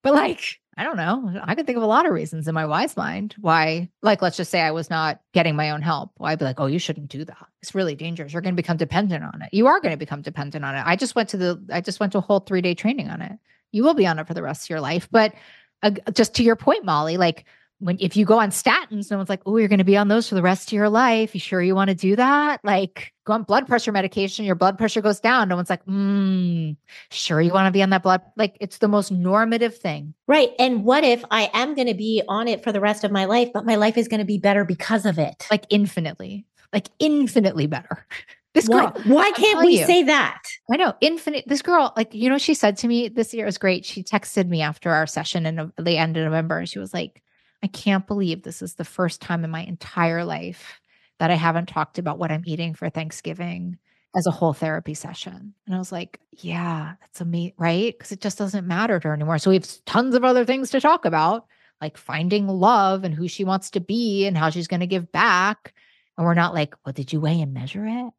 but 0.05 0.13
like, 0.13 0.61
I 0.77 0.85
don't 0.85 0.99
know. 0.99 1.41
I 1.43 1.55
can 1.55 1.65
think 1.65 1.77
of 1.77 1.83
a 1.83 1.87
lot 1.87 2.05
of 2.05 2.13
reasons 2.13 2.47
in 2.47 2.55
my 2.55 2.67
wise 2.67 2.95
mind 2.95 3.35
why, 3.41 3.89
like, 4.03 4.21
let's 4.21 4.37
just 4.37 4.51
say 4.51 4.61
I 4.61 4.71
was 4.71 4.91
not 4.91 5.21
getting 5.33 5.57
my 5.57 5.71
own 5.71 5.81
help. 5.81 6.11
Why 6.19 6.33
I'd 6.33 6.39
be 6.39 6.45
like, 6.45 6.61
oh, 6.61 6.67
you 6.67 6.79
shouldn't 6.79 7.09
do 7.09 7.25
that. 7.25 7.47
It's 7.63 7.75
really 7.75 7.95
dangerous. 7.95 8.33
You're 8.33 8.43
going 8.43 8.55
to 8.55 8.63
become 8.63 8.77
dependent 8.77 9.25
on 9.25 9.41
it. 9.41 9.49
You 9.53 9.67
are 9.67 9.81
going 9.81 9.93
to 9.93 9.99
become 9.99 10.21
dependent 10.21 10.63
on 10.63 10.75
it. 10.75 10.83
I 10.85 10.95
just 10.95 11.15
went 11.15 11.31
to 11.31 11.39
the, 11.39 11.65
I 11.73 11.81
just 11.81 12.01
went 12.01 12.13
to 12.13 12.19
a 12.19 12.21
whole 12.21 12.41
three 12.41 12.61
day 12.61 12.75
training 12.75 13.09
on 13.09 13.23
it. 13.23 13.33
You 13.73 13.83
will 13.83 13.95
be 13.95 14.07
on 14.07 14.19
it 14.19 14.27
for 14.27 14.35
the 14.35 14.43
rest 14.43 14.67
of 14.67 14.71
your 14.71 14.81
life. 14.81 15.09
But 15.11 15.35
uh, 15.83 15.93
just 16.13 16.35
to 16.35 16.43
your 16.43 16.57
point, 16.57 16.85
Molly, 16.85 17.17
like 17.17 17.47
when 17.85 17.99
if 18.01 18.17
you 18.17 18.25
go 18.25 18.41
on 18.41 18.49
statins, 18.49 19.11
no 19.11 19.19
one's 19.19 19.29
like, 19.29 19.43
oh, 19.45 19.59
you're 19.59 19.69
going 19.69 19.79
to 19.79 19.85
be 19.85 19.97
on 19.97 20.09
those 20.09 20.27
for 20.27 20.35
the 20.35 20.43
rest 20.43 20.69
of 20.69 20.73
your 20.73 20.89
life. 20.89 21.35
You 21.35 21.41
sure 21.41 21.61
you 21.61 21.75
want 21.75 21.91
to 21.91 21.95
do 21.95 22.17
that? 22.17 22.61
Like 22.65 23.13
go 23.25 23.35
on 23.35 23.43
blood 23.43 23.67
pressure 23.67 23.93
medication, 23.93 24.47
your 24.47 24.55
blood 24.55 24.79
pressure 24.79 25.03
goes 25.03 25.21
down. 25.21 25.49
No 25.49 25.57
one's 25.57 25.69
like, 25.69 25.85
mm, 25.85 26.75
sure 27.11 27.43
you 27.43 27.53
want 27.53 27.67
to 27.67 27.73
be 27.73 27.83
on 27.83 27.91
that 27.91 28.03
blood. 28.03 28.23
Like 28.37 28.57
it's 28.59 28.79
the 28.79 28.89
most 28.89 29.13
normative 29.13 29.77
thing. 29.77 30.15
Right. 30.27 30.53
And 30.59 30.85
what 30.85 31.05
if 31.05 31.23
I 31.31 31.51
am 31.53 31.75
going 31.75 31.89
to 31.89 31.95
be 31.95 32.23
on 32.27 32.49
it 32.49 32.65
for 32.65 32.73
the 32.73 32.81
rest 32.81 33.05
of 33.05 33.13
my 33.13 33.27
life, 33.27 33.51
but 33.53 33.67
my 33.67 33.77
life 33.77 33.99
is 33.99 34.09
going 34.09 34.21
to 34.21 34.25
be 34.25 34.39
better 34.39 34.65
because 34.65 35.05
of 35.05 35.19
it? 35.19 35.47
Like 35.51 35.67
infinitely, 35.69 36.47
like 36.73 36.89
infinitely 36.99 37.67
better. 37.67 38.07
This 38.55 38.69
girl, 38.69 38.93
why 39.07 39.33
can't 39.33 39.67
we 39.67 39.81
you. 39.81 39.85
say 39.85 40.05
that? 40.05 40.41
I 40.71 40.77
know, 40.77 40.95
infinite. 41.01 41.43
This 41.49 41.61
girl, 41.61 41.93
like, 41.97 42.15
you 42.15 42.31
know, 42.31 42.39
she 42.39 42.55
said 42.55 42.77
to 42.79 42.87
me 42.87 43.09
this 43.09 43.35
year 43.35 43.47
was 43.47 43.59
great. 43.59 43.85
She 43.85 44.05
texted 44.05 44.47
me 44.47 44.63
after 44.63 44.91
our 44.91 45.09
session 45.09 45.45
in 45.45 45.73
the 45.77 45.99
end 45.99 46.17
of 46.17 46.23
November, 46.23 46.59
and 46.59 46.69
she 46.69 46.79
was 46.79 46.95
like, 46.95 47.21
I 47.65 47.69
can't 47.69 48.07
believe 48.07 48.43
this 48.43 48.61
is 48.61 48.75
the 48.75 48.85
first 48.85 49.23
time 49.23 49.43
in 49.43 49.51
my 49.51 49.63
entire 49.63 50.23
life 50.23 50.83
that 51.19 51.31
I 51.31 51.35
haven't 51.35 51.67
talked 51.67 51.99
about 51.99 52.19
what 52.19 52.31
I'm 52.31 52.43
eating 52.45 52.75
for 52.75 52.91
Thanksgiving 52.91 53.79
as 54.15 54.27
a 54.27 54.31
whole 54.31 54.53
therapy 54.53 54.93
session. 54.93 55.55
And 55.65 55.75
I 55.75 55.79
was 55.79 55.91
like, 55.91 56.21
yeah, 56.31 56.93
that's 57.01 57.23
amazing, 57.23 57.55
right? 57.57 57.95
Because 57.97 58.13
it 58.13 58.21
just 58.21 58.37
doesn't 58.37 58.67
matter 58.67 59.01
to 59.01 59.09
her 59.09 59.15
anymore. 59.15 59.39
So 59.39 59.49
we 59.49 59.57
have 59.57 59.85
tons 59.87 60.15
of 60.15 60.25
other 60.25 60.45
things 60.45 60.71
to 60.73 60.81
talk 60.81 61.07
about, 61.07 61.47
like 61.81 61.97
finding 61.97 62.49
love 62.49 63.03
and 63.03 63.15
who 63.15 63.29
she 63.29 63.45
wants 63.45 63.71
to 63.71 63.81
be 63.81 64.27
and 64.27 64.37
how 64.37 64.51
she's 64.51 64.69
going 64.69 64.81
to 64.81 64.87
give 64.87 65.11
back. 65.11 65.73
And 66.19 66.27
we're 66.27 66.35
not 66.35 66.53
like, 66.53 66.75
well, 66.85 66.93
did 66.93 67.15
you 67.15 67.21
weigh 67.21 67.41
and 67.41 67.55
measure 67.55 67.87
it? 67.87 68.13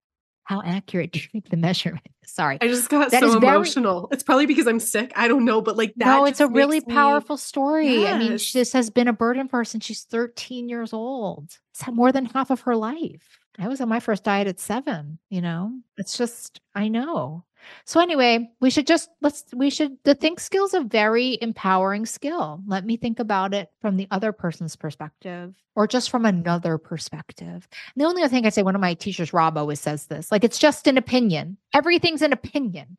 How 0.45 0.61
accurate 0.63 1.11
do 1.11 1.19
you 1.19 1.27
think 1.31 1.49
the 1.49 1.57
measurement 1.67 2.07
is? 2.23 2.31
Sorry. 2.33 2.57
I 2.61 2.67
just 2.67 2.89
got 2.89 3.11
That 3.11 3.19
so 3.21 3.27
is 3.27 3.35
very- 3.35 3.55
emotional. 3.55 4.07
It's 4.11 4.23
probably 4.23 4.45
because 4.45 4.67
I'm 4.67 4.79
sick. 4.79 5.11
I 5.15 5.27
don't 5.27 5.43
know, 5.45 5.61
but 5.61 5.75
like 5.77 5.93
that. 5.97 6.05
no, 6.05 6.25
it's 6.25 6.39
a 6.39 6.47
really 6.47 6.79
me- 6.79 6.93
powerful 6.93 7.37
story. 7.37 8.05
I 8.07 8.17
mean, 8.17 8.31
Yes. 8.33 8.51
this 8.53 8.73
has 8.73 8.89
been 8.89 9.07
a 9.07 9.13
burden 9.13 9.47
for 9.47 9.57
her 9.57 9.65
since 9.65 9.85
she's 9.85 10.03
13 10.03 10.69
years 10.69 10.93
old. 10.93 11.51
It's 11.71 11.81
had 11.81 11.93
more 11.95 12.11
than 12.11 12.25
half 12.25 12.49
of 12.51 12.61
her 12.61 12.75
life. 12.75 13.39
I 13.59 13.67
was 13.67 13.79
on 13.81 13.87
my 13.89 13.99
first 13.99 14.23
diet 14.23 14.47
at 14.47 14.59
seven, 14.59 15.17
you 15.29 15.41
know? 15.41 15.71
It's 15.97 16.17
just, 16.17 16.59
I 16.73 16.89
know. 16.89 17.45
So 17.85 17.99
anyway, 17.99 18.49
we 18.61 18.69
should 18.69 18.87
just 18.87 19.09
let's 19.21 19.45
we 19.53 19.69
should 19.69 19.97
the 20.03 20.15
think 20.15 20.39
skill 20.39 20.65
is 20.65 20.73
a 20.73 20.81
very 20.81 21.37
empowering 21.41 22.05
skill. 22.05 22.61
Let 22.67 22.85
me 22.85 22.97
think 22.97 23.19
about 23.19 23.53
it 23.53 23.69
from 23.81 23.97
the 23.97 24.07
other 24.11 24.31
person's 24.31 24.75
perspective 24.75 25.55
or 25.75 25.87
just 25.87 26.09
from 26.09 26.25
another 26.25 26.77
perspective. 26.77 27.67
And 27.71 28.01
the 28.01 28.05
only 28.05 28.21
other 28.23 28.29
thing 28.29 28.45
I 28.45 28.49
say, 28.49 28.63
one 28.63 28.75
of 28.75 28.81
my 28.81 28.93
teachers, 28.93 29.33
Rob, 29.33 29.57
always 29.57 29.79
says 29.79 30.07
this, 30.07 30.31
like 30.31 30.43
it's 30.43 30.57
just 30.57 30.87
an 30.87 30.97
opinion. 30.97 31.57
Everything's 31.73 32.21
an 32.21 32.33
opinion. 32.33 32.97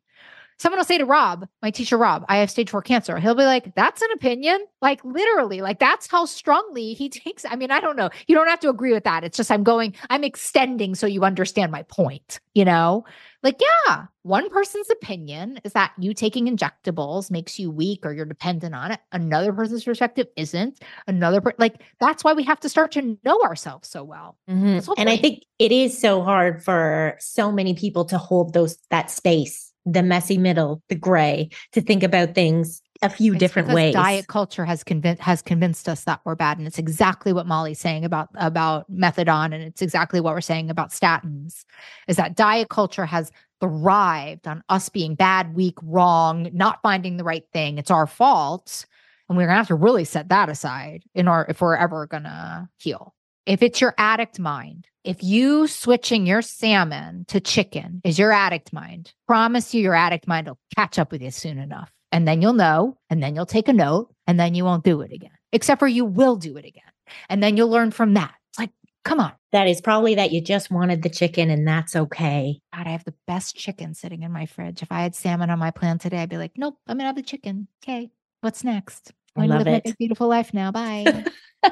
Someone 0.59 0.79
will 0.79 0.85
say 0.85 0.97
to 0.97 1.05
Rob, 1.05 1.47
my 1.61 1.69
teacher 1.69 1.97
Rob, 1.97 2.25
I 2.27 2.37
have 2.37 2.49
stage 2.49 2.69
four 2.69 2.81
cancer. 2.81 3.19
He'll 3.19 3.35
be 3.35 3.43
like, 3.43 3.75
that's 3.75 4.01
an 4.01 4.09
opinion. 4.15 4.65
Like 4.81 5.03
literally, 5.05 5.61
like 5.61 5.79
that's 5.79 6.07
how 6.09 6.25
strongly 6.25 6.93
he 6.93 7.09
takes. 7.23 7.45
I 7.45 7.55
mean, 7.55 7.71
I 7.71 7.79
don't 7.79 7.95
know. 7.95 8.09
You 8.27 8.35
don't 8.35 8.47
have 8.47 8.59
to 8.61 8.69
agree 8.69 8.91
with 8.93 9.03
that. 9.03 9.23
It's 9.23 9.37
just 9.37 9.51
I'm 9.51 9.63
going, 9.63 9.93
I'm 10.09 10.23
extending 10.23 10.95
so 10.95 11.05
you 11.05 11.23
understand 11.23 11.71
my 11.71 11.83
point, 11.83 12.39
you 12.55 12.65
know? 12.65 13.05
Like, 13.43 13.61
yeah, 13.87 14.05
one 14.23 14.49
person's 14.49 14.89
opinion 14.89 15.59
is 15.63 15.73
that 15.73 15.93
you 15.99 16.13
taking 16.15 16.47
injectables 16.47 17.29
makes 17.29 17.59
you 17.59 17.69
weak 17.69 18.03
or 18.03 18.11
you're 18.11 18.25
dependent 18.25 18.73
on 18.73 18.91
it. 18.91 18.99
Another 19.11 19.53
person's 19.53 19.83
perspective 19.83 20.25
isn't. 20.35 20.79
Another 21.05 21.39
per- 21.39 21.53
like 21.59 21.83
that's 21.99 22.23
why 22.23 22.33
we 22.33 22.43
have 22.43 22.59
to 22.61 22.67
start 22.67 22.91
to 22.93 23.17
know 23.23 23.39
ourselves 23.43 23.87
so 23.89 24.03
well. 24.03 24.37
Mhm. 24.49 24.83
The 24.83 24.93
And 24.97 25.07
I 25.07 25.17
think 25.17 25.43
it 25.59 25.71
is 25.71 25.97
so 25.97 26.23
hard 26.23 26.63
for 26.63 27.15
so 27.19 27.51
many 27.51 27.75
people 27.75 28.05
to 28.05 28.17
hold 28.17 28.53
those 28.53 28.77
that 28.89 29.11
space, 29.11 29.66
the 29.87 30.03
messy 30.03 30.37
middle, 30.37 30.81
the 30.89 30.95
gray, 30.95 31.49
to 31.71 31.81
think 31.81 32.03
about 32.03 32.35
things 32.35 32.81
a 33.01 33.09
few 33.09 33.33
It's 33.33 33.39
different 33.39 33.69
ways. 33.69 33.93
Diet 33.93 34.27
culture 34.27 34.65
has 34.65 34.83
convinced 34.83 35.21
has 35.21 35.41
convinced 35.41 35.87
us 35.87 36.03
that 36.03 36.19
we're 36.25 36.35
bad, 36.35 36.57
and 36.57 36.67
it's 36.67 36.79
exactly 36.79 37.31
what 37.31 37.47
Molly's 37.47 37.79
saying 37.79 38.03
about 38.03 38.29
about 38.35 38.91
methadone, 38.91 39.53
and 39.53 39.63
it's 39.63 39.81
exactly 39.81 40.19
what 40.19 40.33
we're 40.33 40.41
saying 40.41 40.69
about 40.69 40.91
statins. 40.91 41.63
Is 42.07 42.17
that 42.17 42.35
diet 42.35 42.69
culture 42.69 43.05
has 43.05 43.31
thrived 43.61 44.47
on 44.47 44.63
us 44.69 44.89
being 44.89 45.15
bad, 45.15 45.55
weak, 45.55 45.77
wrong, 45.81 46.49
not 46.53 46.81
finding 46.81 47.17
the 47.17 47.23
right 47.23 47.45
thing. 47.53 47.77
It's 47.77 47.91
our 47.91 48.07
fault, 48.07 48.85
and 49.29 49.37
we're 49.37 49.45
gonna 49.45 49.57
have 49.57 49.67
to 49.67 49.75
really 49.75 50.05
set 50.05 50.29
that 50.29 50.49
aside 50.49 51.03
in 51.13 51.27
our 51.27 51.45
if 51.47 51.61
we're 51.61 51.75
ever 51.75 52.07
gonna 52.07 52.69
heal. 52.77 53.13
If 53.47 53.63
it's 53.63 53.79
your 53.79 53.95
addict 53.97 54.39
mind, 54.39 54.87
if 55.05 55.23
you 55.23 55.67
switching 55.67 56.27
your 56.27 56.41
salmon 56.41 57.23
to 57.29 57.39
chicken 57.39 58.01
is 58.03 58.19
your 58.19 58.33
addict 58.33 58.73
mind, 58.73 59.13
promise 59.25 59.73
you 59.73 59.81
your 59.81 59.95
addict 59.95 60.27
mind 60.27 60.47
will 60.47 60.59
catch 60.75 60.99
up 60.99 61.13
with 61.13 61.21
you 61.21 61.31
soon 61.31 61.57
enough. 61.57 61.89
And 62.11 62.27
then 62.27 62.41
you'll 62.41 62.51
know, 62.51 62.97
and 63.09 63.23
then 63.23 63.35
you'll 63.35 63.45
take 63.45 63.69
a 63.69 63.73
note, 63.73 64.13
and 64.27 64.37
then 64.37 64.53
you 64.53 64.65
won't 64.65 64.83
do 64.83 64.99
it 64.99 65.13
again. 65.13 65.31
Except 65.53 65.79
for 65.79 65.87
you 65.87 66.03
will 66.03 66.35
do 66.35 66.57
it 66.57 66.65
again. 66.65 66.83
And 67.29 67.41
then 67.41 67.55
you'll 67.55 67.69
learn 67.69 67.91
from 67.91 68.15
that. 68.15 68.33
It's 68.49 68.59
like, 68.59 68.71
come 69.05 69.21
on. 69.21 69.31
that 69.53 69.69
is 69.69 69.79
probably 69.79 70.15
that 70.15 70.33
you 70.33 70.41
just 70.41 70.69
wanted 70.69 71.01
the 71.01 71.09
chicken 71.09 71.49
and 71.49 71.65
that's 71.65 71.95
okay. 71.95 72.59
God, 72.75 72.85
I 72.85 72.89
have 72.89 73.05
the 73.05 73.13
best 73.27 73.55
chicken 73.55 73.93
sitting 73.93 74.23
in 74.23 74.31
my 74.33 74.45
fridge. 74.45 74.81
If 74.81 74.91
I 74.91 75.03
had 75.03 75.15
salmon 75.15 75.49
on 75.49 75.57
my 75.57 75.71
plan 75.71 75.99
today, 75.99 76.17
I'd 76.17 76.27
be 76.29 76.37
like, 76.37 76.57
nope, 76.57 76.75
I'm 76.85 76.97
gonna 76.97 77.07
have 77.07 77.15
the 77.15 77.23
chicken. 77.23 77.69
Okay. 77.81 78.11
What's 78.41 78.65
next? 78.65 79.13
I 79.37 79.43
I'm 79.43 79.47
gonna 79.47 79.59
love 79.59 79.67
live 79.67 79.81
it. 79.85 79.97
beautiful 79.97 80.27
life 80.27 80.53
now. 80.53 80.73
Bye. 80.73 81.23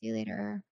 See 0.00 0.08
you 0.08 0.14
later. 0.14 0.62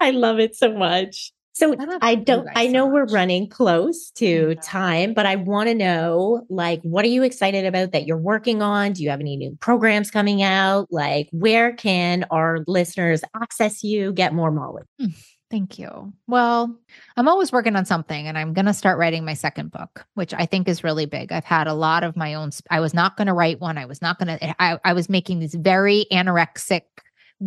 I 0.00 0.10
love 0.10 0.38
it 0.38 0.56
so 0.56 0.76
much. 0.76 1.32
So 1.52 1.74
I 1.78 1.98
I 2.00 2.14
don't 2.14 2.46
guys 2.46 2.54
I 2.54 2.66
so 2.66 2.72
know 2.72 2.86
we're 2.86 3.06
running 3.06 3.48
close 3.48 4.12
to 4.12 4.54
know. 4.54 4.60
time, 4.62 5.12
but 5.12 5.26
I 5.26 5.34
want 5.34 5.68
to 5.68 5.74
know 5.74 6.46
like 6.48 6.80
what 6.82 7.04
are 7.04 7.08
you 7.08 7.24
excited 7.24 7.64
about 7.64 7.90
that 7.92 8.06
you're 8.06 8.16
working 8.16 8.62
on? 8.62 8.92
Do 8.92 9.02
you 9.02 9.10
have 9.10 9.18
any 9.20 9.36
new 9.36 9.56
programs 9.60 10.10
coming 10.10 10.40
out? 10.40 10.86
Like 10.92 11.28
where 11.32 11.72
can 11.74 12.26
our 12.30 12.60
listeners 12.68 13.24
access 13.34 13.82
you, 13.82 14.12
get 14.12 14.34
more 14.34 14.52
Molly? 14.52 14.84
Hmm, 15.00 15.06
thank 15.50 15.80
you. 15.80 16.12
Well, 16.28 16.78
I'm 17.16 17.26
always 17.26 17.50
working 17.50 17.74
on 17.74 17.84
something 17.84 18.28
and 18.28 18.38
I'm 18.38 18.52
going 18.54 18.66
to 18.66 18.74
start 18.74 18.98
writing 18.98 19.24
my 19.24 19.34
second 19.34 19.72
book, 19.72 20.06
which 20.14 20.32
I 20.34 20.46
think 20.46 20.68
is 20.68 20.84
really 20.84 21.06
big. 21.06 21.32
I've 21.32 21.44
had 21.44 21.66
a 21.66 21.74
lot 21.74 22.04
of 22.04 22.16
my 22.16 22.34
own, 22.34 22.52
sp- 22.54 22.70
I 22.70 22.78
was 22.78 22.94
not 22.94 23.16
going 23.16 23.26
to 23.26 23.34
write 23.34 23.60
one. 23.60 23.78
I 23.78 23.86
was 23.86 24.00
not 24.00 24.20
going 24.20 24.38
to, 24.38 24.44
eh, 24.44 24.54
I, 24.60 24.78
I 24.84 24.92
was 24.92 25.08
making 25.08 25.40
these 25.40 25.56
very 25.56 26.06
anorexic 26.12 26.82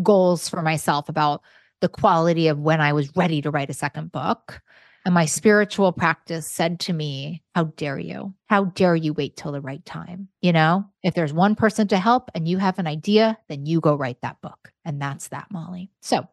goals 0.01 0.49
for 0.49 0.61
myself 0.61 1.09
about 1.09 1.41
the 1.81 1.89
quality 1.89 2.47
of 2.47 2.59
when 2.59 2.79
I 2.79 2.93
was 2.93 3.15
ready 3.15 3.41
to 3.41 3.51
write 3.51 3.69
a 3.69 3.73
second 3.73 4.11
book. 4.11 4.61
And 5.03 5.15
my 5.15 5.25
spiritual 5.25 5.91
practice 5.91 6.47
said 6.47 6.79
to 6.81 6.93
me, 6.93 7.41
How 7.55 7.65
dare 7.75 7.97
you? 7.97 8.35
How 8.47 8.65
dare 8.65 8.95
you 8.95 9.13
wait 9.13 9.35
till 9.35 9.51
the 9.51 9.61
right 9.61 9.83
time? 9.83 10.27
You 10.41 10.53
know, 10.53 10.85
if 11.01 11.15
there's 11.15 11.33
one 11.33 11.55
person 11.55 11.87
to 11.87 11.97
help 11.97 12.29
and 12.35 12.47
you 12.47 12.59
have 12.59 12.77
an 12.77 12.85
idea, 12.85 13.37
then 13.49 13.65
you 13.65 13.81
go 13.81 13.95
write 13.95 14.21
that 14.21 14.41
book. 14.41 14.71
And 14.85 15.01
that's 15.01 15.29
that, 15.29 15.47
Molly. 15.49 15.89
So 16.01 16.27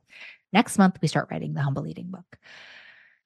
next 0.52 0.76
month, 0.76 0.98
we 1.00 1.08
start 1.08 1.28
writing 1.30 1.54
the 1.54 1.62
Humble 1.62 1.86
Eating 1.86 2.10
book. 2.10 2.38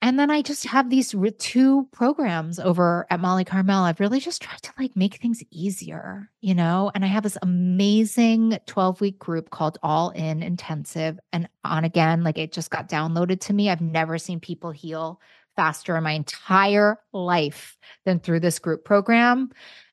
And 0.03 0.19
then 0.19 0.33
I 0.33 0.43
just 0.43 0.67
have 0.67 0.91
these 0.91 1.15
re- 1.15 1.31
two 1.31 1.89
programs 1.93 2.59
over 2.59 3.07
at 3.09 3.21
Molly 3.21 3.45
Carmel. 3.45 3.85
I've 3.85 4.01
really 4.01 4.19
just 4.19 4.43
tried 4.43 4.61
to 4.63 4.73
like 4.77 4.97
make 4.97 5.15
things 5.15 5.45
easier, 5.53 6.29
you 6.41 6.57
know? 6.57 6.91
And 6.93 7.05
I 7.05 7.07
have 7.07 7.23
this 7.23 7.39
amazing 7.41 8.59
12 8.67 9.01
week 9.01 9.21
group 9.21 9.51
called 9.51 9.79
All 9.81 10.11
In 10.11 10.43
Intensive. 10.43 11.21
And 11.33 11.49
on 11.63 11.85
again, 11.85 12.25
like 12.25 12.37
it 12.37 12.51
just 12.51 12.71
got 12.71 12.89
downloaded 12.89 13.39
to 13.43 13.53
me. 13.53 13.71
I've 13.71 13.81
never 13.81 14.19
seen 14.19 14.41
people 14.41 14.73
heal 14.73 15.21
faster 15.55 15.97
in 15.97 16.03
my 16.03 16.13
entire 16.13 16.99
life 17.13 17.79
than 18.05 18.19
through 18.19 18.41
this 18.41 18.59
group 18.59 18.85
program. 18.85 19.51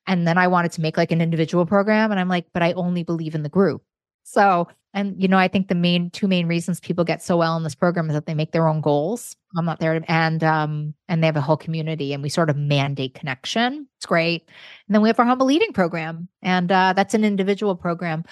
And 0.07 0.27
then 0.27 0.39
I 0.39 0.47
wanted 0.47 0.71
to 0.71 0.81
make 0.81 0.97
like 0.97 1.11
an 1.11 1.21
individual 1.21 1.67
program. 1.67 2.09
And 2.09 2.19
I'm 2.19 2.29
like, 2.29 2.47
but 2.51 2.63
I 2.63 2.73
only 2.73 3.03
believe 3.03 3.35
in 3.35 3.43
the 3.43 3.49
group. 3.49 3.83
So, 4.23 4.67
and 4.93 5.21
you 5.21 5.27
know, 5.27 5.37
I 5.37 5.47
think 5.47 5.67
the 5.67 5.75
main 5.75 6.09
two 6.09 6.27
main 6.27 6.47
reasons 6.47 6.79
people 6.79 7.03
get 7.03 7.21
so 7.21 7.37
well 7.37 7.55
in 7.57 7.63
this 7.63 7.75
program 7.75 8.09
is 8.09 8.13
that 8.15 8.25
they 8.25 8.33
make 8.33 8.51
their 8.51 8.67
own 8.67 8.81
goals. 8.81 9.35
I'm 9.57 9.65
not 9.65 9.79
there, 9.79 10.03
and 10.07 10.43
um, 10.43 10.93
and 11.07 11.21
they 11.21 11.27
have 11.27 11.35
a 11.35 11.41
whole 11.41 11.57
community, 11.57 12.13
and 12.13 12.23
we 12.23 12.29
sort 12.29 12.49
of 12.49 12.57
mandate 12.57 13.13
connection. 13.13 13.87
It's 13.97 14.05
great. 14.05 14.47
And 14.87 14.95
then 14.95 15.01
we 15.01 15.09
have 15.09 15.19
our 15.19 15.25
humble 15.25 15.51
eating 15.51 15.73
program, 15.73 16.27
and 16.41 16.71
uh, 16.71 16.93
that's 16.95 17.13
an 17.13 17.23
individual 17.23 17.75
program. 17.75 18.23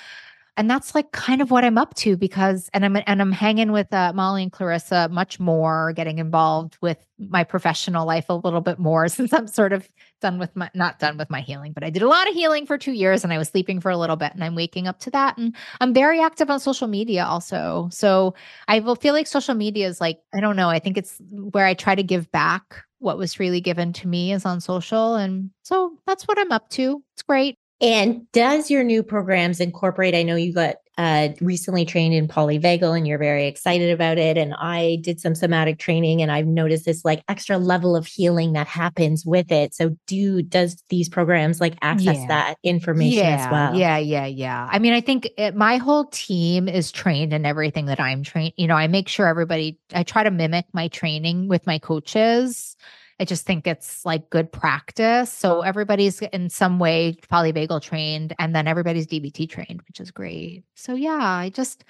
And 0.57 0.69
that's 0.69 0.95
like 0.95 1.11
kind 1.11 1.39
of 1.39 1.51
what 1.51 1.63
I'm 1.63 1.77
up 1.77 1.93
to 1.95 2.17
because 2.17 2.67
and 2.73 2.83
I'm 2.83 2.97
and 3.05 3.21
I'm 3.21 3.31
hanging 3.31 3.71
with 3.71 3.93
uh, 3.93 4.11
Molly 4.13 4.41
and 4.41 4.51
Clarissa 4.51 5.07
much 5.09 5.39
more, 5.39 5.93
getting 5.93 6.17
involved 6.17 6.77
with 6.81 6.97
my 7.19 7.43
professional 7.43 8.07
life 8.07 8.25
a 8.29 8.33
little 8.33 8.61
bit 8.61 8.79
more 8.79 9.07
since 9.07 9.31
I'm 9.31 9.47
sort 9.47 9.71
of 9.71 9.87
done 10.19 10.39
with 10.39 10.55
my 10.55 10.69
not 10.73 10.97
done 10.97 11.17
with 11.17 11.29
my 11.29 11.41
healing, 11.41 11.73
but 11.73 11.83
I 11.83 11.91
did 11.91 12.01
a 12.01 12.07
lot 12.07 12.27
of 12.27 12.33
healing 12.33 12.65
for 12.65 12.77
2 12.77 12.91
years 12.91 13.23
and 13.23 13.31
I 13.31 13.37
was 13.37 13.49
sleeping 13.49 13.79
for 13.79 13.91
a 13.91 13.97
little 13.97 14.15
bit 14.15 14.33
and 14.33 14.43
I'm 14.43 14.55
waking 14.55 14.87
up 14.87 14.99
to 15.01 15.11
that 15.11 15.37
and 15.37 15.55
I'm 15.79 15.93
very 15.93 16.19
active 16.19 16.49
on 16.49 16.59
social 16.59 16.87
media 16.87 17.23
also. 17.23 17.89
So 17.91 18.33
I 18.67 18.79
will 18.79 18.95
feel 18.95 19.13
like 19.13 19.27
social 19.27 19.55
media 19.55 19.87
is 19.87 20.01
like 20.01 20.19
I 20.33 20.39
don't 20.39 20.55
know, 20.55 20.69
I 20.69 20.79
think 20.79 20.97
it's 20.97 21.21
where 21.31 21.65
I 21.67 21.75
try 21.75 21.93
to 21.93 22.03
give 22.03 22.31
back 22.31 22.83
what 22.99 23.19
was 23.19 23.39
really 23.39 23.61
given 23.61 23.93
to 23.93 24.07
me 24.07 24.33
is 24.33 24.43
on 24.43 24.59
social 24.59 25.15
and 25.15 25.51
so 25.61 25.93
that's 26.07 26.27
what 26.27 26.39
I'm 26.39 26.51
up 26.51 26.67
to. 26.69 27.03
It's 27.13 27.21
great. 27.21 27.57
And 27.79 28.29
does 28.31 28.71
your 28.71 28.83
new 28.83 29.03
programs 29.03 29.59
incorporate? 29.59 30.15
I 30.15 30.23
know 30.23 30.35
you 30.35 30.53
got 30.53 30.77
uh, 30.97 31.29
recently 31.41 31.85
trained 31.85 32.15
in 32.15 32.27
polyvagal 32.27 32.97
and 32.97 33.07
you're 33.07 33.19
very 33.19 33.45
excited 33.45 33.91
about 33.91 34.17
it. 34.17 34.35
And 34.35 34.55
I 34.55 34.97
did 35.01 35.19
some 35.19 35.35
somatic 35.35 35.77
training 35.77 36.23
and 36.23 36.31
I've 36.31 36.47
noticed 36.47 36.85
this 36.85 37.05
like 37.05 37.23
extra 37.29 37.59
level 37.59 37.95
of 37.95 38.07
healing 38.07 38.53
that 38.53 38.65
happens 38.65 39.23
with 39.23 39.51
it. 39.51 39.75
So, 39.75 39.95
do 40.07 40.41
does 40.41 40.83
these 40.89 41.07
programs 41.07 41.61
like 41.61 41.77
access 41.83 42.17
Yeah. 42.17 42.27
that 42.27 42.55
information 42.63 43.25
yeah, 43.25 43.45
as 43.45 43.51
well? 43.51 43.75
Yeah, 43.75 43.97
yeah, 43.97 44.25
yeah. 44.25 44.67
I 44.71 44.79
mean, 44.79 44.93
I 44.93 45.01
think 45.01 45.29
it, 45.37 45.55
my 45.55 45.77
whole 45.77 46.05
team 46.05 46.67
is 46.67 46.91
trained 46.91 47.31
in 47.31 47.45
everything 47.45 47.85
that 47.85 47.99
I'm 47.99 48.23
trained. 48.23 48.53
You 48.57 48.65
know, 48.65 48.75
I 48.75 48.87
make 48.87 49.07
sure 49.07 49.27
everybody, 49.27 49.77
I 49.93 50.01
try 50.01 50.23
to 50.23 50.31
mimic 50.31 50.65
my 50.73 50.87
training 50.87 51.47
with 51.47 51.67
my 51.67 51.77
coaches. 51.77 52.75
I 53.19 53.25
just 53.25 53.45
think 53.45 53.65
it's 53.65 54.05
like 54.05 54.29
good 54.29 54.51
practice. 54.51 55.31
So 55.31 55.59
uh-huh. 55.59 55.67
everybody's 55.67 56.21
in 56.21 56.49
some 56.49 56.79
way 56.79 57.17
polyvagal 57.31 57.81
trained 57.81 58.35
and 58.37 58.55
then 58.55 58.67
everybody's 58.67 59.07
DBT 59.07 59.49
trained, 59.49 59.81
which 59.87 59.99
is 59.99 60.11
great. 60.11 60.63
So 60.75 60.93
yeah, 60.93 61.19
I 61.19 61.49
just, 61.49 61.83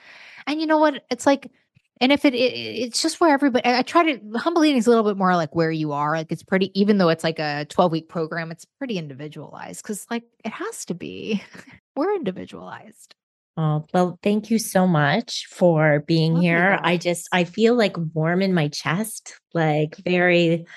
and 0.46 0.62
you 0.62 0.68
know 0.68 0.78
what? 0.78 1.04
It's 1.10 1.26
like, 1.26 1.52
and 2.00 2.12
if 2.12 2.26
it, 2.26 2.36
it 2.36 2.38
it's 2.38 3.02
just 3.02 3.20
where 3.20 3.34
everybody, 3.34 3.68
I 3.68 3.82
try 3.82 4.14
to, 4.14 4.38
humble 4.38 4.64
eating 4.64 4.78
is 4.78 4.88
a 4.88 4.90
little 4.90 5.04
bit 5.04 5.18
more 5.18 5.36
like 5.36 5.56
where 5.56 5.72
you 5.72 5.92
are. 5.92 6.16
Like 6.16 6.32
it's 6.32 6.44
pretty, 6.44 6.72
even 6.80 6.98
though 6.98 7.10
it's 7.10 7.24
like 7.24 7.40
a 7.40 7.66
12 7.66 7.92
week 7.92 8.10
program, 8.10 8.52
it's 8.52 8.66
pretty 8.66 8.98
individualized 8.98 9.84
because 9.84 10.06
like 10.10 10.24
it 10.46 10.52
has 10.52 10.86
to 10.86 10.94
be. 10.94 11.44
We're 11.96 12.16
individualized. 12.16 13.16
Oh, 13.60 13.84
well, 13.92 14.20
thank 14.22 14.52
you 14.52 14.60
so 14.60 14.86
much 14.86 15.48
for 15.48 16.04
being 16.06 16.36
Love 16.36 16.44
you 16.44 16.50
here. 16.52 16.80
I 16.84 16.96
just 16.98 17.28
I 17.32 17.44
feel 17.44 17.74
like 17.74 17.98
warm 18.14 18.44
in 18.44 18.54
my 18.54 18.68
chest, 18.68 19.34
like 19.56 19.98
very 19.98 20.68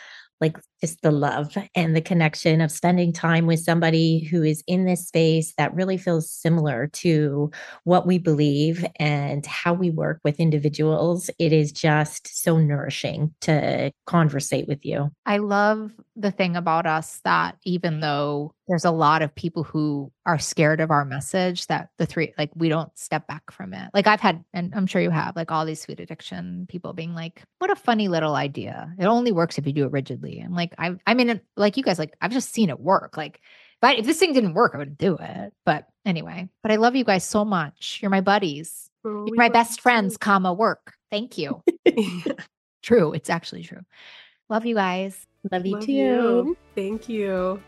like 0.41 0.57
just 0.81 1.03
the 1.03 1.11
love 1.11 1.57
and 1.75 1.95
the 1.95 2.01
connection 2.01 2.61
of 2.61 2.71
spending 2.71 3.13
time 3.13 3.47
with 3.47 3.61
somebody 3.61 4.25
who 4.25 4.43
is 4.43 4.63
in 4.67 4.85
this 4.85 5.07
space 5.07 5.53
that 5.59 5.75
really 5.75 5.97
feels 5.97 6.31
similar 6.31 6.89
to 6.89 7.51
what 7.85 8.07
we 8.07 8.19
believe 8.19 8.85
and 8.99 9.45
how 9.47 9.73
we 9.73 9.91
work 9.91 10.21
with 10.25 10.41
individuals. 10.41 11.31
It 11.39 11.53
is 11.53 11.73
just 11.73 12.43
so 12.43 12.59
nourishing 12.59 13.35
to 13.43 13.93
conversate 14.07 14.69
with 14.69 14.85
you. 14.85 15.11
I 15.27 15.39
love 15.39 15.93
the 16.17 16.31
thing 16.31 16.57
about 16.57 16.87
us 16.87 17.21
that 17.25 17.57
even 17.65 18.01
though 18.01 18.55
there's 18.69 18.85
a 18.85 18.91
lot 18.91 19.23
of 19.23 19.35
people 19.35 19.65
who 19.65 20.13
are 20.27 20.39
scared 20.39 20.81
of 20.81 20.93
our 20.93 21.05
message, 21.05 21.67
that 21.67 21.89
the 21.99 22.07
three, 22.07 22.33
like, 22.39 22.51
we 22.55 22.69
don't 22.69 22.97
step 22.97 23.27
back 23.27 23.51
from 23.51 23.75
it. 23.75 23.91
Like, 23.93 24.07
I've 24.07 24.21
had, 24.21 24.45
and 24.53 24.73
I'm 24.77 24.87
sure 24.87 25.03
you 25.03 25.11
have, 25.11 25.35
like, 25.35 25.51
all 25.51 25.67
these 25.67 25.81
sweet 25.81 25.99
addiction 25.99 26.67
people 26.69 26.93
being 26.93 27.13
like, 27.13 27.43
what 27.59 27.71
a 27.71 27.75
funny 27.75 28.07
little 28.07 28.37
idea. 28.37 28.95
It 28.97 29.07
only 29.07 29.33
works 29.33 29.59
if 29.59 29.67
you 29.67 29.73
do 29.73 29.87
it 29.87 29.93
rigidly. 29.93 30.39
I'm 30.39 30.55
like, 30.55 30.70
I, 30.79 30.97
I 31.07 31.15
mean, 31.15 31.41
like 31.57 31.77
you 31.77 31.83
guys, 31.83 31.99
like, 31.99 32.15
I've 32.21 32.33
just 32.33 32.53
seen 32.53 32.71
it 32.71 32.81
work. 32.81 33.17
Like, 33.17 33.41
but 33.81 33.99
if 33.99 34.07
this 34.07 34.19
thing 34.19 34.33
didn't 34.33 34.55
work, 34.55 34.73
I 34.75 34.79
wouldn't 34.79 34.99
do 34.99 35.17
it. 35.19 35.53
But 35.65 35.87
anyway, 36.05 36.49
but 36.63 36.71
I 36.73 36.77
love 36.77 36.97
you 36.97 37.05
guys 37.05 37.25
so 37.25 37.45
much. 37.45 37.99
You're 38.03 38.11
my 38.11 38.21
buddies. 38.21 38.91
Oh, 39.05 39.25
You're 39.27 39.37
my 39.37 39.45
love 39.45 39.53
best 39.55 39.79
you 39.79 39.83
friends, 39.83 40.17
comma, 40.17 40.53
work. 40.53 40.95
Thank 41.11 41.39
you. 41.39 41.63
True. 42.83 43.13
It's 43.13 43.31
actually 43.31 43.63
true. 43.63 43.83
Love 44.49 44.65
you 44.67 44.75
guys. 44.75 45.27
Love 45.53 45.67
you 45.67 45.75
Love 45.75 45.85
too. 45.85 45.93
you. 45.93 46.57
Thank 46.75 47.09
you. 47.09 47.63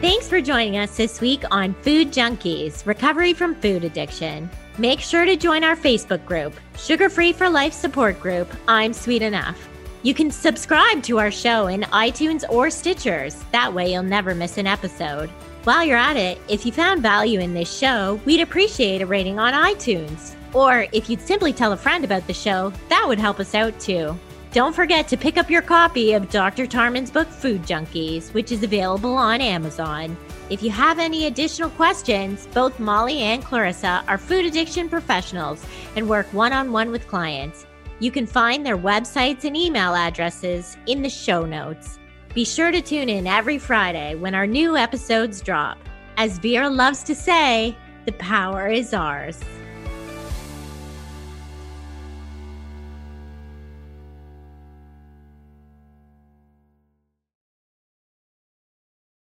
Thanks 0.00 0.28
for 0.28 0.40
joining 0.40 0.78
us 0.78 0.96
this 0.96 1.20
week 1.20 1.44
on 1.52 1.74
Food 1.82 2.08
Junkies 2.12 2.84
Recovery 2.86 3.32
from 3.34 3.54
Food 3.56 3.84
Addiction. 3.84 4.50
Make 4.78 5.00
sure 5.00 5.26
to 5.26 5.36
join 5.36 5.64
our 5.64 5.76
Facebook 5.76 6.24
group, 6.24 6.54
Sugar 6.78 7.10
Free 7.10 7.34
for 7.34 7.50
Life 7.50 7.74
Support 7.74 8.18
Group. 8.20 8.50
I'm 8.66 8.94
Sweet 8.94 9.20
Enough. 9.20 9.68
You 10.02 10.14
can 10.14 10.30
subscribe 10.30 11.02
to 11.02 11.18
our 11.18 11.30
show 11.30 11.66
in 11.66 11.82
iTunes 11.82 12.42
or 12.48 12.68
Stitchers. 12.68 13.44
That 13.50 13.74
way, 13.74 13.92
you'll 13.92 14.02
never 14.02 14.34
miss 14.34 14.56
an 14.56 14.66
episode. 14.66 15.28
While 15.64 15.84
you're 15.84 15.98
at 15.98 16.16
it, 16.16 16.38
if 16.48 16.64
you 16.64 16.72
found 16.72 17.02
value 17.02 17.38
in 17.38 17.52
this 17.52 17.70
show, 17.70 18.18
we'd 18.24 18.40
appreciate 18.40 19.02
a 19.02 19.06
rating 19.06 19.38
on 19.38 19.52
iTunes. 19.52 20.34
Or 20.54 20.86
if 20.92 21.10
you'd 21.10 21.20
simply 21.20 21.52
tell 21.52 21.72
a 21.72 21.76
friend 21.76 22.02
about 22.02 22.26
the 22.26 22.32
show, 22.32 22.72
that 22.88 23.04
would 23.06 23.18
help 23.18 23.40
us 23.40 23.54
out 23.54 23.78
too. 23.78 24.18
Don't 24.52 24.74
forget 24.74 25.06
to 25.08 25.18
pick 25.18 25.36
up 25.36 25.50
your 25.50 25.62
copy 25.62 26.14
of 26.14 26.30
Dr. 26.30 26.66
Tarman's 26.66 27.10
book, 27.10 27.28
Food 27.28 27.62
Junkies, 27.62 28.32
which 28.32 28.52
is 28.52 28.62
available 28.62 29.14
on 29.14 29.42
Amazon. 29.42 30.16
If 30.52 30.62
you 30.62 30.68
have 30.68 30.98
any 30.98 31.24
additional 31.28 31.70
questions, 31.70 32.46
both 32.52 32.78
Molly 32.78 33.20
and 33.20 33.42
Clarissa 33.42 34.04
are 34.06 34.18
food 34.18 34.44
addiction 34.44 34.86
professionals 34.86 35.64
and 35.96 36.06
work 36.06 36.26
one 36.34 36.52
on 36.52 36.72
one 36.72 36.90
with 36.90 37.08
clients. 37.08 37.64
You 38.00 38.10
can 38.10 38.26
find 38.26 38.66
their 38.66 38.76
websites 38.76 39.44
and 39.44 39.56
email 39.56 39.94
addresses 39.94 40.76
in 40.86 41.00
the 41.00 41.08
show 41.08 41.46
notes. 41.46 41.98
Be 42.34 42.44
sure 42.44 42.70
to 42.70 42.82
tune 42.82 43.08
in 43.08 43.26
every 43.26 43.56
Friday 43.56 44.14
when 44.14 44.34
our 44.34 44.46
new 44.46 44.76
episodes 44.76 45.40
drop. 45.40 45.78
As 46.18 46.38
Vera 46.38 46.68
loves 46.68 47.02
to 47.04 47.14
say, 47.14 47.74
the 48.04 48.12
power 48.12 48.68
is 48.68 48.92
ours. 48.92 49.40